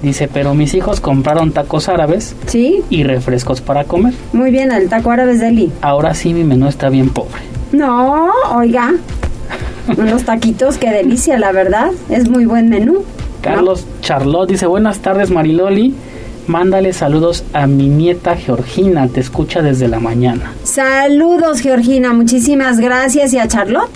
Dice, 0.03 0.29
pero 0.33 0.55
mis 0.55 0.73
hijos 0.75 1.01
compraron 1.01 1.53
tacos 1.53 1.89
árabes 1.89 2.35
¿Sí? 2.47 2.83
y 2.89 3.03
refrescos 3.05 3.61
para 3.61 3.85
comer. 3.85 4.15
Muy 4.33 4.51
bien, 4.51 4.73
el 4.73 4.89
taco 4.89 5.11
árabe 5.11 5.33
es 5.33 5.41
de. 5.41 5.69
Ahora 5.83 6.15
sí 6.15 6.33
mi 6.33 6.43
menú 6.45 6.69
está 6.69 6.89
bien 6.89 7.11
pobre. 7.11 7.43
No, 7.73 8.31
oiga. 8.55 8.95
Unos 9.99 10.25
taquitos, 10.25 10.79
qué 10.79 10.91
delicia, 10.91 11.39
la 11.39 11.53
verdad. 11.53 11.91
Es 12.09 12.29
muy 12.29 12.47
buen 12.47 12.69
menú. 12.69 13.05
Carlos 13.41 13.87
Charlotte 14.01 14.51
dice, 14.51 14.67
buenas 14.67 15.01
tardes 15.01 15.31
Mariloli. 15.31 15.95
Mándale 16.47 16.93
saludos 16.93 17.45
a 17.53 17.67
mi 17.67 17.89
nieta 17.89 18.37
Georgina, 18.37 19.07
te 19.09 19.21
escucha 19.21 19.63
desde 19.63 19.89
la 19.89 20.01
mañana. 20.01 20.53
Saludos, 20.65 21.61
Georgina. 21.61 22.13
Muchísimas 22.13 22.81
gracias. 22.81 23.33
¿Y 23.33 23.39
a 23.39 23.47
Charlotte? 23.47 23.91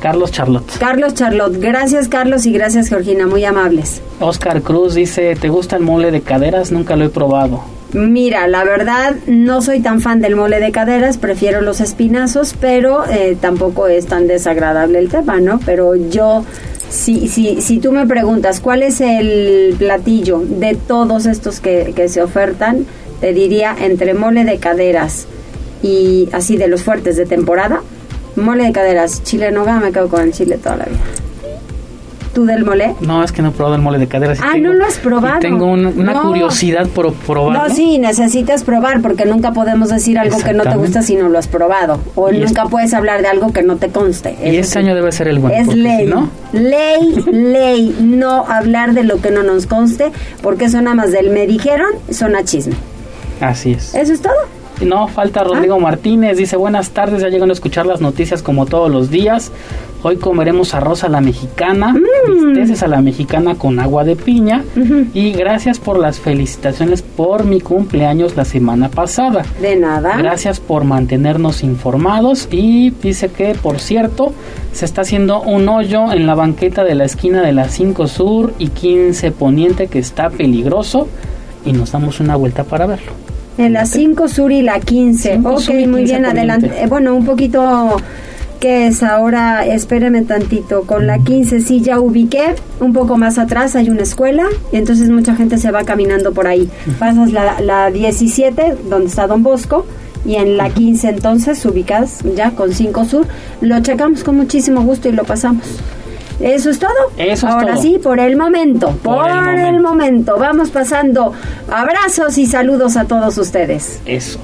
Carlos 0.00 0.30
Charlotte. 0.30 0.70
Carlos 0.78 1.14
Charlotte. 1.14 1.58
Gracias, 1.58 2.08
Carlos, 2.08 2.46
y 2.46 2.52
gracias, 2.52 2.88
Georgina. 2.88 3.26
Muy 3.26 3.44
amables. 3.44 4.00
Oscar 4.20 4.62
Cruz 4.62 4.94
dice, 4.94 5.34
¿te 5.36 5.48
gusta 5.48 5.76
el 5.76 5.82
mole 5.82 6.10
de 6.10 6.20
caderas? 6.20 6.72
Nunca 6.72 6.96
lo 6.96 7.04
he 7.04 7.08
probado. 7.08 7.75
Mira, 7.92 8.48
la 8.48 8.64
verdad 8.64 9.14
no 9.26 9.62
soy 9.62 9.80
tan 9.80 10.00
fan 10.00 10.20
del 10.20 10.34
mole 10.34 10.58
de 10.58 10.72
caderas, 10.72 11.18
prefiero 11.18 11.60
los 11.60 11.80
espinazos, 11.80 12.54
pero 12.60 13.08
eh, 13.08 13.36
tampoco 13.40 13.86
es 13.86 14.06
tan 14.06 14.26
desagradable 14.26 14.98
el 14.98 15.08
tema, 15.08 15.40
¿no? 15.40 15.60
Pero 15.64 15.94
yo, 15.94 16.44
si, 16.90 17.28
si, 17.28 17.62
si 17.62 17.78
tú 17.78 17.92
me 17.92 18.04
preguntas 18.06 18.60
cuál 18.60 18.82
es 18.82 19.00
el 19.00 19.76
platillo 19.78 20.40
de 20.40 20.74
todos 20.74 21.26
estos 21.26 21.60
que, 21.60 21.92
que 21.94 22.08
se 22.08 22.22
ofertan, 22.22 22.86
te 23.20 23.32
diría 23.32 23.74
entre 23.80 24.14
mole 24.14 24.44
de 24.44 24.58
caderas 24.58 25.26
y 25.82 26.28
así 26.32 26.56
de 26.56 26.66
los 26.66 26.82
fuertes 26.82 27.16
de 27.16 27.24
temporada, 27.24 27.82
mole 28.34 28.64
de 28.64 28.72
caderas, 28.72 29.22
chile 29.22 29.46
en 29.46 29.80
me 29.80 29.92
quedo 29.92 30.08
con 30.08 30.22
el 30.22 30.32
chile 30.32 30.58
toda 30.58 30.76
la 30.76 30.84
vida. 30.86 31.25
¿Tú 32.36 32.44
del 32.44 32.66
mole? 32.66 32.94
No, 33.00 33.24
es 33.24 33.32
que 33.32 33.40
no 33.40 33.48
he 33.48 33.50
probado 33.52 33.76
el 33.76 33.80
mole 33.80 33.98
de 33.98 34.08
caderas. 34.08 34.38
y 34.38 34.42
Ah, 34.44 34.50
tengo- 34.52 34.68
no 34.68 34.74
lo 34.74 34.84
has 34.84 34.98
probado. 34.98 35.38
tengo 35.40 35.64
un- 35.64 35.86
una 35.86 36.12
No. 36.12 36.22
curiosidad 36.24 36.86
por 36.86 37.14
probarlo. 37.14 37.66
No, 37.66 37.74
sí, 37.74 37.98
necesitas 37.98 38.62
probar 38.62 39.00
porque 39.00 39.24
nunca 39.24 39.52
podemos 39.52 39.88
decir 39.88 40.18
algo 40.18 40.36
que 40.40 40.52
no 40.52 40.64
te 40.64 40.76
gusta 40.76 41.00
si 41.00 41.16
no 41.16 41.30
lo 41.30 41.38
has 41.38 41.48
probado. 41.48 41.98
O 42.14 42.30
Y 42.30 42.36
nunca 42.38 42.64
es- 42.64 42.68
puedes 42.68 42.92
hablar 42.92 43.22
de 43.22 43.28
algo 43.28 43.54
que 43.54 43.62
no 43.62 43.76
te 43.76 43.88
conste. 43.88 44.36
Y 44.44 44.56
este 44.56 44.74
sí. 44.74 44.78
año 44.80 44.94
debe 44.94 45.12
ser 45.12 45.28
el 45.28 45.38
bueno. 45.38 45.56
Es 45.56 45.74
ley, 45.74 46.04
si 46.04 46.10
no, 46.10 46.28
ley, 46.52 47.24
ley, 47.32 47.96
no 48.02 48.44
hablar 48.46 48.92
de 48.92 49.04
lo 49.04 49.18
que 49.22 49.30
no 49.30 49.42
nos 49.42 49.66
conste, 49.66 50.12
porque 50.42 50.66
eso 50.66 50.82
nada 50.82 50.94
más 50.94 51.12
del 51.12 51.30
me 51.30 51.46
dijeron, 51.46 51.88
suena 52.10 52.44
chisme. 52.44 52.74
así 53.40 53.72
es. 53.72 53.94
¿Eso 53.94 54.12
es 54.12 54.20
todo? 54.20 54.34
No, 54.84 55.08
falta 55.08 55.42
Rodrigo 55.42 55.80
Martínez. 55.80 56.36
Dice, 56.36 56.56
buenas 56.56 56.90
tardes, 56.90 57.22
ya 57.22 57.28
llegan 57.28 57.50
a 57.50 57.52
escuchar 57.54 57.86
las 57.86 58.00
noticias 58.00 58.42
como 58.42 58.66
todos 58.66 58.90
los 58.90 59.10
días. 59.10 59.50
Hoy 60.02 60.16
comeremos 60.16 60.74
arroz 60.74 61.02
a 61.02 61.08
la 61.08 61.20
mexicana, 61.20 61.92
mm. 61.92 62.74
a 62.80 62.86
la 62.86 63.00
mexicana 63.00 63.54
con 63.56 63.80
agua 63.80 64.04
de 64.04 64.16
piña. 64.16 64.64
Y 65.14 65.32
gracias 65.32 65.78
por 65.78 65.98
las 65.98 66.20
felicitaciones 66.20 67.02
por 67.02 67.44
mi 67.44 67.60
cumpleaños 67.60 68.36
la 68.36 68.44
semana 68.44 68.90
pasada. 68.90 69.44
De 69.60 69.76
nada. 69.76 70.16
Gracias 70.18 70.60
por 70.60 70.84
mantenernos 70.84 71.62
informados. 71.62 72.46
Y 72.50 72.90
dice 72.90 73.30
que, 73.30 73.54
por 73.54 73.80
cierto, 73.80 74.32
se 74.72 74.84
está 74.84 75.00
haciendo 75.00 75.40
un 75.40 75.68
hoyo 75.68 76.12
en 76.12 76.26
la 76.26 76.34
banqueta 76.34 76.84
de 76.84 76.94
la 76.94 77.04
esquina 77.04 77.42
de 77.42 77.52
la 77.52 77.68
5 77.68 78.06
Sur 78.06 78.52
y 78.58 78.68
15 78.68 79.32
Poniente 79.32 79.86
que 79.88 79.98
está 79.98 80.28
peligroso. 80.28 81.08
Y 81.64 81.72
nos 81.72 81.92
damos 81.92 82.20
una 82.20 82.36
vuelta 82.36 82.62
para 82.62 82.86
verlo. 82.86 83.25
En 83.58 83.72
la 83.72 83.86
5 83.86 84.28
Sur 84.28 84.52
y 84.52 84.62
la 84.62 84.80
15. 84.80 85.40
ok, 85.42 85.86
muy 85.86 86.04
bien, 86.04 86.26
adelante. 86.26 86.70
Eh, 86.76 86.86
bueno, 86.86 87.14
un 87.14 87.24
poquito 87.24 87.96
que 88.60 88.86
es 88.86 89.02
ahora, 89.02 89.66
espéreme 89.66 90.22
tantito, 90.22 90.82
con 90.82 91.06
la 91.06 91.18
15 91.18 91.60
sí 91.60 91.80
ya 91.82 92.00
ubiqué, 92.00 92.54
un 92.80 92.92
poco 92.92 93.18
más 93.18 93.38
atrás 93.38 93.76
hay 93.76 93.90
una 93.90 94.02
escuela 94.02 94.44
y 94.72 94.76
entonces 94.76 95.10
mucha 95.10 95.36
gente 95.36 95.58
se 95.58 95.70
va 95.70 95.84
caminando 95.84 96.32
por 96.32 96.46
ahí. 96.46 96.68
Pasas 96.98 97.32
la, 97.32 97.60
la 97.60 97.90
17, 97.90 98.76
donde 98.88 99.08
está 99.08 99.26
Don 99.26 99.42
Bosco, 99.42 99.84
y 100.24 100.36
en 100.36 100.56
la 100.56 100.70
15 100.70 101.08
entonces 101.08 101.64
ubicas 101.64 102.20
ya 102.34 102.50
con 102.50 102.72
5 102.72 103.04
Sur, 103.04 103.26
lo 103.60 103.80
checamos 103.80 104.24
con 104.24 104.36
muchísimo 104.36 104.82
gusto 104.82 105.08
y 105.08 105.12
lo 105.12 105.24
pasamos. 105.24 105.64
Eso 106.40 106.70
es 106.70 106.78
todo. 106.78 106.90
Eso 107.16 107.48
Ahora 107.48 107.76
sí, 107.76 107.98
por 108.02 108.20
el 108.20 108.36
momento, 108.36 108.90
por, 109.02 109.30
el, 109.30 109.80
momento. 109.80 110.36
Vamos 110.38 110.70
pasando 110.70 111.32
abrazos 111.70 112.36
y 112.38 112.46
saludos 112.46 112.96
a 112.96 113.04
todos 113.04 113.38
ustedes. 113.38 114.00
Eso. 114.04 114.38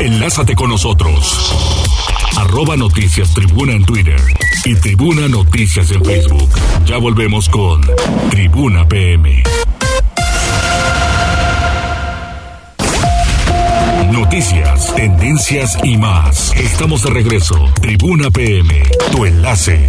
Enlázate 0.00 0.54
con 0.54 0.70
nosotros. 0.70 1.52
Arroba 2.36 2.76
Noticias 2.76 3.32
Tribuna 3.32 3.72
en 3.72 3.84
Twitter 3.84 4.20
y 4.64 4.74
Tribuna 4.74 5.26
Noticias 5.26 5.90
en 5.90 6.04
Facebook. 6.04 6.50
Ya 6.84 6.98
volvemos 6.98 7.48
con 7.48 7.80
Tribuna 8.30 8.86
PM. 8.86 9.42
Noticias, 14.36 14.94
tendencias 14.94 15.78
y 15.82 15.96
más. 15.96 16.54
Estamos 16.56 17.02
de 17.02 17.08
regreso. 17.08 17.54
Tribuna 17.80 18.30
PM, 18.30 18.68
tu 19.10 19.24
enlace. 19.24 19.88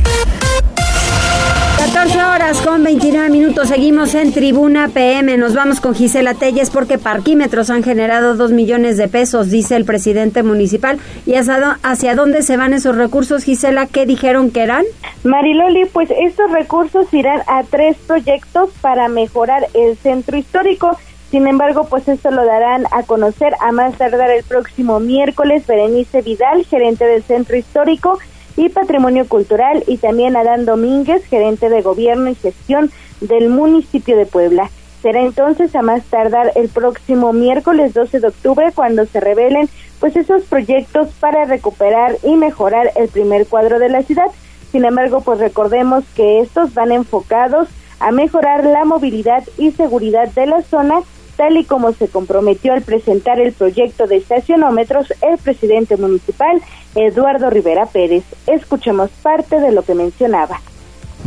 14 1.79 2.23
horas 2.23 2.62
con 2.62 2.81
29 2.81 3.29
minutos. 3.29 3.67
Seguimos 3.67 4.15
en 4.15 4.31
Tribuna 4.31 4.88
PM. 4.88 5.36
Nos 5.36 5.53
vamos 5.53 5.81
con 5.81 5.93
Gisela 5.93 6.33
Telles 6.33 6.69
porque 6.69 6.97
parquímetros 6.97 7.69
han 7.69 7.83
generado 7.83 8.38
2 8.38 8.51
millones 8.53 8.95
de 8.95 9.10
pesos, 9.10 9.51
dice 9.51 9.75
el 9.75 9.83
presidente 9.83 10.43
municipal. 10.43 10.97
¿Y 11.25 11.33
hacia 11.33 12.15
dónde 12.15 12.41
se 12.41 12.55
van 12.55 12.73
esos 12.73 12.95
recursos, 12.95 13.43
Gisela? 13.43 13.86
¿Qué 13.88 14.05
dijeron 14.05 14.51
que 14.51 14.62
eran? 14.62 14.86
Mariloli, 15.25 15.88
pues 15.91 16.10
estos 16.10 16.49
recursos 16.51 17.13
irán 17.13 17.41
a 17.47 17.63
tres 17.63 17.97
proyectos 18.07 18.69
para 18.79 19.10
mejorar 19.10 19.67
el 19.73 19.97
centro 19.97 20.38
histórico. 20.38 20.97
Sin 21.32 21.46
embargo, 21.46 21.88
pues 21.90 22.08
esto 22.08 22.32
lo 22.32 22.46
darán 22.46 22.86
a 22.92 23.04
conocer 23.04 23.54
a 23.60 23.74
más 23.74 23.96
tardar 23.98 24.32
el 24.32 24.44
próximo 24.44 25.02
miércoles 25.02 25.68
Berenice 25.68 26.22
Vidal, 26.22 26.63
gerente 26.66 27.06
del 27.06 27.22
Centro 27.24 27.58
Histórico 27.58 28.18
y 28.56 28.70
Patrimonio 28.70 29.28
Cultural, 29.28 29.84
y 29.88 29.98
también 29.98 30.38
Adán 30.38 30.66
Domínguez, 30.66 31.26
gerente 31.26 31.70
de 31.70 31.82
Gobierno 31.82 32.30
y 32.30 32.36
Gestión 32.36 32.92
del 33.20 33.50
municipio 33.50 34.16
de 34.16 34.26
Puebla. 34.26 34.70
Será 35.02 35.22
entonces 35.22 35.76
a 35.76 35.82
más 35.82 36.04
tardar 36.06 36.54
el 36.56 36.70
próximo 36.70 37.34
miércoles 37.34 37.94
12 37.94 38.20
de 38.20 38.28
octubre 38.28 38.72
cuando 38.74 39.06
se 39.06 39.20
revelen 39.20 39.70
pues 40.00 40.16
esos 40.16 40.44
proyectos 40.44 41.10
para 41.20 41.46
recuperar 41.46 42.18
y 42.24 42.36
mejorar 42.36 42.92
el 42.96 43.10
primer 43.10 43.48
cuadro 43.48 43.80
de 43.80 43.90
la 43.90 44.02
ciudad. 44.02 44.28
Sin 44.72 44.86
embargo, 44.86 45.22
pues 45.22 45.40
recordemos 45.40 46.04
que 46.16 46.40
estos 46.40 46.74
van 46.74 46.92
enfocados 46.92 47.68
a 48.00 48.12
mejorar 48.12 48.63
la 48.63 48.86
movilidad 48.86 49.44
y 49.58 49.72
seguridad 49.72 50.30
de 50.30 50.46
la 50.46 50.62
zona 50.62 51.02
tal 51.38 51.56
y 51.56 51.63
como 51.63 51.93
se 51.93 52.10
comprometió 52.10 52.73
al 52.73 52.82
presentar 52.82 53.39
el 53.39 53.54
proyecto 53.54 54.08
de 54.08 54.17
estacionómetros 54.17 55.13
el 55.21 55.38
presidente 55.38 55.95
municipal 55.95 56.62
Eduardo 56.95 57.50
Rivera 57.50 57.86
Pérez. 57.86 58.26
Escuchemos 58.47 59.10
parte 59.21 59.60
de 59.62 59.71
lo 59.71 59.84
que 59.84 59.95
mencionaba 59.95 60.60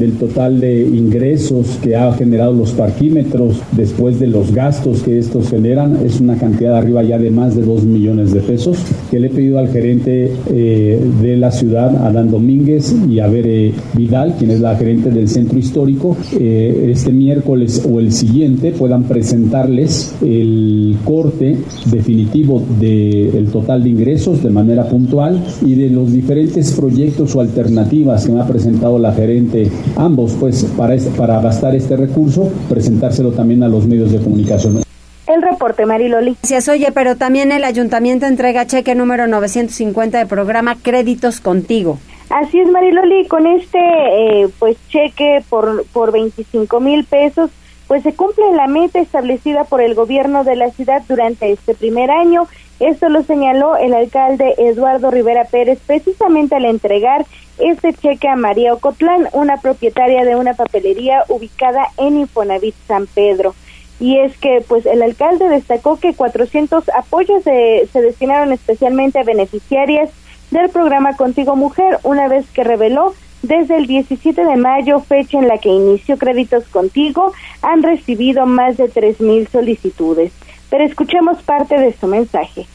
del 0.00 0.14
total 0.14 0.58
de 0.58 0.82
ingresos 0.82 1.78
que 1.82 1.94
ha 1.94 2.12
generado 2.14 2.52
los 2.52 2.72
parquímetros 2.72 3.60
después 3.72 4.18
de 4.18 4.26
los 4.26 4.52
gastos 4.52 5.02
que 5.02 5.18
estos 5.18 5.50
generan 5.50 5.98
es 6.04 6.20
una 6.20 6.36
cantidad 6.36 6.76
arriba 6.76 7.02
ya 7.02 7.18
de 7.18 7.30
más 7.30 7.54
de 7.54 7.62
2 7.62 7.84
millones 7.84 8.32
de 8.32 8.40
pesos 8.40 8.78
que 9.10 9.20
le 9.20 9.28
he 9.28 9.30
pedido 9.30 9.58
al 9.58 9.68
gerente 9.68 10.32
eh, 10.50 11.00
de 11.20 11.36
la 11.36 11.50
ciudad, 11.50 11.94
Adán 12.04 12.30
Domínguez 12.30 12.94
y 13.08 13.20
a 13.20 13.26
Bere 13.26 13.72
Vidal, 13.94 14.34
quien 14.38 14.50
es 14.50 14.60
la 14.60 14.76
gerente 14.76 15.10
del 15.10 15.28
centro 15.28 15.58
histórico, 15.58 16.16
eh, 16.38 16.88
este 16.90 17.12
miércoles 17.12 17.84
o 17.90 18.00
el 18.00 18.12
siguiente 18.12 18.72
puedan 18.72 19.04
presentarles 19.04 20.14
el 20.22 20.96
corte 21.04 21.56
definitivo 21.90 22.62
del 22.78 23.48
total 23.52 23.82
de 23.82 23.90
ingresos 23.90 24.42
de 24.42 24.50
manera 24.50 24.88
puntual 24.88 25.42
y 25.64 25.74
de 25.74 25.90
los 25.90 26.12
diferentes 26.12 26.72
proyectos 26.72 27.34
o 27.36 27.40
alternativas 27.40 28.24
que 28.24 28.32
me 28.32 28.40
ha 28.40 28.46
presentado 28.46 28.98
la 28.98 29.12
gerente 29.12 29.68
ambos, 29.96 30.36
pues, 30.38 30.64
para, 30.76 30.96
para 31.16 31.40
gastar 31.40 31.74
este 31.74 31.96
recurso, 31.96 32.50
presentárselo 32.68 33.32
también 33.32 33.62
a 33.62 33.68
los 33.68 33.86
medios 33.86 34.12
de 34.12 34.18
comunicación. 34.18 34.82
El 35.26 35.42
reporte, 35.42 35.86
Mariloli. 35.86 36.36
Gracias. 36.42 36.68
Oye, 36.68 36.90
pero 36.92 37.16
también 37.16 37.52
el 37.52 37.64
ayuntamiento 37.64 38.26
entrega 38.26 38.66
cheque 38.66 38.94
número 38.94 39.28
950 39.28 40.18
de 40.18 40.26
programa 40.26 40.76
Créditos 40.82 41.40
Contigo. 41.40 41.98
Así 42.30 42.60
es, 42.60 42.68
Mariloli, 42.68 43.26
con 43.26 43.46
este 43.46 43.78
eh, 43.78 44.48
pues 44.58 44.76
cheque 44.88 45.42
por, 45.48 45.84
por 45.92 46.12
25 46.12 46.80
mil 46.80 47.04
pesos, 47.04 47.50
pues 47.90 48.04
se 48.04 48.14
cumple 48.14 48.52
la 48.52 48.68
meta 48.68 49.00
establecida 49.00 49.64
por 49.64 49.80
el 49.80 49.96
gobierno 49.96 50.44
de 50.44 50.54
la 50.54 50.70
ciudad 50.70 51.02
durante 51.08 51.50
este 51.50 51.74
primer 51.74 52.08
año 52.12 52.46
esto 52.78 53.08
lo 53.08 53.24
señaló 53.24 53.74
el 53.76 53.92
alcalde 53.92 54.54
Eduardo 54.58 55.10
Rivera 55.10 55.44
Pérez 55.44 55.80
precisamente 55.84 56.54
al 56.54 56.66
entregar 56.66 57.26
este 57.58 57.92
cheque 57.92 58.28
a 58.28 58.36
María 58.36 58.74
Ocotlán, 58.74 59.26
una 59.32 59.56
propietaria 59.56 60.24
de 60.24 60.36
una 60.36 60.54
papelería 60.54 61.24
ubicada 61.28 61.88
en 61.98 62.16
Infonavit 62.16 62.76
San 62.86 63.08
Pedro. 63.08 63.56
Y 63.98 64.18
es 64.18 64.38
que, 64.38 64.64
pues, 64.66 64.86
el 64.86 65.02
alcalde 65.02 65.48
destacó 65.48 65.98
que 65.98 66.14
400 66.14 66.88
apoyos 66.90 67.42
se 67.42 68.00
destinaron 68.00 68.52
especialmente 68.52 69.18
a 69.18 69.24
beneficiarias 69.24 70.10
del 70.50 70.70
programa 70.70 71.16
Contigo 71.16 71.56
Mujer, 71.56 71.98
una 72.02 72.28
vez 72.28 72.48
que 72.50 72.64
reveló 72.64 73.14
desde 73.42 73.76
el 73.76 73.86
17 73.86 74.44
de 74.44 74.56
mayo, 74.56 75.00
fecha 75.00 75.38
en 75.38 75.48
la 75.48 75.58
que 75.58 75.68
inició 75.68 76.18
Créditos 76.18 76.64
Contigo, 76.68 77.32
han 77.62 77.82
recibido 77.82 78.46
más 78.46 78.76
de 78.76 78.84
3.000 78.90 79.48
solicitudes. 79.48 80.32
Pero 80.68 80.84
escuchemos 80.84 81.42
parte 81.42 81.78
de 81.78 81.92
su 81.92 82.06
mensaje 82.06 82.66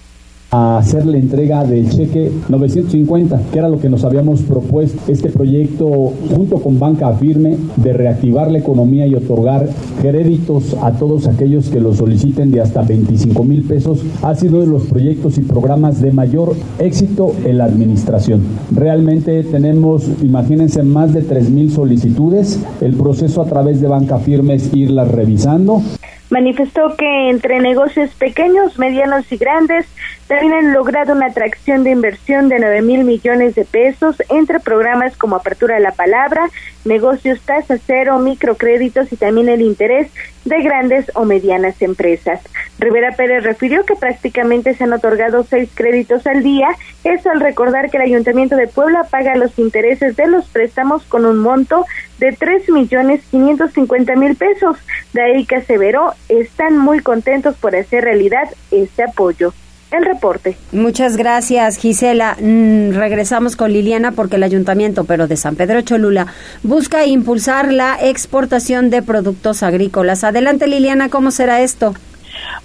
a 0.55 0.77
hacer 0.77 1.05
la 1.05 1.17
entrega 1.17 1.65
del 1.65 1.89
cheque 1.89 2.31
950, 2.47 3.41
que 3.51 3.59
era 3.59 3.67
lo 3.67 3.77
que 3.77 3.89
nos 3.89 4.05
habíamos 4.05 4.41
propuesto. 4.41 5.11
Este 5.11 5.29
proyecto, 5.29 6.13
junto 6.33 6.59
con 6.59 6.79
Banca 6.79 7.11
Firme, 7.11 7.57
de 7.75 7.91
reactivar 7.91 8.49
la 8.49 8.59
economía 8.59 9.05
y 9.05 9.15
otorgar 9.15 9.67
créditos 10.01 10.73
a 10.81 10.93
todos 10.93 11.27
aquellos 11.27 11.67
que 11.67 11.81
lo 11.81 11.93
soliciten 11.93 12.51
de 12.51 12.61
hasta 12.61 12.83
25 12.83 13.43
mil 13.43 13.63
pesos, 13.63 13.99
ha 14.21 14.33
sido 14.35 14.61
de 14.61 14.67
los 14.67 14.83
proyectos 14.83 15.37
y 15.37 15.41
programas 15.41 15.99
de 16.01 16.13
mayor 16.13 16.55
éxito 16.79 17.33
en 17.43 17.57
la 17.57 17.65
administración. 17.65 18.41
Realmente 18.73 19.43
tenemos, 19.43 20.09
imagínense, 20.21 20.83
más 20.83 21.13
de 21.13 21.23
3 21.23 21.49
mil 21.49 21.69
solicitudes. 21.69 22.61
El 22.79 22.93
proceso 22.93 23.41
a 23.41 23.45
través 23.45 23.81
de 23.81 23.89
Banca 23.89 24.19
Firme 24.19 24.53
es 24.53 24.73
irlas 24.73 25.09
revisando. 25.11 25.81
Manifestó 26.29 26.95
que 26.97 27.29
entre 27.29 27.59
negocios 27.59 28.11
pequeños, 28.15 28.79
medianos 28.79 29.31
y 29.31 29.37
grandes 29.37 29.85
también 30.27 30.53
han 30.53 30.73
logrado 30.73 31.13
una 31.13 31.27
atracción 31.27 31.83
de 31.83 31.91
inversión 31.91 32.49
de 32.49 32.59
9 32.59 32.81
mil 32.81 33.03
millones 33.03 33.53
de 33.53 33.63
pesos 33.63 34.15
entre 34.29 34.59
programas 34.59 35.15
como 35.17 35.35
Apertura 35.35 35.75
de 35.75 35.81
la 35.81 35.91
Palabra, 35.91 36.49
negocios 36.83 37.41
tasa 37.41 37.77
cero, 37.85 38.17
microcréditos 38.17 39.13
y 39.13 39.17
también 39.17 39.49
el 39.49 39.61
interés 39.61 40.09
de 40.45 40.61
grandes 40.61 41.11
o 41.15 41.25
medianas 41.25 41.81
empresas. 41.81 42.39
Rivera 42.79 43.15
Pérez 43.15 43.43
refirió 43.43 43.83
que 43.83 43.95
prácticamente 43.95 44.73
se 44.75 44.83
han 44.83 44.93
otorgado 44.93 45.43
seis 45.43 45.69
créditos 45.73 46.25
al 46.27 46.43
día, 46.43 46.69
eso 47.03 47.29
al 47.29 47.39
recordar 47.39 47.89
que 47.89 47.97
el 47.97 48.03
Ayuntamiento 48.03 48.55
de 48.55 48.67
Puebla 48.67 49.05
paga 49.09 49.35
los 49.35 49.57
intereses 49.59 50.15
de 50.15 50.27
los 50.27 50.47
préstamos 50.47 51.03
con 51.03 51.25
un 51.25 51.39
monto 51.39 51.85
de 52.19 52.31
tres 52.31 52.69
millones 52.69 53.21
quinientos 53.31 53.73
cincuenta 53.73 54.15
mil 54.15 54.35
pesos. 54.35 54.77
De 55.13 55.21
ahí 55.21 55.45
que 55.45 55.57
aseveró, 55.57 56.13
están 56.29 56.77
muy 56.77 56.99
contentos 56.99 57.55
por 57.57 57.75
hacer 57.75 58.03
realidad 58.03 58.49
este 58.71 59.03
apoyo. 59.03 59.53
El 59.91 60.05
reporte. 60.05 60.57
Muchas 60.71 61.17
gracias, 61.17 61.77
Gisela. 61.77 62.35
Mm, 62.39 62.91
regresamos 62.93 63.55
con 63.55 63.71
Liliana 63.71 64.11
porque 64.11 64.35
el 64.37 64.43
ayuntamiento, 64.43 65.05
pero 65.05 65.27
de 65.27 65.37
San 65.37 65.55
Pedro 65.55 65.81
Cholula, 65.81 66.27
busca 66.63 67.05
impulsar 67.05 67.71
la 67.71 67.97
exportación 68.01 68.89
de 68.89 69.01
productos 69.01 69.63
agrícolas. 69.63 70.23
Adelante, 70.23 70.67
Liliana, 70.67 71.09
¿cómo 71.09 71.31
será 71.31 71.61
esto? 71.61 71.93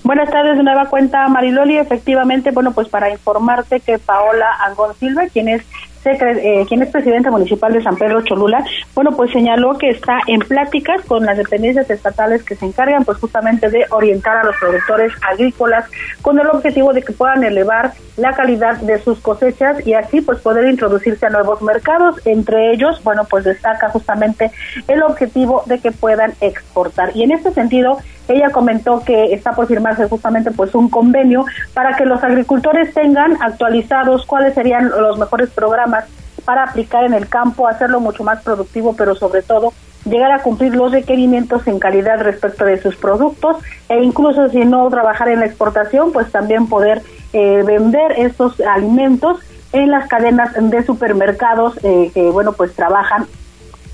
Buenas 0.02 0.30
tardes, 0.30 0.56
de 0.56 0.64
nueva 0.64 0.88
cuenta 0.88 1.28
Mariloli. 1.28 1.76
Efectivamente, 1.78 2.50
bueno, 2.50 2.72
pues 2.72 2.88
para 2.88 3.11
informarte 3.11 3.80
que 3.80 3.98
Paola 3.98 4.46
Angón 4.66 4.94
Silva, 4.98 5.26
quien 5.33 5.48
es 5.48 5.62
eh, 6.04 6.64
quien 6.68 6.82
es 6.82 6.90
presidente 6.90 7.30
municipal 7.30 7.72
de 7.72 7.82
San 7.82 7.96
Pedro 7.96 8.22
Cholula, 8.22 8.64
bueno, 8.94 9.16
pues 9.16 9.30
señaló 9.32 9.76
que 9.76 9.90
está 9.90 10.18
en 10.26 10.40
pláticas 10.40 11.04
con 11.06 11.24
las 11.26 11.36
dependencias 11.36 11.90
estatales 11.90 12.42
que 12.42 12.56
se 12.56 12.66
encargan 12.66 13.04
pues 13.04 13.18
justamente 13.18 13.68
de 13.68 13.86
orientar 13.90 14.36
a 14.38 14.44
los 14.44 14.56
productores 14.56 15.12
agrícolas 15.28 15.84
con 16.22 16.38
el 16.38 16.46
objetivo 16.46 16.92
de 16.92 17.02
que 17.02 17.12
puedan 17.12 17.44
elevar 17.44 17.92
la 18.16 18.32
calidad 18.32 18.76
de 18.78 18.98
sus 18.98 19.18
cosechas 19.20 19.86
y 19.86 19.94
así 19.94 20.20
pues 20.20 20.40
poder 20.40 20.68
introducirse 20.68 21.26
a 21.26 21.30
nuevos 21.30 21.62
mercados, 21.62 22.20
entre 22.24 22.72
ellos, 22.72 23.02
bueno, 23.02 23.24
pues 23.28 23.44
destaca 23.44 23.88
justamente 23.90 24.50
el 24.88 25.02
objetivo 25.02 25.62
de 25.66 25.78
que 25.78 25.92
puedan 25.92 26.32
exportar. 26.40 27.10
Y 27.14 27.22
en 27.22 27.32
este 27.32 27.52
sentido, 27.52 27.98
ella 28.32 28.50
comentó 28.50 29.02
que 29.04 29.32
está 29.32 29.52
por 29.52 29.66
firmarse 29.66 30.08
justamente 30.08 30.50
pues 30.50 30.74
un 30.74 30.88
convenio 30.88 31.44
para 31.74 31.96
que 31.96 32.04
los 32.04 32.22
agricultores 32.22 32.94
tengan 32.94 33.36
actualizados 33.40 34.26
cuáles 34.26 34.54
serían 34.54 34.88
los 34.88 35.18
mejores 35.18 35.50
programas 35.50 36.04
para 36.44 36.64
aplicar 36.64 37.04
en 37.04 37.14
el 37.14 37.28
campo, 37.28 37.68
hacerlo 37.68 38.00
mucho 38.00 38.24
más 38.24 38.42
productivo, 38.42 38.94
pero 38.96 39.14
sobre 39.14 39.42
todo 39.42 39.72
llegar 40.04 40.32
a 40.32 40.42
cumplir 40.42 40.74
los 40.74 40.92
requerimientos 40.92 41.66
en 41.66 41.78
calidad 41.78 42.22
respecto 42.22 42.64
de 42.64 42.80
sus 42.80 42.96
productos 42.96 43.58
e 43.88 44.02
incluso 44.02 44.48
si 44.48 44.64
no 44.64 44.88
trabajar 44.88 45.28
en 45.28 45.40
la 45.40 45.46
exportación, 45.46 46.12
pues 46.12 46.32
también 46.32 46.68
poder 46.68 47.02
eh, 47.32 47.62
vender 47.64 48.12
estos 48.16 48.60
alimentos 48.60 49.40
en 49.72 49.90
las 49.90 50.08
cadenas 50.08 50.52
de 50.58 50.82
supermercados 50.84 51.78
eh, 51.84 52.10
que 52.12 52.22
bueno 52.30 52.52
pues 52.52 52.74
trabajan 52.74 53.26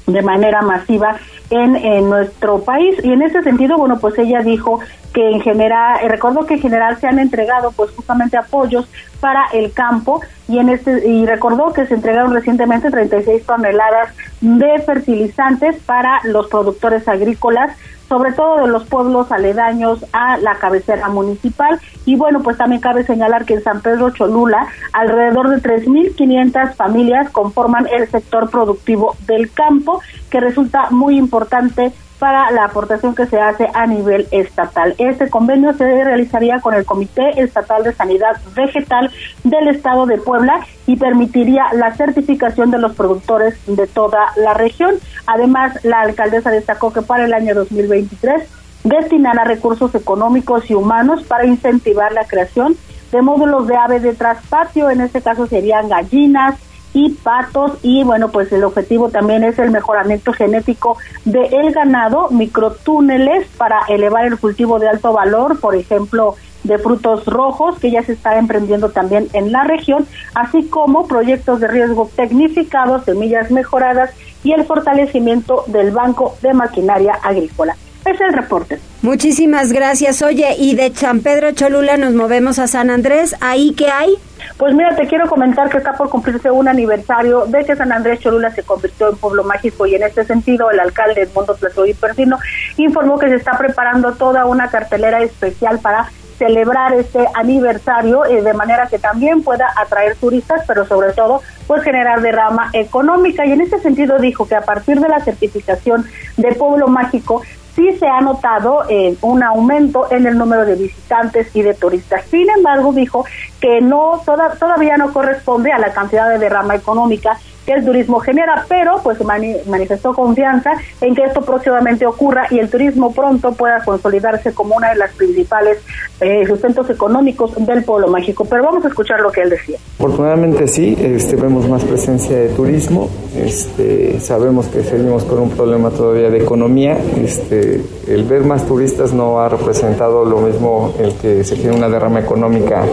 de 0.06 0.22
manera 0.22 0.62
masiva 0.62 1.16
en, 1.50 2.08
nuestro 2.08 2.60
país. 2.60 2.96
Y 3.02 3.12
en 3.12 3.22
ese 3.22 3.42
sentido 3.42 3.76
bueno 3.76 3.98
pues 3.98 4.18
ella 4.18 4.40
dijo 4.40 4.80
que 5.12 5.30
en 5.30 5.40
general 5.40 5.98
eh, 6.02 6.08
recuerdo 6.08 6.46
que 6.46 6.54
en 6.54 6.60
general 6.60 6.98
se 6.98 7.06
han 7.06 7.18
entregado 7.18 7.72
pues 7.72 7.90
justamente 7.92 8.36
apoyos 8.36 8.88
para 9.20 9.46
el 9.52 9.72
campo 9.72 10.20
y 10.48 10.58
en 10.58 10.68
este 10.68 11.08
y 11.08 11.24
recordó 11.26 11.72
que 11.72 11.86
se 11.86 11.94
entregaron 11.94 12.34
recientemente 12.34 12.90
36 12.90 13.44
toneladas 13.44 14.14
de 14.40 14.78
fertilizantes 14.80 15.76
para 15.84 16.20
los 16.24 16.48
productores 16.48 17.08
agrícolas 17.08 17.76
sobre 18.08 18.32
todo 18.32 18.62
de 18.62 18.68
los 18.68 18.84
pueblos 18.84 19.32
aledaños 19.32 20.04
a 20.12 20.36
la 20.38 20.56
cabecera 20.56 21.08
municipal. 21.08 21.80
Y 22.04 22.16
bueno, 22.16 22.42
pues 22.42 22.56
también 22.56 22.80
cabe 22.80 23.04
señalar 23.04 23.44
que 23.44 23.54
en 23.54 23.62
San 23.62 23.80
Pedro 23.80 24.10
Cholula 24.10 24.66
alrededor 24.92 25.48
de 25.48 25.62
3.500 25.62 26.74
familias 26.74 27.30
conforman 27.30 27.86
el 27.88 28.08
sector 28.08 28.50
productivo 28.50 29.16
del 29.26 29.50
campo, 29.52 30.00
que 30.30 30.40
resulta 30.40 30.90
muy 30.90 31.16
importante 31.16 31.92
para 32.18 32.50
la 32.50 32.64
aportación 32.64 33.14
que 33.14 33.26
se 33.26 33.38
hace 33.40 33.68
a 33.74 33.86
nivel 33.86 34.26
estatal. 34.30 34.94
Este 34.98 35.28
convenio 35.28 35.72
se 35.74 35.84
realizaría 36.04 36.60
con 36.60 36.74
el 36.74 36.84
Comité 36.84 37.40
Estatal 37.40 37.84
de 37.84 37.92
Sanidad 37.92 38.40
Vegetal 38.54 39.10
del 39.44 39.68
Estado 39.68 40.06
de 40.06 40.18
Puebla 40.18 40.66
y 40.86 40.96
permitiría 40.96 41.64
la 41.74 41.94
certificación 41.94 42.70
de 42.70 42.78
los 42.78 42.94
productores 42.94 43.54
de 43.66 43.86
toda 43.86 44.32
la 44.36 44.54
región. 44.54 44.94
Además, 45.26 45.78
la 45.84 46.00
alcaldesa 46.00 46.50
destacó 46.50 46.92
que 46.92 47.02
para 47.02 47.24
el 47.24 47.34
año 47.34 47.54
2023 47.54 48.48
destinará 48.84 49.44
recursos 49.44 49.94
económicos 49.94 50.70
y 50.70 50.74
humanos 50.74 51.24
para 51.24 51.46
incentivar 51.46 52.12
la 52.12 52.24
creación 52.24 52.76
de 53.12 53.22
módulos 53.22 53.66
de 53.66 53.76
ave 53.76 54.00
de 54.00 54.14
traspatio, 54.14 54.90
en 54.90 55.00
este 55.00 55.22
caso 55.22 55.46
serían 55.46 55.88
gallinas, 55.88 56.56
y 56.96 57.10
patos 57.10 57.72
y 57.82 58.04
bueno 58.04 58.30
pues 58.30 58.50
el 58.52 58.64
objetivo 58.64 59.10
también 59.10 59.44
es 59.44 59.58
el 59.58 59.70
mejoramiento 59.70 60.32
genético 60.32 60.96
del 61.26 61.52
el 61.52 61.72
ganado, 61.72 62.30
microtúneles 62.30 63.46
para 63.58 63.80
elevar 63.88 64.24
el 64.24 64.38
cultivo 64.38 64.78
de 64.78 64.88
alto 64.88 65.12
valor, 65.12 65.60
por 65.60 65.74
ejemplo 65.74 66.36
de 66.64 66.78
frutos 66.78 67.26
rojos 67.26 67.78
que 67.78 67.90
ya 67.90 68.02
se 68.02 68.14
está 68.14 68.38
emprendiendo 68.38 68.88
también 68.88 69.28
en 69.34 69.52
la 69.52 69.64
región, 69.64 70.06
así 70.34 70.68
como 70.68 71.06
proyectos 71.06 71.60
de 71.60 71.68
riesgo 71.68 72.10
tecnificados, 72.16 73.04
semillas 73.04 73.50
mejoradas 73.50 74.10
y 74.42 74.52
el 74.52 74.64
fortalecimiento 74.64 75.64
del 75.66 75.90
banco 75.90 76.34
de 76.40 76.54
maquinaria 76.54 77.12
agrícola. 77.22 77.76
Es 78.06 78.20
el 78.20 78.32
reporte. 78.32 78.78
Muchísimas 79.02 79.72
gracias. 79.72 80.22
Oye, 80.22 80.54
y 80.58 80.76
de 80.76 80.94
San 80.94 81.20
Pedro 81.20 81.50
Cholula 81.52 81.96
nos 81.96 82.14
movemos 82.14 82.60
a 82.60 82.68
San 82.68 82.88
Andrés. 82.88 83.34
¿Ahí 83.40 83.74
qué 83.74 83.88
hay? 83.88 84.14
Pues 84.58 84.74
mira, 84.74 84.94
te 84.94 85.08
quiero 85.08 85.28
comentar 85.28 85.68
que 85.68 85.78
está 85.78 85.92
por 85.94 86.08
cumplirse 86.08 86.50
un 86.50 86.68
aniversario 86.68 87.46
de 87.46 87.64
que 87.64 87.74
San 87.74 87.90
Andrés 87.90 88.20
Cholula 88.20 88.50
se 88.52 88.62
convirtió 88.62 89.10
en 89.10 89.16
pueblo 89.16 89.42
mágico 89.42 89.86
y 89.86 89.96
en 89.96 90.04
este 90.04 90.24
sentido 90.24 90.70
el 90.70 90.78
alcalde 90.78 91.22
Edmundo 91.22 91.56
y 91.86 91.94
Persino 91.94 92.38
informó 92.76 93.18
que 93.18 93.28
se 93.28 93.34
está 93.34 93.58
preparando 93.58 94.14
toda 94.14 94.46
una 94.46 94.68
cartelera 94.70 95.20
especial 95.22 95.80
para 95.80 96.08
celebrar 96.38 96.92
este 96.94 97.26
aniversario 97.34 98.24
eh, 98.26 98.42
de 98.42 98.52
manera 98.52 98.86
que 98.88 98.98
también 98.98 99.42
pueda 99.42 99.66
atraer 99.76 100.16
turistas, 100.16 100.62
pero 100.66 100.86
sobre 100.86 101.12
todo 101.12 101.42
pues 101.66 101.82
generar 101.82 102.20
derrama 102.20 102.70
económica 102.72 103.44
y 103.46 103.52
en 103.52 103.62
este 103.62 103.80
sentido 103.80 104.18
dijo 104.18 104.46
que 104.46 104.54
a 104.54 104.60
partir 104.60 105.00
de 105.00 105.08
la 105.08 105.20
certificación 105.20 106.06
de 106.36 106.54
pueblo 106.54 106.88
mágico 106.88 107.42
sí 107.76 107.92
se 107.98 108.08
ha 108.08 108.20
notado 108.22 108.84
eh, 108.88 109.16
un 109.20 109.42
aumento 109.42 110.10
en 110.10 110.26
el 110.26 110.36
número 110.36 110.64
de 110.64 110.74
visitantes 110.74 111.54
y 111.54 111.62
de 111.62 111.74
turistas. 111.74 112.24
Sin 112.24 112.48
embargo, 112.50 112.92
dijo 112.92 113.24
que 113.60 113.80
no 113.80 114.22
todavía 114.58 114.96
no 114.96 115.12
corresponde 115.12 115.70
a 115.70 115.78
la 115.78 115.92
cantidad 115.92 116.28
de 116.30 116.38
derrama 116.38 116.74
económica 116.74 117.38
que 117.66 117.72
el 117.72 117.84
turismo 117.84 118.20
genera, 118.20 118.64
pero 118.68 119.00
pues 119.02 119.18
manifestó 119.66 120.14
confianza 120.14 120.70
en 121.00 121.14
que 121.14 121.24
esto 121.24 121.42
próximamente 121.42 122.06
ocurra 122.06 122.46
y 122.50 122.60
el 122.60 122.70
turismo 122.70 123.12
pronto 123.12 123.52
pueda 123.52 123.82
consolidarse 123.84 124.54
como 124.54 124.76
una 124.76 124.90
de 124.90 124.96
las 124.96 125.12
principales 125.12 125.78
eh, 126.20 126.46
sustentos 126.46 126.88
económicos 126.88 127.52
del 127.66 127.84
pueblo 127.84 128.08
mágico. 128.08 128.44
Pero 128.44 128.62
vamos 128.62 128.84
a 128.84 128.88
escuchar 128.88 129.20
lo 129.20 129.30
que 129.30 129.42
él 129.42 129.50
decía. 129.50 129.78
Afortunadamente 129.98 130.68
sí, 130.68 130.96
este, 130.98 131.36
vemos 131.36 131.68
más 131.68 131.84
presencia 131.84 132.36
de 132.36 132.48
turismo, 132.50 133.10
este, 133.34 134.20
sabemos 134.20 134.66
que 134.66 134.84
seguimos 134.84 135.24
con 135.24 135.40
un 135.40 135.50
problema 135.50 135.90
todavía 135.90 136.30
de 136.30 136.38
economía, 136.38 136.96
este, 137.22 137.80
el 138.06 138.24
ver 138.24 138.44
más 138.44 138.64
turistas 138.66 139.12
no 139.12 139.40
ha 139.40 139.48
representado 139.48 140.24
lo 140.24 140.40
mismo 140.40 140.94
el 141.00 141.14
que 141.14 141.42
se 141.44 141.56
tiene 141.56 141.76
una 141.76 141.88
derrama 141.88 142.20
económica 142.20 142.84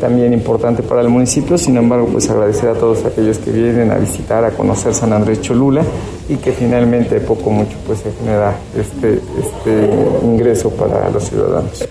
también 0.00 0.32
importante 0.32 0.82
para 0.82 1.00
el 1.00 1.08
municipio, 1.08 1.58
sin 1.58 1.76
embargo 1.76 2.08
pues 2.12 2.28
agradecer 2.30 2.70
a 2.70 2.74
todos 2.74 3.04
aquellos 3.04 3.38
que 3.38 3.50
vienen 3.50 3.90
a 3.90 3.96
visitar 3.96 4.17
a 4.30 4.50
conocer 4.50 4.94
San 4.94 5.12
Andrés 5.12 5.40
Cholula 5.40 5.82
y 6.28 6.36
que 6.36 6.52
finalmente 6.52 7.20
poco 7.20 7.50
mucho 7.50 7.76
pues 7.86 8.00
se 8.00 8.12
genera 8.12 8.54
este, 8.76 9.20
este 9.38 9.90
ingreso 10.22 10.70
para 10.70 11.08
los 11.10 11.24
ciudadanos. 11.24 11.88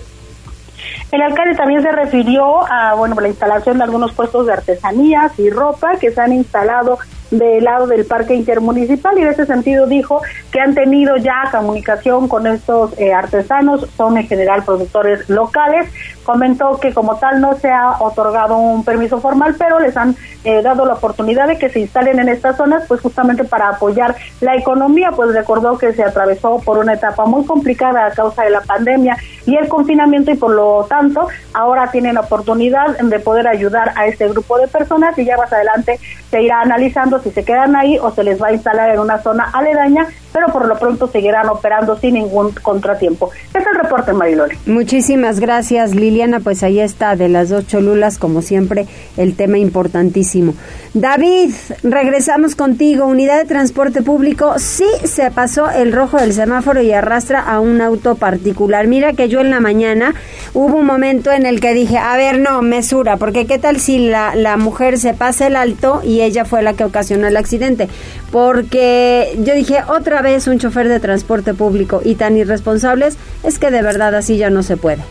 El 1.10 1.22
alcalde 1.22 1.54
también 1.54 1.82
se 1.82 1.90
refirió 1.90 2.70
a 2.70 2.94
bueno 2.94 3.18
la 3.20 3.28
instalación 3.28 3.78
de 3.78 3.84
algunos 3.84 4.12
puestos 4.12 4.46
de 4.46 4.52
artesanías 4.52 5.38
y 5.38 5.48
ropa 5.50 5.96
que 5.98 6.10
se 6.10 6.20
han 6.20 6.32
instalado 6.32 6.98
del 7.30 7.64
lado 7.64 7.86
del 7.86 8.04
parque 8.04 8.34
intermunicipal 8.34 9.18
y 9.18 9.22
en 9.22 9.28
ese 9.28 9.46
sentido 9.46 9.86
dijo 9.86 10.22
que 10.50 10.60
han 10.60 10.74
tenido 10.74 11.16
ya 11.16 11.48
comunicación 11.50 12.28
con 12.28 12.46
estos 12.46 12.98
eh, 12.98 13.12
artesanos, 13.12 13.86
son 13.96 14.16
en 14.18 14.26
general 14.26 14.64
productores 14.64 15.28
locales. 15.28 15.90
Comentó 16.24 16.78
que 16.78 16.92
como 16.92 17.16
tal 17.16 17.40
no 17.40 17.56
se 17.56 17.70
ha 17.70 17.96
otorgado 18.00 18.58
un 18.58 18.84
permiso 18.84 19.18
formal, 19.18 19.54
pero 19.58 19.80
les 19.80 19.96
han 19.96 20.14
eh, 20.44 20.60
dado 20.62 20.84
la 20.84 20.94
oportunidad 20.94 21.48
de 21.48 21.58
que 21.58 21.70
se 21.70 21.80
instalen 21.80 22.18
en 22.18 22.28
estas 22.28 22.56
zonas, 22.56 22.84
pues 22.86 23.00
justamente 23.00 23.44
para 23.44 23.70
apoyar 23.70 24.14
la 24.40 24.54
economía, 24.54 25.10
pues 25.12 25.34
recordó 25.34 25.78
que 25.78 25.94
se 25.94 26.04
atravesó 26.04 26.60
por 26.64 26.78
una 26.78 26.94
etapa 26.94 27.24
muy 27.24 27.44
complicada 27.46 28.06
a 28.06 28.10
causa 28.10 28.42
de 28.42 28.50
la 28.50 28.60
pandemia 28.60 29.16
y 29.46 29.56
el 29.56 29.68
confinamiento 29.68 30.30
y 30.30 30.36
por 30.36 30.50
lo 30.50 30.84
tanto 30.88 31.28
ahora 31.54 31.90
tienen 31.90 32.14
la 32.14 32.20
oportunidad 32.20 32.98
de 32.98 33.18
poder 33.20 33.48
ayudar 33.48 33.92
a 33.96 34.06
este 34.06 34.28
grupo 34.28 34.58
de 34.58 34.68
personas 34.68 35.18
y 35.18 35.24
ya 35.24 35.38
más 35.38 35.52
adelante 35.52 35.98
se 36.30 36.42
irá 36.42 36.60
analizando 36.60 37.17
si 37.20 37.30
se 37.30 37.44
quedan 37.44 37.76
ahí 37.76 37.98
o 37.98 38.10
se 38.10 38.24
les 38.24 38.40
va 38.40 38.48
a 38.48 38.52
instalar 38.52 38.90
en 38.90 39.00
una 39.00 39.22
zona 39.22 39.50
aledaña, 39.52 40.06
pero 40.32 40.48
por 40.52 40.66
lo 40.66 40.78
pronto 40.78 41.08
seguirán 41.08 41.48
operando 41.48 41.98
sin 41.98 42.14
ningún 42.14 42.52
contratiempo. 42.52 43.30
Es 43.54 43.66
el 43.66 43.74
reporte, 43.74 44.12
Mariloli. 44.12 44.56
Muchísimas 44.66 45.40
gracias, 45.40 45.94
Liliana. 45.94 46.40
Pues 46.40 46.62
ahí 46.62 46.80
está, 46.80 47.16
de 47.16 47.28
las 47.28 47.48
dos 47.48 47.66
cholulas, 47.66 48.18
como 48.18 48.42
siempre, 48.42 48.86
el 49.16 49.34
tema 49.34 49.58
importantísimo. 49.58 50.54
David, 50.94 51.52
regresamos 51.82 52.54
contigo. 52.54 53.06
Unidad 53.06 53.38
de 53.38 53.44
transporte 53.44 54.02
público, 54.02 54.58
sí 54.58 54.86
se 55.04 55.30
pasó 55.30 55.70
el 55.70 55.92
rojo 55.92 56.18
del 56.18 56.32
semáforo 56.32 56.82
y 56.82 56.92
arrastra 56.92 57.40
a 57.40 57.60
un 57.60 57.80
auto 57.80 58.14
particular. 58.14 58.86
Mira 58.86 59.12
que 59.12 59.28
yo 59.28 59.40
en 59.40 59.50
la 59.50 59.60
mañana 59.60 60.14
hubo 60.54 60.76
un 60.76 60.86
momento 60.86 61.32
en 61.32 61.46
el 61.46 61.60
que 61.60 61.74
dije, 61.74 61.98
a 61.98 62.16
ver, 62.16 62.38
no, 62.38 62.62
mesura, 62.62 63.16
porque 63.16 63.46
qué 63.46 63.58
tal 63.58 63.80
si 63.80 63.98
la, 63.98 64.34
la 64.34 64.56
mujer 64.56 64.98
se 64.98 65.14
pasa 65.14 65.46
el 65.46 65.56
alto 65.56 66.00
y 66.04 66.20
ella 66.20 66.44
fue 66.44 66.62
la 66.62 66.74
que 66.74 66.84
ocasionó 66.84 67.26
el 67.26 67.36
accidente. 67.36 67.88
Porque 68.30 69.38
yo 69.38 69.54
dije, 69.54 69.78
otra 69.88 70.20
vez 70.20 70.27
un 70.46 70.58
chofer 70.58 70.88
de 70.88 71.00
transporte 71.00 71.54
público 71.54 72.02
y 72.04 72.14
tan 72.14 72.36
irresponsables, 72.36 73.16
es 73.42 73.58
que 73.58 73.70
de 73.70 73.82
verdad 73.82 74.14
así 74.14 74.36
ya 74.36 74.50
no 74.50 74.62
se 74.62 74.76
puede. 74.76 75.02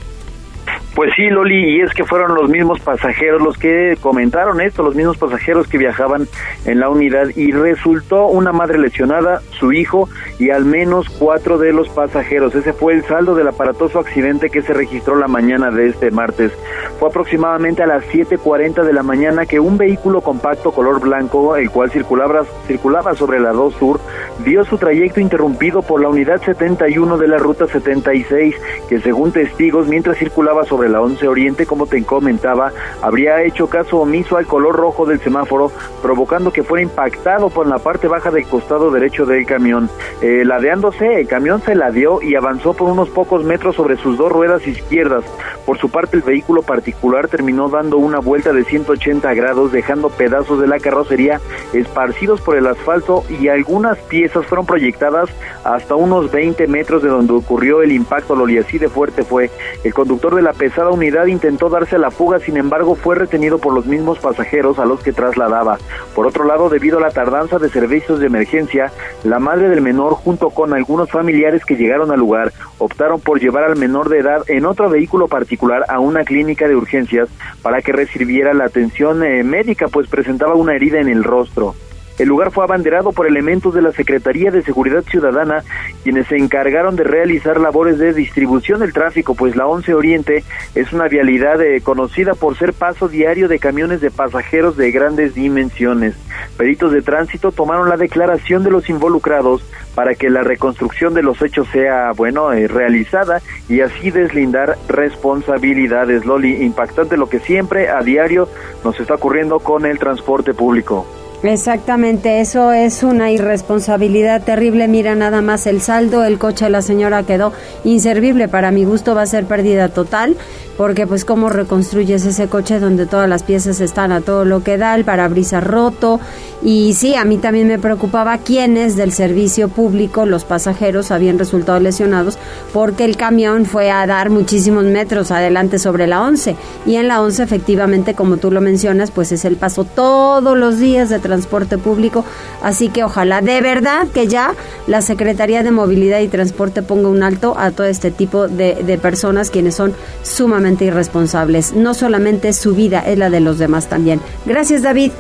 Pues 0.98 1.14
sí, 1.16 1.30
Loli, 1.30 1.78
y 1.78 1.82
es 1.82 1.94
que 1.94 2.06
fueron 2.06 2.34
los 2.34 2.50
mismos 2.50 2.80
pasajeros 2.80 3.40
los 3.40 3.56
que 3.56 3.96
comentaron 4.02 4.60
esto, 4.60 4.82
los 4.82 4.96
mismos 4.96 5.16
pasajeros 5.16 5.68
que 5.68 5.78
viajaban 5.78 6.28
en 6.66 6.80
la 6.80 6.90
unidad 6.90 7.28
y 7.36 7.52
resultó 7.52 8.26
una 8.26 8.52
madre 8.52 8.80
lesionada, 8.80 9.42
su 9.52 9.72
hijo 9.74 10.10
y 10.40 10.50
al 10.50 10.66
menos 10.66 11.08
cuatro 11.08 11.60
de 11.60 11.72
los 11.72 11.88
pasajeros. 11.90 12.56
Ese 12.56 12.74
fue 12.74 12.94
el 12.94 13.04
saldo 13.04 13.36
del 13.36 13.48
aparatoso 13.48 14.00
accidente 14.00 14.50
que 14.50 14.64
se 14.64 14.74
registró 14.74 15.16
la 15.18 15.28
mañana 15.28 15.70
de 15.70 15.90
este 15.90 16.10
martes. 16.10 16.52
Fue 17.00 17.10
aproximadamente 17.10 17.84
a 17.84 17.86
las 17.86 18.04
7.40 18.06 18.82
de 18.82 18.94
la 18.94 19.04
mañana 19.04 19.46
que 19.46 19.60
un 19.60 19.78
vehículo 19.78 20.22
compacto 20.22 20.72
color 20.72 21.00
blanco, 21.00 21.58
el 21.58 21.70
cual 21.70 21.92
circulaba, 21.92 22.44
circulaba 22.66 23.14
sobre 23.14 23.40
la 23.40 23.52
2 23.52 23.76
Sur, 23.76 24.00
vio 24.40 24.66
su 24.66 24.80
trayecto 24.80 25.20
interrumpido 25.20 25.84
por 25.84 26.02
la 26.02 26.10
unidad 26.10 26.42
71 26.42 27.20
de 27.20 27.28
la 27.28 27.38
ruta 27.38 27.68
76, 27.68 28.56
que 28.90 29.00
según 29.00 29.32
testigos, 29.32 29.88
mientras 29.88 30.18
circulaba 30.18 30.66
sobre 30.66 30.87
la 30.88 31.02
11 31.02 31.28
Oriente, 31.28 31.66
como 31.66 31.88
te 31.88 32.04
comentaba, 32.04 32.72
habría 33.02 33.44
hecho 33.44 33.68
caso 33.68 33.98
omiso 33.98 34.38
al 34.38 34.46
color 34.46 34.76
rojo 34.76 35.06
del 35.06 35.20
semáforo, 35.20 35.72
provocando 36.02 36.52
que 36.52 36.64
fuera 36.64 36.84
impactado 36.84 37.50
por 37.50 37.68
la 37.68 37.80
parte 37.80 38.08
baja 38.08 38.32
del 38.32 38.46
costado 38.46 38.92
derecho 38.92 39.26
del 39.26 39.46
camión. 39.46 39.90
Eh, 40.22 40.44
ladeándose, 40.46 41.22
el 41.22 41.28
camión 41.28 41.62
se 41.62 41.76
ladeó 41.76 42.22
y 42.22 42.36
avanzó 42.36 42.74
por 42.74 42.90
unos 42.90 43.10
pocos 43.10 43.44
metros 43.44 43.76
sobre 43.76 43.98
sus 43.98 44.18
dos 44.18 44.32
ruedas 44.32 44.66
izquierdas. 44.68 45.24
Por 45.66 45.78
su 45.78 45.90
parte, 45.90 46.18
el 46.18 46.24
vehículo 46.24 46.62
particular 46.62 47.28
terminó 47.28 47.70
dando 47.70 47.98
una 47.98 48.20
vuelta 48.20 48.54
de 48.54 48.64
180 48.64 49.34
grados, 49.34 49.72
dejando 49.72 50.10
pedazos 50.10 50.62
de 50.62 50.68
la 50.68 50.80
carrocería 50.80 51.42
esparcidos 51.74 52.42
por 52.42 52.56
el 52.56 52.68
asfalto 52.68 53.24
y 53.30 53.48
algunas 53.50 53.98
piezas 53.98 54.46
fueron 54.46 54.66
proyectadas 54.66 55.30
hasta 55.64 55.96
unos 55.96 56.32
20 56.32 56.68
metros 56.68 57.04
de 57.04 57.10
donde 57.10 57.34
ocurrió 57.34 57.82
el 57.82 57.92
impacto. 57.92 58.36
Loli, 58.36 58.58
así 58.58 58.78
de 58.78 58.90
fuerte 58.90 59.24
fue. 59.24 59.50
El 59.84 59.94
conductor 59.94 60.36
de 60.36 60.42
la 60.42 60.54
pesada 60.54 60.77
unidad 60.86 61.26
intentó 61.26 61.70
darse 61.70 61.98
la 61.98 62.12
fuga, 62.12 62.40
sin 62.40 62.58
embargo 62.58 62.96
fue 62.96 63.16
retenido 63.16 63.58
por 63.58 63.74
los 63.74 63.86
mismos 63.86 64.20
pasajeros 64.20 64.80
a 64.80 64.86
los 64.86 65.02
que 65.02 65.14
trasladaba. 65.14 65.78
Por 66.16 66.28
otro 66.28 66.46
lado, 66.46 66.70
debido 66.70 66.98
a 67.00 67.02
la 67.02 67.12
tardanza 67.12 67.60
de 67.60 67.70
servicios 67.70 68.20
de 68.20 68.28
emergencia, 68.28 68.92
la 69.24 69.40
madre 69.40 69.70
del 69.70 69.82
menor 69.82 70.14
junto 70.14 70.50
con 70.50 70.74
algunos 70.74 71.12
familiares 71.12 71.66
que 71.66 71.76
llegaron 71.76 72.12
al 72.12 72.20
lugar 72.20 72.54
optaron 72.78 73.20
por 73.20 73.40
llevar 73.40 73.64
al 73.64 73.76
menor 73.76 74.10
de 74.10 74.20
edad 74.20 74.44
en 74.48 74.66
otro 74.66 74.90
vehículo 74.90 75.28
particular 75.28 75.84
a 75.90 76.00
una 76.00 76.24
clínica 76.24 76.68
de 76.68 76.76
urgencias 76.76 77.30
para 77.62 77.82
que 77.82 77.92
recibiera 77.92 78.54
la 78.54 78.66
atención 78.66 79.24
eh, 79.24 79.44
médica, 79.44 79.88
pues 79.88 80.08
presentaba 80.08 80.56
una 80.56 80.76
herida 80.76 81.00
en 81.00 81.10
el 81.10 81.24
rostro. 81.24 81.76
El 82.18 82.30
lugar 82.30 82.52
fue 82.52 82.64
abanderado 82.64 83.12
por 83.12 83.28
elementos 83.28 83.76
de 83.76 83.82
la 83.82 83.92
Secretaría 83.92 84.50
de 84.50 84.64
Seguridad 84.64 85.04
Ciudadana, 85.04 85.64
quienes 86.04 86.28
se 86.28 86.38
encargaron 86.38 86.96
de 86.96 87.04
realizar 87.04 87.60
labores 87.60 88.00
de 88.00 88.14
distribución 88.14 88.80
del 88.80 88.92
tráfico, 88.92 89.36
pues 89.36 89.56
la 89.56 89.68
11 89.68 89.94
Oriente 89.94 90.44
es 90.74 90.94
una 90.94 91.08
vialidad 91.08 91.62
eh, 91.62 91.82
conocida 91.82 92.34
por 92.34 92.58
ser 92.58 92.74
paso 92.74 93.08
diario 93.08 93.48
de 93.48 93.60
camiones 93.60 94.02
de 94.02 94.10
pasajeros 94.10 94.78
de 94.78 94.92
grandes 94.92 95.36
dimensiones. 95.36 96.16
Peritos 96.58 96.92
de 96.92 97.04
tránsito 97.04 97.52
tomaron 97.52 97.88
la 97.88 97.98
declaración 97.98 98.64
de 98.64 98.72
los 98.72 98.90
involucrados 98.90 99.64
para 99.94 100.16
que 100.16 100.30
la 100.30 100.42
reconstrucción 100.42 101.14
de 101.14 101.22
los 101.22 101.42
hechos 101.42 101.68
sea, 101.72 102.12
bueno, 102.16 102.52
eh, 102.52 102.68
realizada 102.68 103.42
y 103.70 103.82
así 103.82 104.10
deslindar 104.10 104.78
responsabilidades. 104.88 106.26
Loli, 106.26 106.64
impactante 106.64 107.16
lo 107.16 107.30
que 107.30 107.40
siempre 107.40 107.90
a 107.90 108.02
diario 108.02 108.50
nos 108.84 109.00
está 109.00 109.16
ocurriendo 109.16 109.60
con 109.60 109.86
el 109.86 110.00
transporte 110.00 110.56
público. 110.56 111.06
Exactamente, 111.44 112.40
eso 112.42 112.72
es 112.72 113.04
una 113.04 113.30
irresponsabilidad 113.30 114.42
terrible. 114.42 114.88
Mira 114.88 115.14
nada 115.14 115.42
más 115.42 115.68
el 115.68 115.82
saldo, 115.82 116.24
el 116.24 116.40
coche 116.40 116.66
de 116.66 116.72
la 116.72 116.82
señora 116.82 117.24
quedó 117.24 117.54
inservible. 117.84 118.48
Para 118.48 118.72
mi 118.72 118.86
gusto 118.86 119.14
va 119.14 119.22
a 119.22 119.28
ser 119.28 119.46
pérdida 119.46 119.90
total, 119.90 120.36
porque 120.78 121.08
pues 121.08 121.26
cómo 121.26 121.50
reconstruyes 121.50 122.24
ese 122.26 122.48
coche 122.48 122.80
donde 122.80 123.08
todas 123.08 123.28
las 123.28 123.44
piezas 123.44 123.82
están 123.82 124.12
a 124.12 124.22
todo 124.22 124.46
lo 124.46 124.64
que 124.64 124.78
da, 124.78 124.94
el 124.96 125.04
parabrisas 125.04 125.64
roto. 125.64 126.20
Y 126.64 126.94
sí, 126.94 127.16
a 127.16 127.24
mí 127.24 127.38
también 127.38 127.68
me 127.68 127.78
preocupaba 127.78 128.38
quiénes 128.40 128.96
del 128.96 129.12
servicio 129.12 129.70
público, 129.70 130.26
los 130.26 130.44
pasajeros, 130.44 131.12
habían 131.12 131.38
resultado 131.38 131.80
lesionados, 131.80 132.38
porque 132.74 133.06
el 133.06 133.16
camión 133.16 133.66
fue 133.66 133.92
a 133.92 134.06
dar 134.08 134.30
muchísimos 134.30 134.84
metros 134.84 135.32
adelante 135.32 135.80
sobre 135.80 136.08
la 136.08 136.22
11. 136.24 136.56
Y 136.86 136.96
en 136.96 137.08
la 137.08 137.22
11 137.22 137.44
efectivamente, 137.44 138.14
como 138.14 138.38
tú 138.38 138.52
lo 138.52 138.62
mencionas, 138.62 139.12
pues 139.12 139.32
es 139.32 139.46
el 139.46 139.56
paso 139.56 139.84
todos 139.84 140.58
los 140.58 140.80
días 140.80 141.10
de 141.10 141.20
transporte 141.20 141.78
público, 141.78 142.26
así 142.62 142.90
que 142.90 143.04
ojalá 143.04 143.42
de 143.42 143.62
verdad 143.62 144.08
que 144.08 144.28
ya 144.28 144.54
la 144.88 145.02
Secretaría 145.02 145.64
de 145.64 145.72
Movilidad 145.72 146.20
y 146.20 146.28
Transporte 146.28 146.82
ponga 146.82 147.10
un 147.10 147.24
alto 147.24 147.56
a 147.58 147.72
todo 147.72 147.88
este 147.88 148.12
tipo 148.12 148.48
de, 148.48 148.76
de 148.84 148.98
personas 148.98 149.50
quienes 149.50 149.76
son 149.76 149.94
sumamente 150.24 150.67
irresponsables. 150.86 151.74
No 151.74 151.94
solamente 151.94 152.54
su 152.54 152.76
vida, 152.76 153.00
es 153.00 153.18
la 153.18 153.30
de 153.30 153.40
los 153.40 153.58
demás 153.58 153.88
también. 153.88 154.20
Gracias 154.46 154.84
David. 154.84 155.12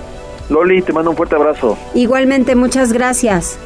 Loli, 0.49 0.81
te 0.81 0.93
mando 0.93 1.11
un 1.11 1.17
fuerte 1.17 1.35
abrazo. 1.35 1.77
Igualmente, 1.93 2.55
muchas 2.55 2.93
gracias. 2.93 3.59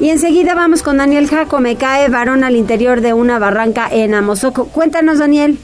Y 0.00 0.10
enseguida 0.10 0.54
vamos 0.54 0.82
con 0.82 0.98
Daniel 0.98 1.28
Jaco, 1.28 1.60
me 1.60 1.76
cae 1.76 2.08
varón 2.08 2.44
al 2.44 2.56
interior 2.56 3.00
de 3.00 3.12
una 3.12 3.38
barranca 3.38 3.88
en 3.90 4.14
Amozoco. 4.14 4.66
Cuéntanos, 4.66 5.18
Daniel. 5.18 5.58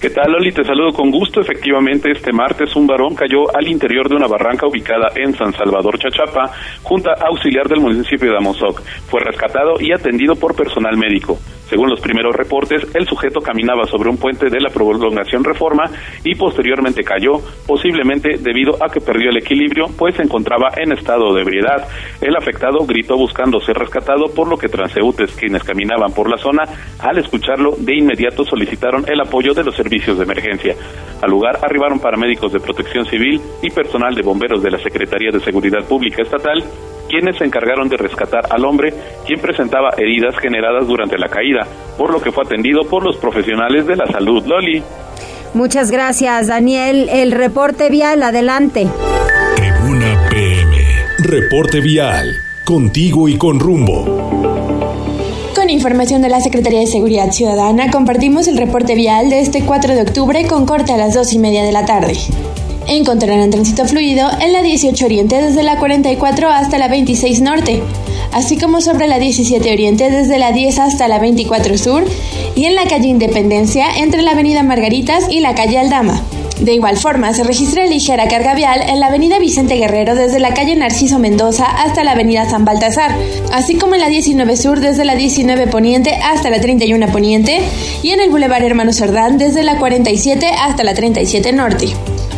¿Qué 0.00 0.10
tal, 0.10 0.32
Loli? 0.32 0.52
Te 0.52 0.64
saludo 0.64 0.92
con 0.92 1.10
gusto. 1.10 1.40
Efectivamente, 1.40 2.10
este 2.10 2.32
martes 2.32 2.74
un 2.74 2.86
varón 2.86 3.14
cayó 3.14 3.54
al 3.54 3.68
interior 3.68 4.08
de 4.08 4.16
una 4.16 4.26
barranca 4.26 4.66
ubicada 4.66 5.12
en 5.14 5.34
San 5.36 5.52
Salvador, 5.52 5.98
Chachapa, 5.98 6.50
junta 6.82 7.12
auxiliar 7.20 7.68
del 7.68 7.80
municipio 7.80 8.30
de 8.30 8.36
Amozoc. 8.36 8.82
Fue 9.08 9.20
rescatado 9.20 9.74
y 9.78 9.92
atendido 9.92 10.34
por 10.36 10.56
personal 10.56 10.96
médico. 10.96 11.38
Según 11.70 11.88
los 11.88 12.00
primeros 12.00 12.34
reportes, 12.34 12.84
el 12.96 13.06
sujeto 13.06 13.40
caminaba 13.40 13.86
sobre 13.86 14.10
un 14.10 14.16
puente 14.16 14.50
de 14.50 14.60
la 14.60 14.70
prolongación 14.70 15.44
Reforma 15.44 15.84
y 16.24 16.34
posteriormente 16.34 17.04
cayó, 17.04 17.34
posiblemente 17.64 18.38
debido 18.38 18.74
a 18.82 18.88
que 18.88 19.00
perdió 19.00 19.30
el 19.30 19.36
equilibrio, 19.36 19.86
pues 19.96 20.16
se 20.16 20.24
encontraba 20.24 20.72
en 20.76 20.90
estado 20.90 21.32
de 21.32 21.42
ebriedad. 21.42 21.86
El 22.20 22.34
afectado 22.34 22.84
gritó 22.86 23.16
buscando 23.16 23.60
ser 23.60 23.76
rescatado, 23.76 24.34
por 24.34 24.48
lo 24.48 24.58
que 24.58 24.68
transeúntes 24.68 25.30
quienes 25.36 25.62
caminaban 25.62 26.12
por 26.12 26.28
la 26.28 26.38
zona, 26.38 26.64
al 26.98 27.18
escucharlo, 27.18 27.76
de 27.78 27.96
inmediato 27.96 28.44
solicitaron 28.44 29.04
el 29.06 29.20
apoyo 29.20 29.54
de 29.54 29.62
los 29.62 29.76
servicios 29.76 30.18
de 30.18 30.24
emergencia. 30.24 30.74
Al 31.22 31.30
lugar 31.30 31.60
arribaron 31.62 32.00
paramédicos 32.00 32.52
de 32.52 32.58
protección 32.58 33.06
civil 33.06 33.40
y 33.62 33.70
personal 33.70 34.12
de 34.16 34.22
bomberos 34.22 34.60
de 34.60 34.72
la 34.72 34.78
Secretaría 34.78 35.30
de 35.30 35.38
Seguridad 35.38 35.84
Pública 35.86 36.22
Estatal, 36.22 36.64
quienes 37.10 37.36
se 37.36 37.44
encargaron 37.44 37.88
de 37.88 37.96
rescatar 37.96 38.46
al 38.48 38.64
hombre, 38.64 38.94
quien 39.26 39.40
presentaba 39.40 39.90
heridas 39.98 40.36
generadas 40.38 40.86
durante 40.86 41.18
la 41.18 41.28
caída, 41.28 41.66
por 41.98 42.12
lo 42.12 42.22
que 42.22 42.30
fue 42.30 42.44
atendido 42.44 42.82
por 42.88 43.04
los 43.04 43.16
profesionales 43.16 43.86
de 43.86 43.96
la 43.96 44.06
salud. 44.06 44.46
Loli. 44.46 44.82
Muchas 45.52 45.90
gracias, 45.90 46.46
Daniel. 46.46 47.08
El 47.10 47.32
reporte 47.32 47.90
vial, 47.90 48.22
adelante. 48.22 48.86
Tribuna 49.56 50.28
PM. 50.30 50.76
Reporte 51.18 51.80
vial. 51.80 52.36
Contigo 52.64 53.28
y 53.28 53.36
con 53.36 53.58
rumbo. 53.58 54.04
Con 55.56 55.68
información 55.68 56.22
de 56.22 56.28
la 56.28 56.40
Secretaría 56.40 56.80
de 56.80 56.86
Seguridad 56.86 57.32
Ciudadana, 57.32 57.90
compartimos 57.90 58.46
el 58.46 58.56
reporte 58.56 58.94
vial 58.94 59.28
de 59.28 59.40
este 59.40 59.64
4 59.64 59.94
de 59.94 60.02
octubre 60.02 60.46
con 60.46 60.64
corte 60.64 60.92
a 60.92 60.96
las 60.96 61.14
2 61.14 61.32
y 61.32 61.38
media 61.40 61.64
de 61.64 61.72
la 61.72 61.84
tarde 61.84 62.14
encontrarán 62.86 63.50
tránsito 63.50 63.84
fluido 63.86 64.28
en 64.40 64.52
la 64.52 64.62
18 64.62 65.04
Oriente 65.04 65.40
desde 65.40 65.62
la 65.62 65.78
44 65.78 66.48
hasta 66.48 66.78
la 66.78 66.88
26 66.88 67.40
Norte, 67.40 67.82
así 68.32 68.58
como 68.58 68.80
sobre 68.80 69.06
la 69.06 69.18
17 69.18 69.72
Oriente 69.72 70.10
desde 70.10 70.38
la 70.38 70.52
10 70.52 70.78
hasta 70.78 71.08
la 71.08 71.18
24 71.18 71.78
Sur 71.78 72.04
y 72.54 72.64
en 72.64 72.74
la 72.74 72.84
calle 72.84 73.08
Independencia 73.08 73.86
entre 73.96 74.22
la 74.22 74.32
avenida 74.32 74.62
Margaritas 74.62 75.24
y 75.30 75.40
la 75.40 75.54
calle 75.54 75.78
Aldama. 75.78 76.22
De 76.60 76.74
igual 76.74 76.98
forma, 76.98 77.32
se 77.32 77.42
registra 77.42 77.86
ligera 77.86 78.28
carga 78.28 78.54
vial 78.54 78.82
en 78.82 79.00
la 79.00 79.06
avenida 79.06 79.38
Vicente 79.38 79.76
Guerrero 79.76 80.14
desde 80.14 80.40
la 80.40 80.52
calle 80.52 80.76
Narciso 80.76 81.18
Mendoza 81.18 81.64
hasta 81.64 82.04
la 82.04 82.12
avenida 82.12 82.48
San 82.50 82.66
Baltasar, 82.66 83.16
así 83.50 83.76
como 83.76 83.94
en 83.94 84.02
la 84.02 84.08
19 84.08 84.56
Sur 84.58 84.80
desde 84.80 85.06
la 85.06 85.14
19 85.14 85.68
Poniente 85.68 86.16
hasta 86.16 86.50
la 86.50 86.60
31 86.60 87.06
Poniente 87.08 87.60
y 88.02 88.10
en 88.10 88.20
el 88.20 88.28
Boulevard 88.28 88.62
Hermano 88.62 88.92
Cerdán 88.92 89.38
desde 89.38 89.62
la 89.62 89.78
47 89.78 90.48
hasta 90.48 90.84
la 90.84 90.92
37 90.92 91.52
Norte. 91.52 91.88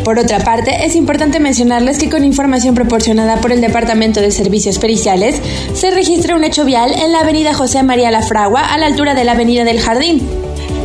Por 0.04 0.18
otra 0.18 0.40
parte, 0.40 0.84
es 0.84 0.96
importante 0.96 1.38
mencionarles 1.38 1.98
que 1.98 2.10
con 2.10 2.24
información 2.24 2.74
proporcionada 2.74 3.40
por 3.40 3.52
el 3.52 3.60
Departamento 3.60 4.20
de 4.20 4.32
Servicios 4.32 4.78
Periciales, 4.78 5.40
se 5.74 5.92
registra 5.92 6.34
un 6.34 6.42
hecho 6.42 6.64
vial 6.64 6.92
en 6.92 7.12
la 7.12 7.20
avenida 7.20 7.54
José 7.54 7.82
María 7.84 8.10
La 8.10 8.22
Fragua 8.22 8.62
a 8.62 8.78
la 8.78 8.86
altura 8.86 9.14
de 9.14 9.24
la 9.24 9.32
avenida 9.32 9.64
del 9.64 9.80
Jardín. 9.80 10.20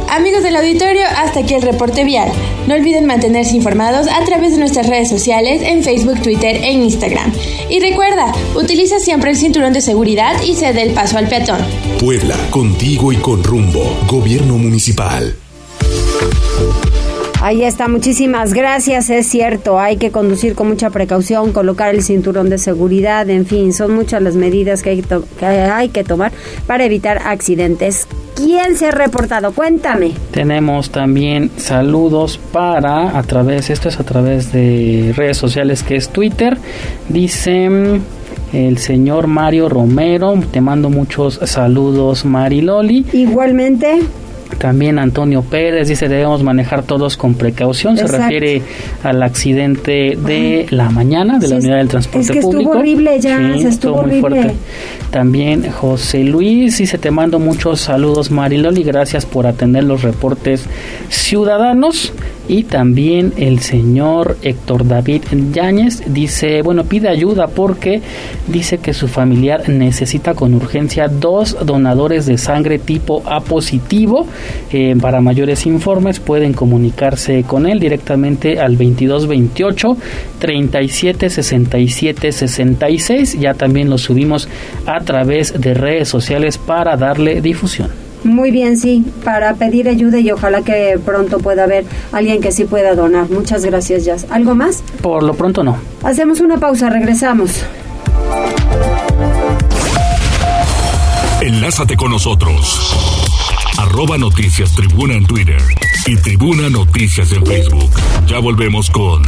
Amigos 0.09 0.43
del 0.43 0.55
auditorio, 0.55 1.03
hasta 1.17 1.41
aquí 1.41 1.55
el 1.55 1.63
reporte 1.63 2.03
vial. 2.03 2.31
No 2.67 2.75
olviden 2.75 3.05
mantenerse 3.05 3.55
informados 3.55 4.07
a 4.07 4.23
través 4.23 4.51
de 4.53 4.59
nuestras 4.59 4.87
redes 4.87 5.09
sociales 5.09 5.61
en 5.63 5.83
Facebook, 5.83 6.21
Twitter 6.21 6.55
e 6.63 6.71
Instagram. 6.71 7.33
Y 7.69 7.79
recuerda, 7.79 8.33
utiliza 8.55 8.99
siempre 8.99 9.31
el 9.31 9.37
cinturón 9.37 9.73
de 9.73 9.81
seguridad 9.81 10.41
y 10.43 10.53
cede 10.53 10.83
el 10.83 10.91
paso 10.91 11.17
al 11.17 11.27
peatón. 11.27 11.59
Puebla, 11.99 12.37
contigo 12.51 13.11
y 13.11 13.17
con 13.17 13.43
rumbo. 13.43 13.83
Gobierno 14.07 14.57
Municipal. 14.57 15.35
Ahí 17.47 17.63
está, 17.63 17.87
muchísimas 17.87 18.53
gracias. 18.53 19.09
Es 19.09 19.25
cierto, 19.27 19.79
hay 19.79 19.95
que 19.95 20.11
conducir 20.11 20.53
con 20.53 20.67
mucha 20.67 20.89
precaución, 20.89 21.53
colocar 21.53 21.95
el 21.95 22.03
cinturón 22.03 22.49
de 22.49 22.57
seguridad, 22.57 23.29
en 23.29 23.45
fin, 23.45 23.71
son 23.71 23.95
muchas 23.95 24.21
las 24.21 24.35
medidas 24.35 24.83
que 24.83 24.89
hay 24.89 25.01
que, 25.01 25.21
que, 25.39 25.45
hay 25.45 25.87
que 25.87 26.03
tomar 26.03 26.33
para 26.65 26.83
evitar 26.83 27.21
accidentes. 27.23 28.05
¿Quién 28.35 28.75
se 28.75 28.87
ha 28.87 28.91
reportado? 28.91 29.53
Cuéntame. 29.53 30.11
Tenemos 30.31 30.89
también 30.89 31.49
saludos 31.55 32.37
para, 32.51 33.17
a 33.17 33.23
través, 33.23 33.69
esto 33.69 33.87
es 33.87 33.97
a 33.97 34.03
través 34.03 34.51
de 34.51 35.13
redes 35.15 35.37
sociales 35.37 35.83
que 35.83 35.95
es 35.95 36.09
Twitter. 36.09 36.57
Dice 37.07 37.69
mm, 37.69 38.01
el 38.51 38.77
señor 38.77 39.27
Mario 39.27 39.69
Romero, 39.69 40.33
te 40.51 40.59
mando 40.59 40.89
muchos 40.89 41.39
saludos 41.45 42.25
Mariloli. 42.25 43.05
Igualmente. 43.13 44.01
También 44.57 44.97
Antonio 44.97 45.41
Pérez 45.43 45.87
dice 45.87 46.07
debemos 46.07 46.43
manejar 46.43 46.83
todos 46.83 47.17
con 47.17 47.35
precaución. 47.35 47.97
Se 47.97 48.07
refiere 48.07 48.61
al 49.03 49.21
accidente 49.21 50.17
de 50.17 50.65
la 50.69 50.89
mañana 50.89 51.37
de 51.39 51.47
la 51.47 51.57
unidad 51.57 51.77
del 51.77 51.87
transporte 51.89 52.27
es 52.27 52.31
que 52.31 52.41
público. 52.41 52.71
Estuvo 52.71 52.79
horrible 52.79 53.19
ya, 53.19 53.57
se 53.59 53.67
estuvo, 53.67 54.03
muy 54.03 54.19
fuerte. 54.19 54.53
También 55.11 55.69
José 55.71 56.23
Luis 56.23 56.77
dice 56.77 56.97
te 56.97 57.11
mando 57.11 57.39
muchos 57.39 57.81
saludos 57.81 58.31
Mariloli, 58.31 58.83
gracias 58.83 59.25
por 59.25 59.47
atender 59.47 59.83
los 59.83 60.01
reportes 60.01 60.65
ciudadanos. 61.09 62.13
Y 62.47 62.63
también 62.63 63.33
el 63.37 63.59
señor 63.59 64.37
Héctor 64.41 64.87
David 64.87 65.23
Yáñez 65.51 66.03
dice, 66.07 66.61
bueno, 66.61 66.85
pide 66.85 67.09
ayuda 67.09 67.47
porque 67.47 68.01
dice 68.47 68.77
que 68.77 68.93
su 68.93 69.07
familiar 69.07 69.67
necesita 69.69 70.33
con 70.33 70.53
urgencia 70.53 71.07
dos 71.07 71.57
donadores 71.65 72.25
de 72.25 72.37
sangre 72.37 72.79
tipo 72.79 73.21
A 73.25 73.41
positivo. 73.41 74.27
Eh, 74.71 74.95
para 74.99 75.21
mayores 75.21 75.65
informes 75.65 76.19
pueden 76.19 76.53
comunicarse 76.53 77.43
con 77.43 77.67
él 77.67 77.79
directamente 77.79 78.59
al 78.59 78.77
2228 78.77 79.97
37 80.39 81.29
67 81.29 82.31
66. 82.31 83.39
Ya 83.39 83.53
también 83.53 83.89
lo 83.89 83.97
subimos 83.97 84.47
a 84.85 84.99
través 85.01 85.59
de 85.59 85.73
redes 85.73 86.07
sociales 86.07 86.57
para 86.57 86.95
darle 86.95 87.41
difusión. 87.41 88.06
Muy 88.23 88.51
bien, 88.51 88.77
sí, 88.77 89.05
para 89.23 89.53
pedir 89.55 89.87
ayuda 89.87 90.19
y 90.19 90.31
ojalá 90.31 90.61
que 90.61 90.99
pronto 91.03 91.39
pueda 91.39 91.63
haber 91.63 91.85
alguien 92.11 92.41
que 92.41 92.51
sí 92.51 92.65
pueda 92.65 92.95
donar. 92.95 93.29
Muchas 93.29 93.63
gracias, 93.63 94.05
Jazz. 94.05 94.25
¿Algo 94.29 94.55
más? 94.55 94.83
Por 95.01 95.23
lo 95.23 95.33
pronto 95.33 95.63
no. 95.63 95.77
Hacemos 96.03 96.39
una 96.39 96.57
pausa, 96.57 96.89
regresamos. 96.89 97.63
Enlázate 101.41 101.95
con 101.95 102.11
nosotros. 102.11 102.95
Arroba 103.77 104.17
Noticias 104.17 104.73
Tribuna 104.73 105.13
en 105.13 105.25
Twitter 105.25 105.61
y 106.07 106.15
Tribuna 106.17 106.69
Noticias 106.69 107.31
en 107.31 107.45
Facebook. 107.45 107.91
Ya 108.25 108.39
volvemos 108.39 108.89
con 108.89 109.21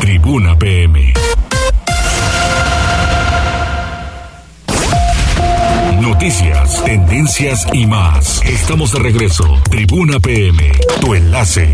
Tribuna 0.00 0.56
PM. 0.56 1.12
Noticias, 6.26 6.84
tendencias 6.84 7.66
y 7.72 7.86
más. 7.86 8.42
Estamos 8.44 8.92
de 8.92 8.98
regreso. 8.98 9.44
Tribuna 9.70 10.18
PM, 10.18 10.58
tu 11.00 11.14
enlace. 11.14 11.68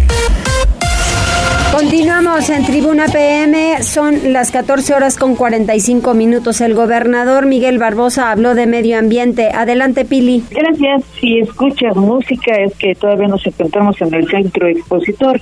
Continuamos 1.74 2.50
en 2.50 2.66
Tribuna 2.66 3.06
PM, 3.06 3.82
son 3.82 4.34
las 4.34 4.50
14 4.50 4.92
horas 4.92 5.16
con 5.16 5.36
45 5.36 6.12
minutos. 6.12 6.60
El 6.60 6.74
gobernador 6.74 7.46
Miguel 7.46 7.78
Barbosa 7.78 8.30
habló 8.30 8.54
de 8.54 8.66
medio 8.66 8.98
ambiente. 8.98 9.48
Adelante, 9.54 10.04
Pili. 10.04 10.44
Gracias. 10.50 11.02
Si 11.18 11.38
escuchas 11.38 11.96
música 11.96 12.54
es 12.56 12.74
que 12.74 12.94
todavía 12.94 13.28
nos 13.28 13.46
encontramos 13.46 13.98
en 14.02 14.12
el 14.12 14.28
centro 14.28 14.68
expositor, 14.68 15.40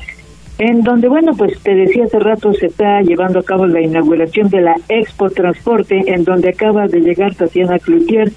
en 0.58 0.82
donde, 0.82 1.08
bueno, 1.08 1.32
pues 1.36 1.58
te 1.64 1.74
decía 1.74 2.04
hace 2.04 2.20
rato, 2.20 2.52
se 2.52 2.66
está 2.66 3.02
llevando 3.02 3.40
a 3.40 3.42
cabo 3.42 3.66
la 3.66 3.80
inauguración 3.80 4.50
de 4.50 4.60
la 4.60 4.76
Expo 4.88 5.30
Transporte, 5.30 6.00
en 6.06 6.22
donde 6.22 6.50
acaba 6.50 6.86
de 6.86 7.00
llegar 7.00 7.34
Tatiana 7.34 7.80
Cloutier, 7.80 8.30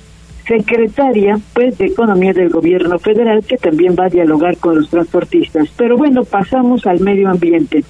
secretaria 0.48 1.40
pues 1.54 1.78
de 1.78 1.86
Economía 1.86 2.34
del 2.34 2.50
Gobierno 2.50 3.00
Federal 3.00 3.44
que 3.46 3.58
también 3.58 3.96
va 3.98 4.06
a 4.06 4.10
dialogar 4.10 4.58
con 4.58 4.76
los 4.76 4.90
transportistas. 4.90 5.70
Pero 5.78 5.98
bueno, 5.98 6.24
pasamos 6.24 6.86
al 6.86 7.00
medio 7.00 7.30
ambiente. 7.30 7.84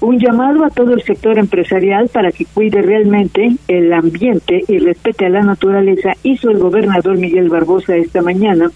Un 0.00 0.18
llamado 0.18 0.64
a 0.64 0.70
todo 0.70 0.92
el 0.92 1.02
sector 1.02 1.38
empresarial 1.38 2.08
para 2.08 2.30
que 2.30 2.44
cuide 2.44 2.82
realmente 2.82 3.56
el 3.66 3.92
ambiente 3.92 4.62
y 4.68 4.78
respete 4.78 5.26
a 5.26 5.30
la 5.30 5.42
naturaleza 5.42 6.12
hizo 6.22 6.50
el 6.50 6.58
gobernador 6.58 7.18
Miguel 7.18 7.48
Barbosa 7.48 7.96
esta 7.96 8.22
mañana, 8.22 8.70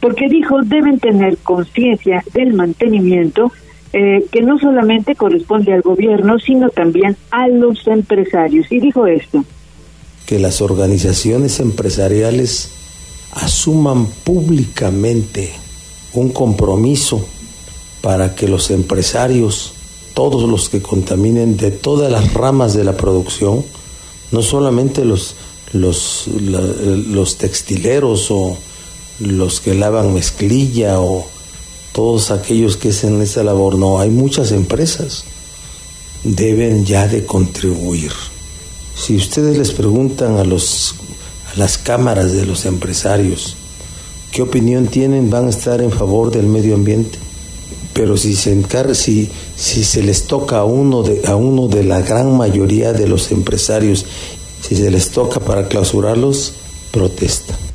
porque 0.00 0.28
dijo 0.28 0.62
deben 0.62 0.98
tener 0.98 1.36
conciencia 1.38 2.22
del 2.32 2.54
mantenimiento 2.54 3.52
eh, 3.92 4.24
que 4.32 4.42
no 4.42 4.58
solamente 4.58 5.14
corresponde 5.14 5.72
al 5.72 5.82
gobierno, 5.82 6.38
sino 6.38 6.70
también 6.70 7.16
a 7.30 7.46
los 7.46 7.86
empresarios. 7.86 8.72
Y 8.72 8.80
dijo 8.80 9.06
esto 9.06 9.44
que 10.26 10.38
las 10.38 10.60
organizaciones 10.60 11.60
empresariales 11.60 12.68
asuman 13.32 14.06
públicamente 14.06 15.52
un 16.12 16.30
compromiso 16.30 17.24
para 18.00 18.34
que 18.34 18.48
los 18.48 18.70
empresarios, 18.70 19.72
todos 20.14 20.48
los 20.48 20.68
que 20.68 20.80
contaminen 20.80 21.56
de 21.56 21.70
todas 21.70 22.10
las 22.10 22.32
ramas 22.32 22.74
de 22.74 22.84
la 22.84 22.96
producción, 22.96 23.64
no 24.30 24.42
solamente 24.42 25.04
los, 25.04 25.34
los, 25.72 26.28
los 26.28 27.36
textileros 27.36 28.30
o 28.30 28.56
los 29.20 29.60
que 29.60 29.74
lavan 29.74 30.14
mezclilla 30.14 31.00
o 31.00 31.26
todos 31.92 32.30
aquellos 32.30 32.76
que 32.76 32.90
hacen 32.90 33.20
esa 33.22 33.42
labor, 33.42 33.78
no, 33.78 34.00
hay 34.00 34.10
muchas 34.10 34.52
empresas, 34.52 35.24
deben 36.24 36.84
ya 36.84 37.06
de 37.06 37.24
contribuir. 37.24 38.12
Si 38.96 39.16
ustedes 39.16 39.58
les 39.58 39.72
preguntan 39.72 40.36
a, 40.38 40.44
los, 40.44 40.94
a 41.52 41.58
las 41.58 41.78
cámaras 41.78 42.32
de 42.32 42.46
los 42.46 42.64
empresarios 42.64 43.56
qué 44.30 44.42
opinión 44.42 44.86
tienen, 44.86 45.30
van 45.30 45.46
a 45.46 45.50
estar 45.50 45.80
en 45.80 45.92
favor 45.92 46.30
del 46.30 46.46
medio 46.46 46.74
ambiente. 46.74 47.18
Pero 47.92 48.16
si 48.16 48.34
se, 48.34 48.52
encar 48.52 48.94
si, 48.94 49.30
si 49.56 49.84
se 49.84 50.02
les 50.02 50.26
toca 50.26 50.58
a 50.58 50.64
uno, 50.64 51.02
de, 51.02 51.22
a 51.26 51.36
uno 51.36 51.68
de 51.68 51.84
la 51.84 52.00
gran 52.00 52.36
mayoría 52.36 52.92
de 52.92 53.06
los 53.06 53.30
empresarios, 53.30 54.04
si 54.60 54.74
se 54.74 54.90
les 54.90 55.10
toca 55.10 55.38
para 55.38 55.68
clausurarlos, 55.68 56.54
protestan. 56.90 57.73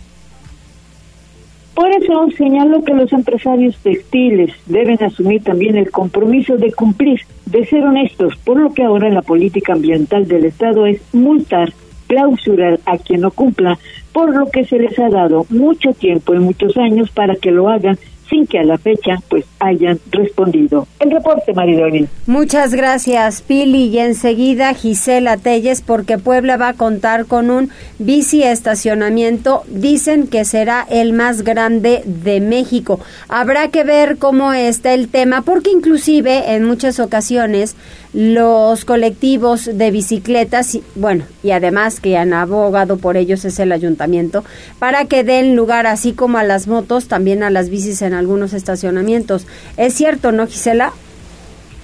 Por 1.79 1.91
eso 1.91 2.27
señalo 2.37 2.83
que 2.83 2.93
los 2.93 3.13
empresarios 3.13 3.77
textiles 3.77 4.51
deben 4.65 5.01
asumir 5.01 5.41
también 5.41 5.77
el 5.77 5.91
compromiso 5.91 6.57
de 6.57 6.73
cumplir, 6.73 7.21
de 7.45 7.65
ser 7.65 7.85
honestos, 7.85 8.35
por 8.43 8.59
lo 8.59 8.73
que 8.73 8.83
ahora 8.83 9.07
la 9.07 9.21
política 9.21 9.71
ambiental 9.71 10.27
del 10.27 10.43
Estado 10.43 10.85
es 10.85 10.99
multar, 11.13 11.71
clausurar 12.07 12.81
a 12.85 12.97
quien 12.97 13.21
no 13.21 13.31
cumpla, 13.31 13.79
por 14.11 14.35
lo 14.35 14.51
que 14.51 14.65
se 14.65 14.77
les 14.77 14.99
ha 14.99 15.07
dado 15.07 15.45
mucho 15.49 15.93
tiempo 15.93 16.33
y 16.33 16.39
muchos 16.39 16.75
años 16.75 17.11
para 17.11 17.37
que 17.37 17.51
lo 17.51 17.69
hagan 17.69 17.97
sin 18.29 18.45
que 18.47 18.59
a 18.59 18.63
la 18.63 18.77
fecha 18.77 19.15
pues 19.29 19.45
hayan 19.59 19.99
respondido. 20.11 20.87
El 20.99 21.11
reporte, 21.11 21.53
Maridoni. 21.53 22.07
Muchas 22.27 22.73
gracias, 22.73 23.41
Pili. 23.41 23.85
Y 23.85 23.99
enseguida 23.99 24.73
Gisela 24.73 25.37
Telles, 25.37 25.81
porque 25.81 26.17
Puebla 26.17 26.57
va 26.57 26.69
a 26.69 26.73
contar 26.73 27.25
con 27.25 27.49
un 27.49 27.69
bici 27.97 28.43
estacionamiento. 28.43 29.63
Dicen 29.67 30.27
que 30.27 30.45
será 30.45 30.85
el 30.89 31.13
más 31.13 31.43
grande 31.43 32.03
de 32.05 32.39
México. 32.39 32.99
Habrá 33.27 33.69
que 33.69 33.83
ver 33.83 34.17
cómo 34.17 34.53
está 34.53 34.93
el 34.93 35.09
tema, 35.09 35.41
porque 35.41 35.71
inclusive 35.71 36.53
en 36.53 36.65
muchas 36.65 36.99
ocasiones 36.99 37.75
los 38.13 38.85
colectivos 38.85 39.69
de 39.71 39.91
bicicletas, 39.91 40.79
bueno, 40.95 41.25
y 41.43 41.51
además 41.51 41.99
que 41.99 42.17
han 42.17 42.33
abogado 42.33 42.97
por 42.97 43.17
ellos 43.17 43.45
es 43.45 43.59
el 43.59 43.71
ayuntamiento, 43.71 44.43
para 44.79 45.05
que 45.05 45.23
den 45.23 45.55
lugar 45.55 45.85
así 45.85 46.13
como 46.13 46.37
a 46.37 46.43
las 46.43 46.67
motos, 46.67 47.07
también 47.07 47.43
a 47.43 47.49
las 47.49 47.69
bicis 47.69 48.01
en 48.01 48.13
algunos 48.13 48.53
estacionamientos. 48.53 49.47
¿Es 49.77 49.93
cierto, 49.93 50.31
no, 50.31 50.47
Gisela? 50.47 50.91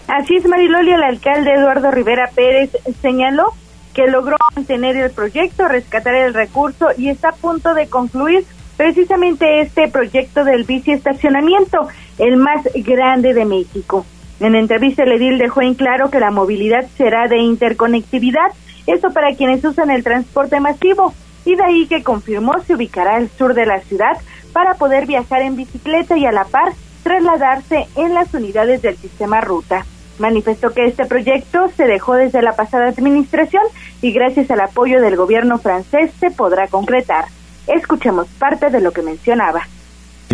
Así 0.08 0.36
es, 0.36 0.46
Mariloli, 0.48 0.94
el 0.94 1.04
alcalde 1.04 1.54
Eduardo 1.54 1.92
Rivera 1.92 2.30
Pérez 2.34 2.72
señaló 3.02 3.54
que 3.94 4.08
logró 4.08 4.38
mantener 4.56 4.98
el 4.98 5.12
proyecto, 5.12 5.68
rescatar 5.68 6.16
el 6.16 6.34
recurso 6.34 6.90
y 6.98 7.10
está 7.10 7.30
a 7.30 7.36
punto 7.36 7.74
de 7.74 7.88
concluir 7.88 8.46
precisamente 8.78 9.62
este 9.62 9.88
proyecto 9.88 10.44
del 10.44 10.66
bici 10.66 10.92
estacionamiento, 10.92 11.88
el 12.18 12.38
más 12.38 12.68
grande 12.76 13.34
de 13.34 13.46
México. 13.46 14.06
En 14.40 14.56
entrevista, 14.56 15.04
el 15.04 15.14
edil 15.14 15.38
dejó 15.38 15.62
en 15.62 15.76
claro 15.76 16.10
que 16.10 16.20
la 16.20 16.32
movilidad 16.32 16.86
será 16.98 17.28
de 17.28 17.38
interconectividad, 17.38 18.52
esto 18.86 19.12
para 19.12 19.34
quienes 19.36 19.64
usan 19.64 19.90
el 19.90 20.04
transporte 20.04 20.60
masivo, 20.60 21.14
y 21.46 21.56
de 21.56 21.64
ahí 21.64 21.88
que 21.88 22.04
confirmó 22.04 22.60
se 22.66 22.76
ubicará 22.76 23.16
al 23.16 23.30
sur 23.30 23.54
de 23.54 23.66
la 23.66 23.80
ciudad 23.80 24.18
para 24.52 24.74
poder 24.74 25.06
viajar 25.06 25.42
en 25.42 25.56
bicicleta 25.56 26.18
y 26.18 26.26
a 26.26 26.32
la 26.32 26.46
par 26.46 26.74
trasladarse 27.04 27.88
en 27.96 28.14
las 28.14 28.34
unidades 28.34 28.82
del 28.82 28.98
sistema 28.98 29.40
ruta. 29.40 29.86
Manifestó 30.18 30.72
que 30.74 30.86
este 30.86 31.06
proyecto 31.06 31.70
se 31.76 31.86
dejó 31.86 32.16
desde 32.16 32.42
la 32.42 32.56
pasada 32.56 32.88
administración 32.88 33.64
y 34.02 34.12
gracias 34.12 34.50
al 34.50 34.62
apoyo 34.62 35.02
del 35.02 35.16
gobierno 35.16 35.60
francés 35.60 36.12
se 36.20 36.32
podrá 36.32 36.68
concretar. 36.68 37.26
Escuchemos 37.68 38.28
parte 38.40 38.70
de 38.70 38.82
lo 38.82 38.92
que 38.92 39.02
mencionaba 39.02 39.68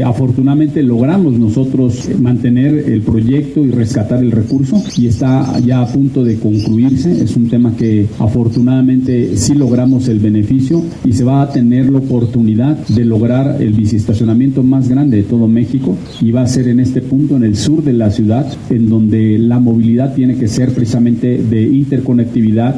Afortunadamente 0.03 0.83
logramos 0.83 1.37
nosotros 1.37 2.09
mantener 2.19 2.73
el 2.89 3.01
proyecto 3.01 3.63
y 3.65 3.71
rescatar 3.71 4.23
el 4.23 4.31
recurso 4.31 4.81
y 4.97 5.07
está 5.07 5.59
ya 5.59 5.81
a 5.81 5.87
punto 5.87 6.23
de 6.23 6.37
concluirse. 6.37 7.21
Es 7.23 7.35
un 7.35 7.49
tema 7.49 7.75
que 7.75 8.07
afortunadamente 8.19 9.37
sí 9.37 9.53
logramos 9.53 10.07
el 10.07 10.19
beneficio 10.19 10.83
y 11.05 11.13
se 11.13 11.23
va 11.23 11.41
a 11.41 11.49
tener 11.49 11.89
la 11.89 11.99
oportunidad 11.99 12.77
de 12.87 13.05
lograr 13.05 13.61
el 13.61 13.73
biciestacionamiento 13.73 14.63
más 14.63 14.89
grande 14.89 15.17
de 15.17 15.23
todo 15.23 15.47
México 15.47 15.97
y 16.21 16.31
va 16.31 16.43
a 16.43 16.47
ser 16.47 16.67
en 16.67 16.79
este 16.79 17.01
punto 17.01 17.35
en 17.35 17.43
el 17.43 17.55
sur 17.55 17.83
de 17.83 17.93
la 17.93 18.11
ciudad 18.11 18.47
en 18.69 18.89
donde 18.89 19.37
la 19.37 19.59
movilidad 19.59 20.13
tiene 20.13 20.35
que 20.35 20.47
ser 20.47 20.73
precisamente 20.73 21.37
de 21.37 21.63
interconectividad 21.63 22.75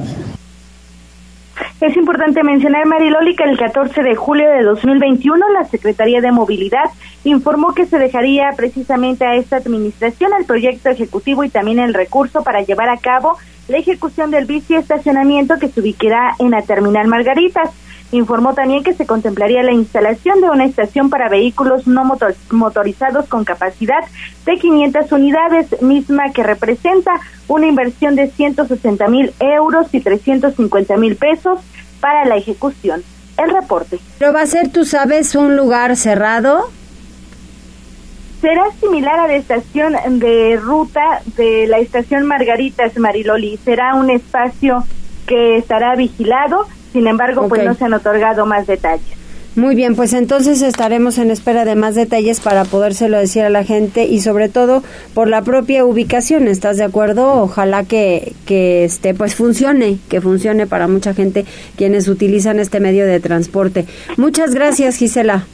es 1.86 1.98
importante 1.98 2.44
mencionar, 2.44 2.86
Mariloli, 2.86 3.36
que 3.36 3.44
el 3.44 3.58
14 3.58 4.04
de 4.04 4.16
julio 4.16 4.50
de 4.50 4.64
2021 4.64 5.50
la 5.50 5.66
Secretaría 5.66 6.22
de 6.22 6.32
Movilidad 6.32 6.90
informó 7.26 7.74
que 7.74 7.86
se 7.86 7.98
dejaría 7.98 8.52
precisamente 8.56 9.26
a 9.26 9.36
esta 9.36 9.58
administración 9.58 10.32
el 10.40 10.46
proyecto 10.46 10.90
ejecutivo 10.90 11.44
y 11.44 11.50
también 11.50 11.80
el 11.80 11.94
recurso 11.94 12.42
para 12.42 12.62
llevar 12.62 12.88
a 12.88 12.98
cabo 12.98 13.38
la 13.68 13.78
ejecución 13.78 14.32
del 14.32 14.46
bici 14.46 14.76
estacionamiento 14.76 15.60
que 15.60 15.68
se 15.68 15.82
ubicará 15.82 16.36
en 16.40 16.52
la 16.52 16.62
terminal 16.62 17.08
Margaritas. 17.08 17.70
Informó 18.14 18.54
también 18.54 18.84
que 18.84 18.94
se 18.94 19.06
contemplaría 19.06 19.64
la 19.64 19.74
instalación 19.74 20.40
de 20.40 20.50
una 20.50 20.66
estación 20.66 21.10
para 21.10 21.30
vehículos 21.30 21.88
no 21.88 22.04
motorizados 22.52 23.28
con 23.28 23.44
capacidad 23.44 24.06
de 24.46 24.58
500 24.58 25.12
unidades, 25.12 25.82
misma 25.82 26.32
que 26.32 26.44
representa 26.44 27.12
una 27.48 27.68
inversión 27.68 28.16
de 28.16 28.28
160 28.28 29.08
mil 29.08 29.34
euros 29.40 29.94
y 29.94 30.00
350 30.00 30.96
mil 30.98 31.16
pesos 31.16 31.60
para 32.04 32.26
la 32.26 32.36
ejecución. 32.36 33.02
El 33.38 33.50
reporte. 33.50 33.98
¿Pero 34.20 34.34
va 34.34 34.42
a 34.42 34.46
ser, 34.46 34.70
tú 34.70 34.84
sabes, 34.84 35.36
un 35.36 35.56
lugar 35.56 35.96
cerrado? 35.96 36.70
Será 38.42 38.66
similar 38.82 39.22
a 39.22 39.28
la 39.28 39.36
estación 39.36 39.96
de 40.20 40.60
ruta 40.62 41.22
de 41.38 41.66
la 41.68 41.80
estación 41.80 42.26
Margaritas 42.26 42.98
Mariloli. 42.98 43.58
Será 43.64 43.96
un 43.96 44.10
espacio 44.10 44.84
que 45.26 45.56
estará 45.56 45.96
vigilado, 45.96 46.68
sin 46.92 47.08
embargo, 47.08 47.48
pues 47.48 47.64
no 47.64 47.74
se 47.74 47.86
han 47.86 47.94
otorgado 47.94 48.46
más 48.46 48.68
detalles. 48.68 49.13
Muy 49.56 49.76
bien, 49.76 49.96
pues 49.96 50.14
entonces 50.14 50.64
estaremos 50.64 51.20
en 51.20 51.30
espera 51.30 51.64
de 51.64 51.76
más 51.76 51.94
detalles 51.94 52.40
para 52.40 52.66
podérselo 52.66 53.20
decir 53.20 53.44
a 53.44 53.52
la 53.52 53.64
gente 53.64 54.06
y 54.06 54.20
sobre 54.20 54.50
todo 54.50 54.84
por 55.14 55.28
la 55.28 55.44
propia 55.44 55.86
ubicación, 55.86 56.48
¿estás 56.48 56.78
de 56.78 56.84
acuerdo? 56.84 57.44
Ojalá 57.44 57.84
que, 57.84 58.34
que 58.48 58.84
este, 58.84 59.14
pues 59.14 59.36
funcione, 59.36 60.00
que 60.10 60.22
funcione 60.22 60.66
para 60.66 60.88
mucha 60.88 61.14
gente 61.14 61.46
quienes 61.76 62.08
utilizan 62.08 62.60
este 62.60 62.80
medio 62.80 63.06
de 63.06 63.20
transporte. 63.20 63.86
Muchas 64.18 64.56
gracias, 64.56 64.96
Gisela. 64.96 65.46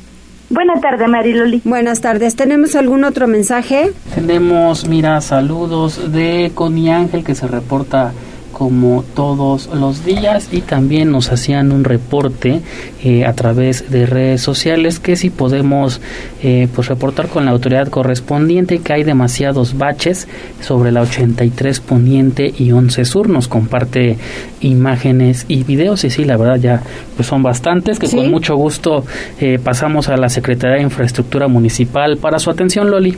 Buenas 0.49 0.79
tardes, 0.81 1.07
Mariloli. 1.07 1.61
Buenas 1.65 1.99
tardes. 1.99 2.35
¿Tenemos 2.35 2.75
algún 2.75 3.03
otro 3.03 3.27
mensaje? 3.27 3.91
Tenemos, 4.15 4.87
mira, 4.87 5.19
saludos 5.21 6.11
de 6.11 6.51
Connie 6.55 6.89
Ángel 6.89 7.23
que 7.23 7.35
se 7.35 7.47
reporta 7.47 8.13
como 8.51 9.03
todos 9.15 9.69
los 9.73 10.03
días 10.03 10.49
y 10.51 10.59
también 10.61 11.11
nos 11.11 11.31
hacían 11.31 11.71
un 11.71 11.85
reporte 11.85 12.61
eh, 13.01 13.25
a 13.25 13.31
través 13.31 13.89
de 13.89 14.05
redes 14.05 14.41
sociales 14.41 14.99
que 14.99 15.15
si 15.15 15.29
podemos 15.29 16.01
eh, 16.43 16.67
pues 16.75 16.89
reportar 16.89 17.29
con 17.29 17.45
la 17.45 17.51
autoridad 17.51 17.87
correspondiente 17.87 18.79
que 18.79 18.91
hay 18.91 19.03
demasiados 19.03 19.77
baches 19.77 20.27
sobre 20.59 20.91
la 20.91 21.01
83 21.01 21.79
Poniente 21.79 22.53
y 22.57 22.73
11 22.73 23.05
Sur. 23.05 23.29
Nos 23.29 23.47
comparte 23.47 24.17
imágenes 24.59 25.45
y 25.47 25.63
videos 25.63 26.03
y 26.03 26.09
sí 26.09 26.25
la 26.25 26.35
verdad 26.35 26.57
ya 26.57 26.83
pues 27.15 27.27
son 27.27 27.41
bastantes 27.41 27.99
que 27.99 28.09
con 28.09 28.29
mucho 28.29 28.55
gusto 28.55 29.05
eh, 29.39 29.59
pasamos 29.63 30.09
a 30.09 30.17
la 30.17 30.27
Secretaría 30.27 30.77
de 30.77 30.83
Infraestructura 30.83 31.47
Municipal. 31.47 32.17
Para 32.17 32.39
su 32.39 32.49
atención 32.49 32.91
Loli. 32.91 33.17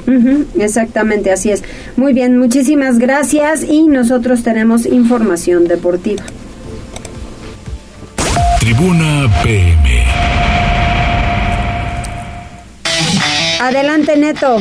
Exactamente 0.60 1.32
así 1.32 1.50
es. 1.50 1.64
Muy 1.98 2.14
bien 2.14 2.38
muchísimas 2.38 3.00
gracias 3.00 3.64
y 3.64 3.88
nosotros 3.88 4.44
tenemos 4.44 4.86
información 4.86 5.68
deportiva. 5.68 6.24
Tribuna 8.62 9.28
PM. 9.42 10.06
Adelante, 13.60 14.16
Neto. 14.16 14.58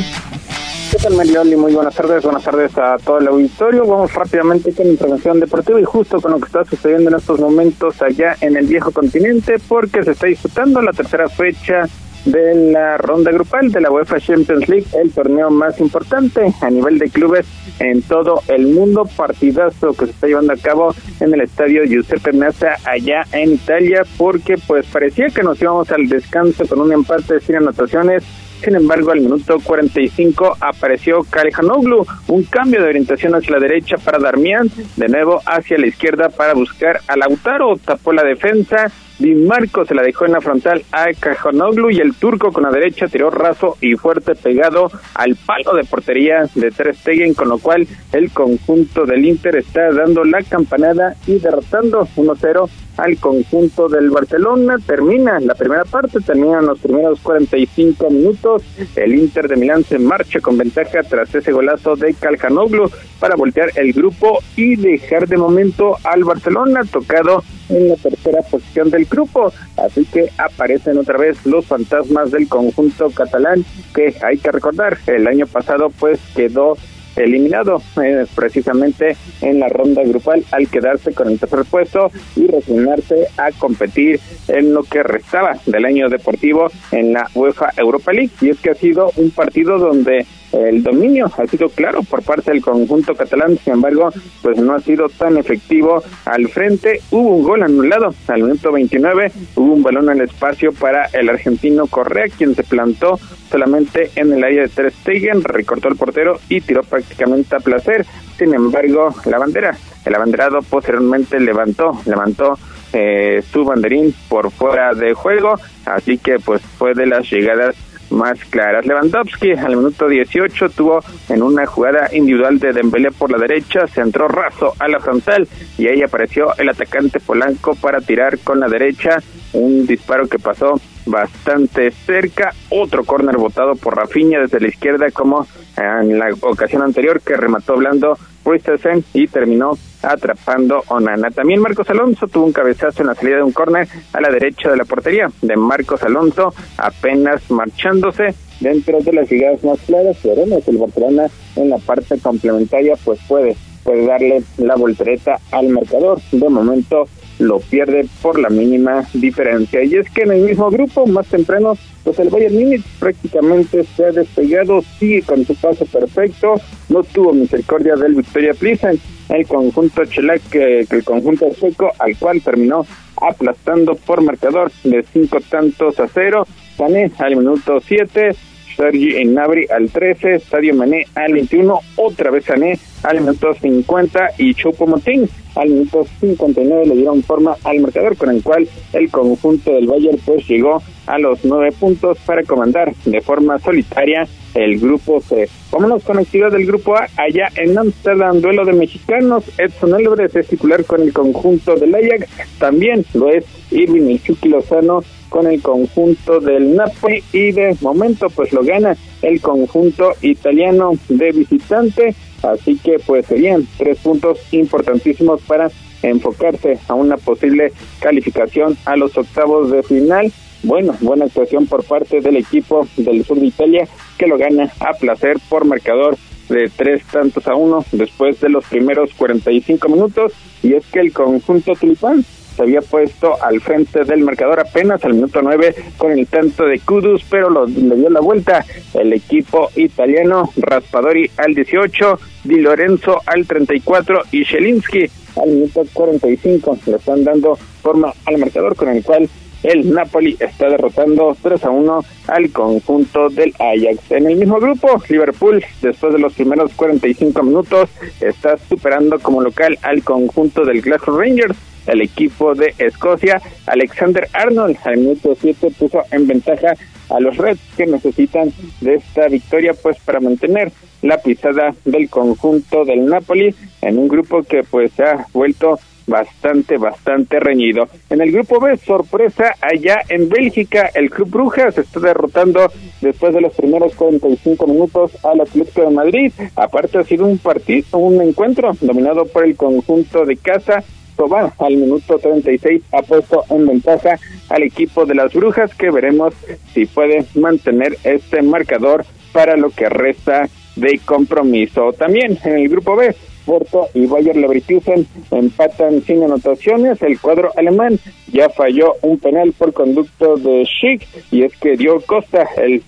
¿Qué 0.90 0.96
tal, 1.02 1.16
Marioli? 1.16 1.54
Muy 1.54 1.74
buenas 1.74 1.94
tardes, 1.94 2.22
buenas 2.22 2.42
tardes 2.42 2.78
a 2.78 2.96
todo 2.96 3.18
el 3.18 3.28
auditorio. 3.28 3.84
Vamos 3.86 4.14
rápidamente 4.14 4.72
con 4.72 4.86
información 4.86 5.38
deportiva 5.38 5.78
y 5.78 5.84
justo 5.84 6.18
con 6.18 6.32
lo 6.32 6.38
que 6.38 6.46
está 6.46 6.64
sucediendo 6.64 7.10
en 7.10 7.16
estos 7.16 7.40
momentos 7.40 8.00
allá 8.00 8.38
en 8.40 8.56
el 8.56 8.66
viejo 8.66 8.90
continente, 8.90 9.56
porque 9.68 10.02
se 10.02 10.12
está 10.12 10.28
disputando 10.28 10.80
la 10.80 10.92
tercera 10.92 11.28
fecha 11.28 11.86
de 12.24 12.72
la 12.72 12.96
ronda 12.96 13.30
grupal 13.30 13.70
de 13.70 13.80
la 13.80 13.90
UEFA 13.90 14.20
Champions 14.20 14.68
League, 14.68 14.86
el 15.00 15.10
torneo 15.12 15.50
más 15.50 15.80
importante 15.80 16.52
a 16.60 16.70
nivel 16.70 16.98
de 16.98 17.08
clubes 17.08 17.46
en 17.78 18.02
todo 18.02 18.42
el 18.48 18.68
mundo, 18.68 19.08
partidazo 19.16 19.92
que 19.94 20.06
se 20.06 20.12
está 20.12 20.26
llevando 20.26 20.52
a 20.52 20.56
cabo 20.56 20.94
en 21.20 21.32
el 21.34 21.40
estadio 21.40 21.84
Giuseppe 21.84 22.32
Meazza 22.32 22.76
allá 22.84 23.24
en 23.32 23.52
Italia, 23.54 24.02
porque 24.16 24.56
pues 24.66 24.86
parecía 24.86 25.28
que 25.28 25.42
nos 25.42 25.60
íbamos 25.60 25.90
al 25.90 26.08
descanso 26.08 26.66
con 26.66 26.80
un 26.80 26.92
empate 26.92 27.40
sin 27.40 27.56
anotaciones. 27.56 28.24
Sin 28.62 28.74
embargo, 28.76 29.10
al 29.10 29.22
minuto 29.22 29.58
45 29.58 30.58
apareció 30.60 31.20
Calhanoglu, 31.30 32.06
un 32.28 32.42
cambio 32.44 32.82
de 32.82 32.88
orientación 32.88 33.34
hacia 33.34 33.52
la 33.52 33.58
derecha 33.58 33.96
para 33.96 34.18
Darmian, 34.18 34.70
de 34.96 35.08
nuevo 35.08 35.40
hacia 35.46 35.78
la 35.78 35.86
izquierda 35.86 36.28
para 36.28 36.52
buscar 36.52 37.00
a 37.08 37.16
Lautaro, 37.16 37.76
tapó 37.82 38.12
la 38.12 38.22
defensa, 38.22 38.92
Di 39.20 39.34
Marco 39.34 39.84
se 39.84 39.94
la 39.94 40.00
dejó 40.00 40.24
en 40.24 40.32
la 40.32 40.40
frontal 40.40 40.82
a 40.92 41.08
Cajonoglu 41.12 41.90
y 41.90 42.00
el 42.00 42.14
turco 42.14 42.52
con 42.52 42.62
la 42.62 42.70
derecha 42.70 43.06
tiró 43.06 43.28
raso 43.28 43.76
y 43.82 43.94
fuerte 43.94 44.34
pegado 44.34 44.90
al 45.12 45.36
palo 45.36 45.74
de 45.74 45.84
portería 45.84 46.46
de 46.54 46.70
Ter 46.70 46.96
Stegen, 46.96 47.34
con 47.34 47.50
lo 47.50 47.58
cual 47.58 47.86
el 48.12 48.30
conjunto 48.30 49.04
del 49.04 49.26
Inter 49.26 49.56
está 49.56 49.92
dando 49.92 50.24
la 50.24 50.42
campanada 50.42 51.16
y 51.26 51.38
derrotando 51.38 52.08
1-0 52.16 52.70
al 52.96 53.16
conjunto 53.18 53.88
del 53.88 54.10
Barcelona. 54.10 54.76
Termina 54.84 55.40
la 55.40 55.54
primera 55.54 55.84
parte, 55.84 56.20
terminan 56.20 56.66
los 56.66 56.78
primeros 56.78 57.20
45 57.20 58.10
minutos. 58.10 58.62
El 58.96 59.14
Inter 59.14 59.48
de 59.48 59.56
Milán 59.56 59.84
se 59.84 59.98
marcha 59.98 60.40
con 60.40 60.58
ventaja 60.58 61.02
tras 61.02 61.34
ese 61.34 61.52
golazo 61.52 61.96
de 61.96 62.14
Calcanoglu 62.14 62.90
para 63.18 63.36
voltear 63.36 63.70
el 63.76 63.92
grupo 63.92 64.38
y 64.56 64.76
dejar 64.76 65.28
de 65.28 65.36
momento 65.36 65.96
al 66.04 66.24
Barcelona 66.24 66.82
tocado 66.90 67.42
en 67.68 67.88
la 67.88 67.96
tercera 67.96 68.42
posición 68.42 68.90
del 68.90 69.04
grupo. 69.04 69.52
Así 69.76 70.04
que 70.04 70.30
aparecen 70.38 70.98
otra 70.98 71.18
vez 71.18 71.44
los 71.46 71.66
fantasmas 71.66 72.30
del 72.30 72.48
conjunto 72.48 73.10
catalán 73.10 73.64
que 73.94 74.14
hay 74.22 74.38
que 74.38 74.52
recordar, 74.52 74.98
el 75.06 75.26
año 75.26 75.46
pasado 75.46 75.90
pues 75.90 76.20
quedó 76.34 76.76
eliminado 77.24 77.82
eh, 78.02 78.26
precisamente 78.34 79.16
en 79.40 79.60
la 79.60 79.68
ronda 79.68 80.02
grupal 80.02 80.44
al 80.52 80.68
quedarse 80.68 81.12
con 81.12 81.28
el 81.28 81.38
tercer 81.38 81.64
puesto 81.70 82.10
y 82.36 82.46
resignarse 82.46 83.28
a 83.36 83.50
competir 83.52 84.20
en 84.48 84.74
lo 84.74 84.82
que 84.82 85.02
restaba 85.02 85.56
del 85.66 85.84
año 85.84 86.08
deportivo 86.08 86.70
en 86.92 87.12
la 87.12 87.28
UEFA 87.34 87.70
Europa 87.76 88.12
League. 88.12 88.30
Y 88.40 88.50
es 88.50 88.60
que 88.60 88.70
ha 88.70 88.74
sido 88.74 89.12
un 89.16 89.30
partido 89.30 89.78
donde 89.78 90.26
el 90.52 90.82
dominio 90.82 91.30
ha 91.36 91.46
sido 91.46 91.68
claro 91.68 92.02
por 92.02 92.22
parte 92.22 92.50
del 92.50 92.62
conjunto 92.62 93.14
catalán, 93.14 93.56
sin 93.58 93.74
embargo, 93.74 94.10
pues 94.42 94.58
no 94.58 94.74
ha 94.74 94.80
sido 94.80 95.08
tan 95.08 95.36
efectivo 95.36 96.02
al 96.24 96.48
frente. 96.48 97.00
Hubo 97.10 97.36
un 97.36 97.42
gol 97.42 97.62
anulado 97.62 98.14
al 98.28 98.42
minuto 98.42 98.72
29, 98.72 99.32
hubo 99.56 99.74
un 99.74 99.82
balón 99.82 100.08
al 100.08 100.20
espacio 100.20 100.72
para 100.72 101.06
el 101.06 101.28
argentino 101.28 101.86
Correa, 101.86 102.26
quien 102.36 102.54
se 102.54 102.64
plantó 102.64 103.18
solamente 103.50 104.10
en 104.16 104.32
el 104.32 104.44
área 104.44 104.62
de 104.62 104.68
Ter 104.68 104.92
Stegen, 104.92 105.42
recortó 105.42 105.88
el 105.88 105.96
portero 105.96 106.38
y 106.48 106.60
tiró 106.60 106.82
prácticamente 106.82 107.56
a 107.56 107.60
placer. 107.60 108.04
Sin 108.38 108.54
embargo, 108.54 109.14
la 109.26 109.38
bandera, 109.38 109.76
el 110.04 110.14
abanderado 110.14 110.60
posteriormente 110.62 111.38
levantó, 111.38 112.00
levantó 112.06 112.58
eh, 112.92 113.42
su 113.52 113.64
banderín 113.64 114.14
por 114.28 114.50
fuera 114.50 114.94
de 114.94 115.14
juego, 115.14 115.54
así 115.84 116.18
que 116.18 116.38
pues 116.38 116.62
fue 116.62 116.94
de 116.94 117.06
las 117.06 117.30
llegadas 117.30 117.76
más 118.10 118.38
claras. 118.46 118.86
Lewandowski 118.86 119.52
al 119.52 119.76
minuto 119.76 120.08
18 120.08 120.70
tuvo 120.70 121.00
en 121.28 121.42
una 121.42 121.66
jugada 121.66 122.08
individual 122.12 122.58
de 122.58 122.72
Dembélé 122.72 123.10
por 123.10 123.30
la 123.30 123.38
derecha, 123.38 123.86
se 123.86 124.00
entró 124.00 124.28
raso 124.28 124.74
a 124.78 124.88
la 124.88 125.00
frontal 125.00 125.48
y 125.78 125.88
ahí 125.88 126.02
apareció 126.02 126.54
el 126.58 126.68
atacante 126.68 127.20
Polanco 127.20 127.74
para 127.74 128.00
tirar 128.00 128.38
con 128.40 128.60
la 128.60 128.68
derecha 128.68 129.18
un 129.52 129.86
disparo 129.86 130.28
que 130.28 130.38
pasó 130.38 130.80
bastante 131.10 131.90
cerca, 131.90 132.52
otro 132.70 133.04
córner 133.04 133.36
votado 133.36 133.74
por 133.74 133.96
Rafinha 133.96 134.40
desde 134.40 134.60
la 134.60 134.68
izquierda 134.68 135.10
como 135.10 135.46
en 135.76 136.18
la 136.18 136.28
ocasión 136.42 136.82
anterior 136.82 137.20
que 137.20 137.36
remató 137.36 137.76
blando 137.76 138.16
Christensen 138.44 139.04
y 139.12 139.26
terminó 139.26 139.72
atrapando 140.02 140.82
Onana. 140.88 141.30
También 141.30 141.60
Marcos 141.60 141.88
Alonso 141.90 142.26
tuvo 142.26 142.46
un 142.46 142.52
cabezazo 142.52 143.02
en 143.02 143.08
la 143.08 143.14
salida 143.14 143.36
de 143.36 143.42
un 143.42 143.52
córner 143.52 143.88
a 144.12 144.20
la 144.20 144.30
derecha 144.30 144.70
de 144.70 144.76
la 144.76 144.84
portería 144.84 145.28
de 145.42 145.56
Marcos 145.56 146.02
Alonso, 146.02 146.54
apenas 146.78 147.50
marchándose 147.50 148.34
dentro 148.60 149.00
de 149.00 149.12
las 149.12 149.30
llegadas 149.30 149.62
más 149.64 149.78
claras. 149.80 150.16
Veremos 150.22 150.66
el 150.68 150.78
Barcelona 150.78 151.26
en 151.56 151.70
la 151.70 151.78
parte 151.78 152.18
complementaria, 152.18 152.94
pues 153.04 153.20
puede, 153.28 153.56
puede 153.84 154.06
darle 154.06 154.42
la 154.58 154.76
voltereta 154.76 155.38
al 155.50 155.68
marcador. 155.68 156.20
De 156.32 156.48
momento 156.48 157.06
lo 157.40 157.58
pierde 157.58 158.06
por 158.22 158.38
la 158.38 158.50
mínima 158.50 159.04
diferencia. 159.14 159.82
Y 159.82 159.96
es 159.96 160.08
que 160.10 160.22
en 160.22 160.32
el 160.32 160.42
mismo 160.42 160.70
grupo, 160.70 161.06
más 161.06 161.26
temprano, 161.26 161.76
pues 162.04 162.18
el 162.18 162.28
Bayern 162.28 162.54
Múnich 162.54 162.84
prácticamente 162.98 163.82
se 163.96 164.04
ha 164.04 164.12
despegado, 164.12 164.82
sigue 164.98 165.22
con 165.22 165.44
su 165.44 165.54
paso 165.56 165.86
perfecto, 165.86 166.54
no 166.90 167.02
tuvo 167.02 167.32
misericordia 167.32 167.96
del 167.96 168.14
Victoria 168.14 168.52
Plizen, 168.52 169.00
el 169.30 169.46
conjunto 169.46 170.04
chelac, 170.04 170.42
que, 170.50 170.86
el 170.88 171.04
conjunto 171.04 171.52
sueco, 171.54 171.90
al 171.98 172.16
cual 172.18 172.42
terminó 172.42 172.86
aplastando 173.20 173.94
por 173.94 174.22
marcador 174.22 174.70
de 174.84 175.02
cinco 175.12 175.38
tantos 175.48 175.98
a 175.98 176.08
cero. 176.08 176.46
Sané 176.76 177.10
al 177.18 177.36
minuto 177.36 177.80
7, 177.80 178.30
Sergi 178.76 179.24
Nabri 179.26 179.66
al 179.68 179.90
13, 179.90 180.40
Stadio 180.40 180.74
Mané 180.74 181.06
al 181.14 181.34
21, 181.34 181.78
otra 181.96 182.30
vez 182.30 182.44
Sané 182.44 182.78
al 183.02 183.20
minuto 183.20 183.52
50 183.54 184.30
y 184.38 184.54
Choupo-Moting 184.54 185.28
al 185.60 185.68
minuto 185.68 186.06
59 186.20 186.86
le 186.86 186.94
dieron 186.96 187.22
forma 187.22 187.56
al 187.64 187.80
marcador 187.80 188.16
con 188.16 188.30
el 188.30 188.42
cual 188.42 188.68
el 188.92 189.10
conjunto 189.10 189.72
del 189.72 189.86
Bayern 189.86 190.18
pues 190.24 190.46
llegó 190.48 190.82
a 191.06 191.18
los 191.18 191.44
nueve 191.44 191.72
puntos 191.78 192.18
para 192.24 192.42
comandar 192.44 192.94
de 193.04 193.20
forma 193.20 193.58
solitaria 193.58 194.26
el 194.54 194.80
grupo 194.80 195.20
C. 195.20 195.48
Vámonos 195.70 196.02
con 196.02 196.18
actividad 196.18 196.50
del 196.50 196.66
grupo 196.66 196.96
A 196.96 197.08
allá 197.16 197.48
en 197.56 197.78
Amsterdam, 197.78 198.40
duelo 198.40 198.64
de 198.64 198.72
mexicanos. 198.72 199.44
Edson 199.58 199.94
Álvarez 199.94 200.34
es 200.34 200.48
titular 200.48 200.84
con 200.84 201.02
el 201.02 201.12
conjunto 201.12 201.76
del 201.76 201.94
Ajax, 201.94 202.28
también 202.58 203.04
lo 203.14 203.28
es 203.28 203.44
Irving 203.70 204.18
Chucky 204.18 204.48
Lozano 204.48 205.04
con 205.28 205.46
el 205.46 205.62
conjunto 205.62 206.40
del 206.40 206.74
Napoli 206.74 207.22
y 207.32 207.52
de 207.52 207.76
momento 207.80 208.28
pues 208.30 208.52
lo 208.52 208.62
gana 208.62 208.96
el 209.22 209.40
conjunto 209.40 210.12
italiano 210.22 210.92
de 211.08 211.32
visitante 211.32 212.14
Así 212.42 212.78
que 212.78 212.98
pues 212.98 213.26
serían 213.26 213.66
tres 213.76 213.98
puntos 213.98 214.38
importantísimos 214.52 215.42
para 215.42 215.70
enfocarse 216.02 216.78
a 216.88 216.94
una 216.94 217.16
posible 217.16 217.72
calificación 218.00 218.76
a 218.86 218.96
los 218.96 219.16
octavos 219.16 219.70
de 219.70 219.82
final. 219.82 220.32
Bueno, 220.62 220.94
buena 221.00 221.26
actuación 221.26 221.66
por 221.66 221.84
parte 221.84 222.20
del 222.20 222.36
equipo 222.36 222.86
del 222.96 223.24
sur 223.24 223.38
de 223.38 223.46
Italia 223.46 223.88
que 224.18 224.26
lo 224.26 224.38
gana 224.38 224.72
a 224.80 224.92
placer 224.94 225.36
por 225.48 225.64
marcador 225.64 226.16
de 226.48 226.70
tres 226.74 227.02
tantos 227.04 227.46
a 227.46 227.54
uno 227.54 227.84
después 227.92 228.40
de 228.40 228.48
los 228.48 228.64
primeros 228.64 229.10
45 229.14 229.88
minutos 229.88 230.32
y 230.62 230.74
es 230.74 230.84
que 230.86 231.00
el 231.00 231.12
conjunto 231.12 231.74
tulipán 231.74 232.24
se 232.60 232.64
había 232.64 232.82
puesto 232.82 233.42
al 233.42 233.58
frente 233.62 234.04
del 234.04 234.20
marcador 234.20 234.60
apenas 234.60 235.02
al 235.06 235.14
minuto 235.14 235.40
9 235.40 235.74
con 235.96 236.12
el 236.12 236.26
tanto 236.26 236.66
de 236.66 236.78
Kudus, 236.78 237.24
pero 237.30 237.48
lo, 237.48 237.64
le 237.64 237.96
dio 237.96 238.10
la 238.10 238.20
vuelta 238.20 238.66
el 238.92 239.14
equipo 239.14 239.70
italiano, 239.76 240.50
Raspadori 240.58 241.30
al 241.38 241.54
18, 241.54 242.18
Di 242.44 242.60
Lorenzo 242.60 243.22
al 243.24 243.46
34 243.46 244.24
y 244.32 244.42
Shelinski 244.44 245.10
al 245.36 245.48
minuto 245.48 245.84
45. 245.90 246.78
Le 246.84 246.96
están 246.96 247.24
dando 247.24 247.56
forma 247.56 248.12
al 248.26 248.36
marcador 248.36 248.76
con 248.76 248.90
el 248.90 249.02
cual 249.02 249.26
el 249.62 249.90
Napoli 249.90 250.36
está 250.38 250.68
derrotando 250.68 251.34
3 251.42 251.64
a 251.64 251.70
1 251.70 252.04
al 252.28 252.50
conjunto 252.50 253.30
del 253.30 253.54
Ajax. 253.58 254.10
En 254.10 254.26
el 254.26 254.36
mismo 254.36 254.60
grupo, 254.60 255.02
Liverpool, 255.08 255.64
después 255.80 256.12
de 256.12 256.18
los 256.18 256.34
primeros 256.34 256.72
45 256.74 257.42
minutos, 257.42 257.88
está 258.20 258.58
superando 258.68 259.18
como 259.18 259.40
local 259.40 259.78
al 259.80 260.02
conjunto 260.02 260.66
del 260.66 260.82
Glasgow 260.82 261.18
Rangers 261.18 261.56
el 261.86 262.02
equipo 262.02 262.54
de 262.54 262.74
Escocia. 262.78 263.40
Alexander 263.66 264.28
Arnold 264.32 264.76
al 264.84 264.98
minuto 264.98 265.36
7 265.40 265.68
puso 265.78 266.02
en 266.10 266.26
ventaja 266.26 266.74
a 267.08 267.20
los 267.20 267.36
Reds 267.36 267.60
que 267.76 267.86
necesitan 267.86 268.52
de 268.80 268.94
esta 268.94 269.28
victoria 269.28 269.74
pues 269.74 269.98
para 270.00 270.20
mantener 270.20 270.72
la 271.02 271.18
pisada 271.18 271.74
del 271.84 272.08
conjunto 272.08 272.84
del 272.84 273.06
Napoli 273.06 273.54
en 273.82 273.98
un 273.98 274.08
grupo 274.08 274.42
que 274.42 274.62
pues 274.62 274.98
ha 275.00 275.26
vuelto 275.32 275.78
bastante, 276.10 276.76
bastante 276.76 277.40
reñido. 277.40 277.88
En 278.10 278.20
el 278.20 278.32
grupo 278.32 278.60
B, 278.60 278.76
sorpresa, 278.76 279.54
allá 279.60 280.02
en 280.08 280.28
Bélgica, 280.28 280.90
el 280.94 281.08
Club 281.08 281.30
Brujas 281.30 281.78
está 281.78 282.00
derrotando 282.00 282.70
después 283.00 283.32
de 283.32 283.40
los 283.40 283.54
primeros 283.54 283.94
45 283.94 284.66
minutos 284.66 285.12
al 285.24 285.40
Atlético 285.40 285.82
de 285.82 285.90
Madrid. 285.90 286.32
Aparte 286.56 286.98
ha 286.98 287.04
sido 287.04 287.26
un 287.26 287.38
partido, 287.38 287.98
un 287.98 288.20
encuentro 288.20 288.72
dominado 288.80 289.24
por 289.24 289.44
el 289.44 289.56
conjunto 289.56 290.26
de 290.26 290.36
casa 290.36 290.82
va 291.28 291.52
al 291.58 291.76
minuto 291.76 292.18
36 292.18 292.82
ha 292.92 293.02
puesto 293.02 293.44
en 293.50 293.66
ventaja 293.66 294.18
al 294.48 294.62
equipo 294.62 295.06
de 295.06 295.14
las 295.14 295.32
Brujas 295.32 295.74
que 295.74 295.90
veremos 295.90 296.34
si 296.72 296.86
puede 296.86 297.24
mantener 297.34 297.96
este 298.04 298.42
marcador 298.42 299.04
para 299.32 299.56
lo 299.56 299.70
que 299.70 299.88
resta 299.88 300.48
de 300.76 301.00
compromiso. 301.04 301.92
También 301.92 302.38
en 302.44 302.58
el 302.58 302.68
grupo 302.68 302.96
B, 302.96 303.14
Porto 303.44 303.88
y 303.94 304.06
Bayer 304.06 304.36
Leverkusen 304.36 305.06
empatan 305.30 306.02
sin 306.02 306.22
anotaciones. 306.22 307.02
El 307.02 307.20
cuadro 307.20 307.50
alemán 307.56 307.98
ya 308.32 308.48
falló 308.48 308.94
un 309.02 309.18
penal 309.18 309.52
por 309.52 309.72
conducto 309.72 310.36
de 310.36 310.64
Schick 310.64 311.06
y 311.30 311.42
es 311.42 311.56
que 311.56 311.76
dio 311.76 312.00
Costa 312.00 312.48
el 312.56 312.82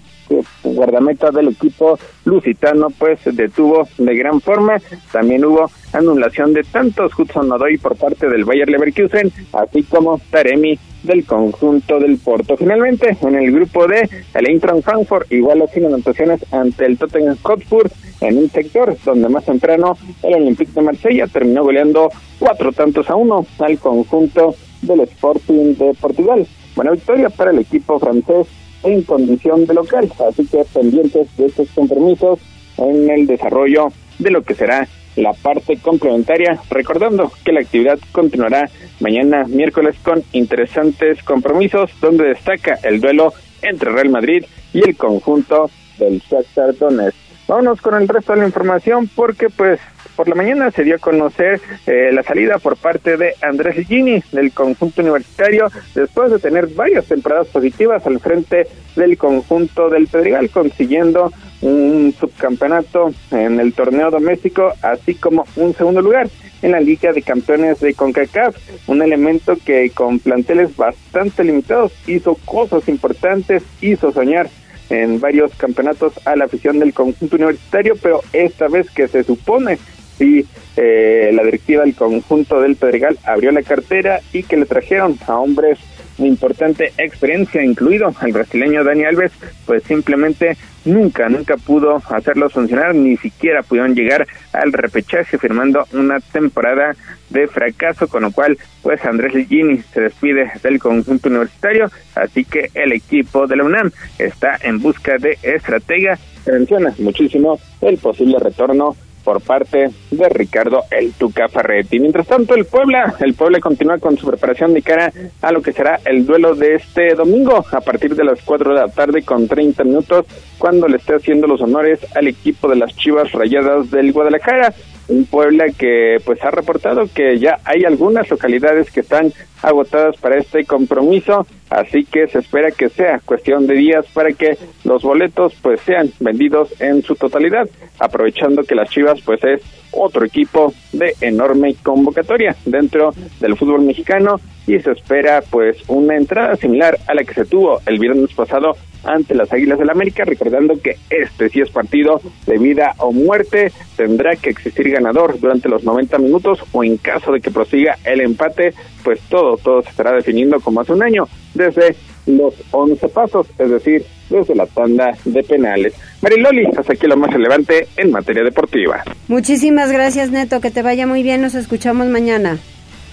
guardameta 0.62 1.30
del 1.30 1.48
equipo 1.48 1.98
lusitano 2.24 2.88
pues 2.90 3.20
detuvo 3.24 3.88
de 3.98 4.14
gran 4.16 4.40
forma. 4.40 4.78
También 5.10 5.44
hubo 5.44 5.70
anulación 5.92 6.52
de 6.52 6.62
tantos 6.62 7.18
Hudson 7.18 7.52
Odoi 7.52 7.78
por 7.78 7.96
parte 7.96 8.28
del 8.28 8.44
Bayer 8.44 8.68
Leverkusen, 8.68 9.32
así 9.52 9.82
como 9.84 10.20
Taremi 10.30 10.78
del 11.02 11.24
conjunto 11.24 11.98
del 11.98 12.18
Porto. 12.18 12.56
Finalmente, 12.56 13.16
en 13.20 13.34
el 13.34 13.50
grupo 13.52 13.86
D, 13.86 14.08
el 14.34 14.48
Eintracht 14.48 14.82
Frankfurt 14.82 15.32
igualó 15.32 15.66
sin 15.66 15.86
anotaciones 15.86 16.40
ante 16.52 16.86
el 16.86 16.96
Tottenham 16.96 17.36
Hotspur 17.42 17.90
en 18.20 18.38
un 18.38 18.48
sector 18.50 18.96
donde 19.04 19.28
más 19.28 19.44
temprano 19.44 19.96
el 20.22 20.34
Olympique 20.34 20.72
de 20.72 20.82
Marsella 20.82 21.26
terminó 21.26 21.64
goleando 21.64 22.10
cuatro 22.38 22.72
tantos 22.72 23.10
a 23.10 23.16
uno 23.16 23.44
al 23.58 23.78
conjunto 23.78 24.54
del 24.82 25.00
Sporting 25.00 25.74
de 25.74 25.92
Portugal. 26.00 26.46
Buena 26.74 26.92
victoria 26.92 27.28
para 27.30 27.50
el 27.50 27.58
equipo 27.58 27.98
francés 27.98 28.46
en 28.82 29.02
condición 29.02 29.66
de 29.66 29.74
local, 29.74 30.12
así 30.28 30.46
que 30.46 30.64
pendientes 30.72 31.36
de 31.36 31.46
estos 31.46 31.68
compromisos 31.74 32.38
en 32.78 33.10
el 33.10 33.26
desarrollo 33.26 33.88
de 34.18 34.30
lo 34.30 34.42
que 34.42 34.54
será 34.54 34.88
la 35.16 35.32
parte 35.34 35.76
complementaria, 35.76 36.58
recordando 36.70 37.30
que 37.44 37.52
la 37.52 37.60
actividad 37.60 37.98
continuará 38.12 38.70
mañana 39.00 39.44
miércoles 39.44 39.96
con 40.02 40.22
interesantes 40.32 41.22
compromisos 41.22 41.90
donde 42.00 42.28
destaca 42.28 42.78
el 42.82 43.00
duelo 43.00 43.32
entre 43.60 43.92
Real 43.92 44.10
Madrid 44.10 44.44
y 44.72 44.80
el 44.80 44.96
conjunto 44.96 45.70
del 45.98 46.20
Shakhtar 46.20 46.76
Donetsk. 46.76 47.21
Vámonos 47.52 47.82
con 47.82 47.94
el 48.00 48.08
resto 48.08 48.32
de 48.32 48.38
la 48.38 48.46
información 48.46 49.10
porque 49.14 49.50
pues 49.50 49.78
por 50.16 50.26
la 50.26 50.34
mañana 50.34 50.70
se 50.70 50.84
dio 50.84 50.94
a 50.94 50.98
conocer 50.98 51.60
eh, 51.86 52.08
la 52.10 52.22
salida 52.22 52.56
por 52.56 52.78
parte 52.78 53.18
de 53.18 53.34
Andrés 53.42 53.86
Gini 53.86 54.22
del 54.32 54.54
conjunto 54.54 55.02
universitario 55.02 55.66
después 55.94 56.30
de 56.30 56.38
tener 56.38 56.68
varias 56.68 57.04
temporadas 57.04 57.48
positivas 57.48 58.06
al 58.06 58.20
frente 58.20 58.68
del 58.96 59.18
conjunto 59.18 59.90
del 59.90 60.06
Pedregal 60.06 60.48
consiguiendo 60.48 61.30
un 61.60 62.14
subcampeonato 62.18 63.12
en 63.32 63.60
el 63.60 63.74
torneo 63.74 64.10
doméstico 64.10 64.72
así 64.80 65.14
como 65.14 65.44
un 65.56 65.74
segundo 65.74 66.00
lugar 66.00 66.30
en 66.62 66.72
la 66.72 66.80
Liga 66.80 67.12
de 67.12 67.20
Campeones 67.20 67.80
de 67.80 67.92
CONCACAF, 67.92 68.56
un 68.86 69.02
elemento 69.02 69.56
que 69.62 69.90
con 69.90 70.20
planteles 70.20 70.74
bastante 70.74 71.44
limitados 71.44 71.92
hizo 72.06 72.34
cosas 72.46 72.88
importantes, 72.88 73.62
hizo 73.82 74.10
soñar 74.12 74.48
en 74.92 75.20
varios 75.20 75.54
campeonatos 75.54 76.12
a 76.26 76.36
la 76.36 76.44
afición 76.44 76.78
del 76.78 76.92
conjunto 76.92 77.36
universitario, 77.36 77.94
pero 78.00 78.20
esta 78.32 78.68
vez 78.68 78.90
que 78.90 79.08
se 79.08 79.24
supone 79.24 79.78
sí 80.18 80.46
eh, 80.76 81.30
la 81.32 81.42
directiva 81.42 81.82
del 81.82 81.94
conjunto 81.94 82.60
del 82.60 82.76
Pedregal 82.76 83.18
abrió 83.24 83.50
la 83.52 83.62
cartera 83.62 84.20
y 84.32 84.42
que 84.42 84.56
le 84.56 84.66
trajeron 84.66 85.18
a 85.26 85.38
hombres 85.38 85.78
importante 86.26 86.92
experiencia, 86.98 87.62
incluido. 87.62 88.14
El 88.22 88.32
brasileño 88.32 88.84
Dani 88.84 89.04
Alves, 89.04 89.32
pues 89.66 89.82
simplemente 89.84 90.56
nunca, 90.84 91.28
nunca 91.28 91.56
pudo 91.56 92.02
hacerlos 92.10 92.52
funcionar, 92.52 92.94
ni 92.94 93.16
siquiera 93.16 93.62
pudieron 93.62 93.94
llegar 93.94 94.26
al 94.52 94.72
repechaje 94.72 95.38
firmando 95.38 95.84
una 95.92 96.20
temporada 96.20 96.94
de 97.30 97.46
fracaso, 97.46 98.08
con 98.08 98.22
lo 98.22 98.32
cual 98.32 98.58
pues 98.82 99.04
Andrés 99.04 99.34
Ligini 99.34 99.78
se 99.92 100.02
despide 100.02 100.52
del 100.62 100.78
conjunto 100.78 101.28
universitario, 101.28 101.90
así 102.14 102.44
que 102.44 102.70
el 102.74 102.92
equipo 102.92 103.46
de 103.46 103.56
la 103.56 103.64
UNAM 103.64 103.90
está 104.18 104.58
en 104.62 104.80
busca 104.80 105.16
de 105.18 105.38
estratega, 105.42 106.18
menciona 106.46 106.94
muchísimo 106.98 107.58
el 107.80 107.96
posible 107.98 108.38
retorno 108.38 108.96
por 109.24 109.40
parte 109.40 109.90
de 110.10 110.28
Ricardo 110.28 110.82
El 110.90 111.12
Tuca 111.12 111.48
Ferretti. 111.48 111.98
Mientras 111.98 112.26
tanto, 112.26 112.54
el 112.54 112.64
Puebla, 112.64 113.14
el 113.20 113.34
Puebla 113.34 113.60
continúa 113.60 113.98
con 113.98 114.16
su 114.16 114.26
preparación 114.26 114.74
de 114.74 114.82
cara 114.82 115.12
a 115.40 115.52
lo 115.52 115.62
que 115.62 115.72
será 115.72 116.00
el 116.04 116.26
duelo 116.26 116.54
de 116.54 116.74
este 116.74 117.14
domingo 117.14 117.64
a 117.72 117.80
partir 117.80 118.14
de 118.14 118.24
las 118.24 118.40
4 118.42 118.74
de 118.74 118.80
la 118.80 118.88
tarde 118.88 119.22
con 119.22 119.48
30 119.48 119.84
minutos 119.84 120.26
cuando 120.58 120.88
le 120.88 120.96
esté 120.96 121.14
haciendo 121.14 121.46
los 121.46 121.60
honores 121.60 122.00
al 122.14 122.28
equipo 122.28 122.68
de 122.68 122.76
las 122.76 122.94
Chivas 122.96 123.32
Rayadas 123.32 123.90
del 123.90 124.12
Guadalajara. 124.12 124.74
Un 125.08 125.26
Puebla 125.26 125.66
que 125.76 126.18
pues 126.24 126.42
ha 126.44 126.50
reportado 126.50 127.02
que 127.12 127.38
ya 127.38 127.58
hay 127.64 127.84
algunas 127.84 128.30
localidades 128.30 128.90
que 128.90 129.00
están 129.00 129.32
agotadas 129.62 130.16
para 130.16 130.38
este 130.38 130.64
compromiso, 130.64 131.46
así 131.72 132.04
que 132.04 132.26
se 132.28 132.38
espera 132.38 132.70
que 132.70 132.88
sea 132.88 133.20
cuestión 133.24 133.66
de 133.66 133.74
días 133.74 134.06
para 134.12 134.32
que 134.32 134.58
los 134.84 135.02
boletos 135.02 135.54
pues 135.62 135.80
sean 135.80 136.10
vendidos 136.20 136.80
en 136.80 137.02
su 137.02 137.14
totalidad, 137.14 137.68
aprovechando 137.98 138.62
que 138.62 138.74
las 138.74 138.90
Chivas 138.90 139.20
pues 139.24 139.42
es 139.44 139.62
otro 139.92 140.24
equipo 140.24 140.72
de 140.92 141.14
enorme 141.20 141.74
convocatoria 141.82 142.56
dentro 142.64 143.12
del 143.40 143.56
fútbol 143.56 143.82
mexicano 143.82 144.36
y 144.66 144.78
se 144.80 144.92
espera 144.92 145.42
pues 145.50 145.82
una 145.88 146.16
entrada 146.16 146.56
similar 146.56 146.98
a 147.06 147.14
la 147.14 147.24
que 147.24 147.34
se 147.34 147.44
tuvo 147.44 147.80
el 147.86 147.98
viernes 147.98 148.32
pasado 148.34 148.76
ante 149.04 149.34
las 149.34 149.52
Águilas 149.52 149.78
del 149.78 149.90
América, 149.90 150.24
recordando 150.24 150.80
que 150.80 150.96
este 151.10 151.48
sí 151.48 151.60
es 151.60 151.70
partido 151.70 152.20
de 152.46 152.58
vida 152.58 152.94
o 152.98 153.12
muerte, 153.12 153.72
tendrá 153.96 154.36
que 154.36 154.50
existir 154.50 154.90
ganador 154.90 155.40
durante 155.40 155.68
los 155.68 155.82
90 155.82 156.18
minutos 156.18 156.60
o 156.70 156.84
en 156.84 156.98
caso 156.98 157.32
de 157.32 157.40
que 157.40 157.50
prosiga 157.50 157.98
el 158.04 158.20
empate, 158.20 158.74
pues 159.02 159.20
todo, 159.28 159.56
todo 159.56 159.82
se 159.82 159.90
estará 159.90 160.12
definiendo 160.12 160.60
como 160.60 160.80
hace 160.80 160.92
un 160.92 161.02
año, 161.02 161.24
desde 161.54 161.96
los 162.26 162.54
11 162.70 163.08
pasos, 163.08 163.46
es 163.58 163.70
decir, 163.70 164.04
desde 164.30 164.54
la 164.54 164.66
tanda 164.66 165.12
de 165.24 165.42
penales. 165.42 165.94
Mariloli, 166.20 166.66
hasta 166.76 166.92
aquí 166.92 167.06
lo 167.06 167.16
más 167.16 167.32
relevante 167.32 167.88
en 167.96 168.10
materia 168.10 168.44
deportiva. 168.44 169.02
Muchísimas 169.28 169.90
gracias, 169.90 170.30
Neto, 170.30 170.60
que 170.60 170.70
te 170.70 170.82
vaya 170.82 171.06
muy 171.06 171.22
bien, 171.22 171.42
nos 171.42 171.54
escuchamos 171.54 172.06
mañana. 172.08 172.58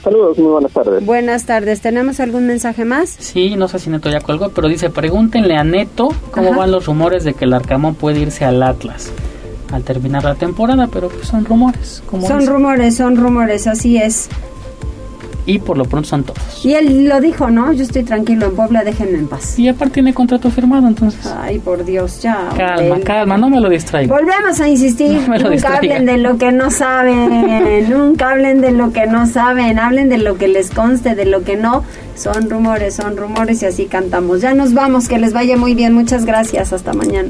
Saludos, 0.04 0.38
muy 0.38 0.52
buenas 0.52 0.72
tardes. 0.72 1.06
Buenas 1.06 1.46
tardes. 1.46 1.82
¿Tenemos 1.82 2.22
algún 2.22 2.48
mensaje 2.48 2.86
más? 2.86 3.10
Sí, 3.10 3.56
no 3.58 3.68
sé 3.68 3.80
si 3.80 3.90
Neto 3.90 4.10
ya 4.10 4.22
colgó, 4.22 4.50
pero 4.50 4.70
dice, 4.70 4.90
pregúntenle 4.90 5.56
a 5.56 5.64
Neto 5.66 6.10
cómo 6.32 6.54
van 6.54 6.72
los 6.72 6.86
rumores 6.86 7.26
de 7.26 7.34
que 7.34 7.44
el 7.44 7.54
Arcamón 7.54 7.96
puede 7.96 8.20
irse 8.20 8.46
al 8.46 8.64
Atlas 8.64 9.12
al 9.72 9.84
terminar 9.84 10.24
la 10.24 10.34
temporada, 10.34 10.88
pero 10.92 11.10
pues 11.10 11.28
son 11.28 11.46
rumores. 11.46 12.02
Como 12.08 12.28
son 12.28 12.48
rumores, 12.48 12.96
son 12.96 13.18
rumores, 13.18 13.68
así 13.68 13.98
es 13.98 14.30
y 15.50 15.60
por 15.60 15.78
lo 15.78 15.86
pronto 15.86 16.10
son 16.10 16.24
todos. 16.24 16.64
Y 16.64 16.74
él 16.74 17.06
lo 17.06 17.20
dijo, 17.20 17.50
¿no? 17.50 17.74
Yo 17.74 17.84
estoy 17.84 18.04
tranquilo 18.04 18.46
en 18.48 18.56
Puebla, 18.56 18.84
déjenme 18.84 19.18
en 19.18 19.28
paz. 19.28 19.58
Y 19.58 19.68
aparte 19.68 19.96
tiene 19.96 20.14
contrato 20.14 20.52
firmado, 20.52 20.88
entonces. 20.88 21.26
Ay, 21.26 21.58
por 21.60 21.84
Dios, 21.84 22.22
ya. 22.22 22.50
Calma, 22.56 23.00
calma, 23.00 23.38
no 23.38 23.50
me 23.50 23.60
lo 23.60 23.70
distraigo. 23.70 24.14
Volvemos 24.14 24.60
a 24.60 24.68
insistir, 24.68 25.28
nunca 25.28 25.78
hablen 25.78 26.06
de 26.06 26.18
lo 26.18 26.38
que 26.38 26.52
no 26.52 26.70
saben, 26.70 27.90
nunca 27.90 28.30
hablen 28.30 28.62
de 28.62 28.72
lo 28.72 28.92
que 28.92 29.08
no 29.08 29.26
saben, 29.26 29.80
hablen 29.80 30.10
de 30.10 30.20
lo 30.20 30.38
que 30.38 30.48
les 30.48 30.70
conste, 30.70 31.16
de 31.16 31.26
lo 31.26 31.44
que 31.44 31.58
no. 31.58 31.84
Son 32.16 32.50
rumores, 32.50 32.96
son 32.96 33.18
rumores 33.18 33.64
y 33.64 33.66
así 33.66 33.86
cantamos. 33.86 34.42
Ya 34.42 34.54
nos 34.54 34.74
vamos, 34.74 35.08
que 35.08 35.18
les 35.18 35.34
vaya 35.34 35.58
muy 35.58 35.74
bien, 35.74 35.94
muchas 35.94 36.26
gracias, 36.26 36.74
hasta 36.74 36.94
mañana. 36.94 37.30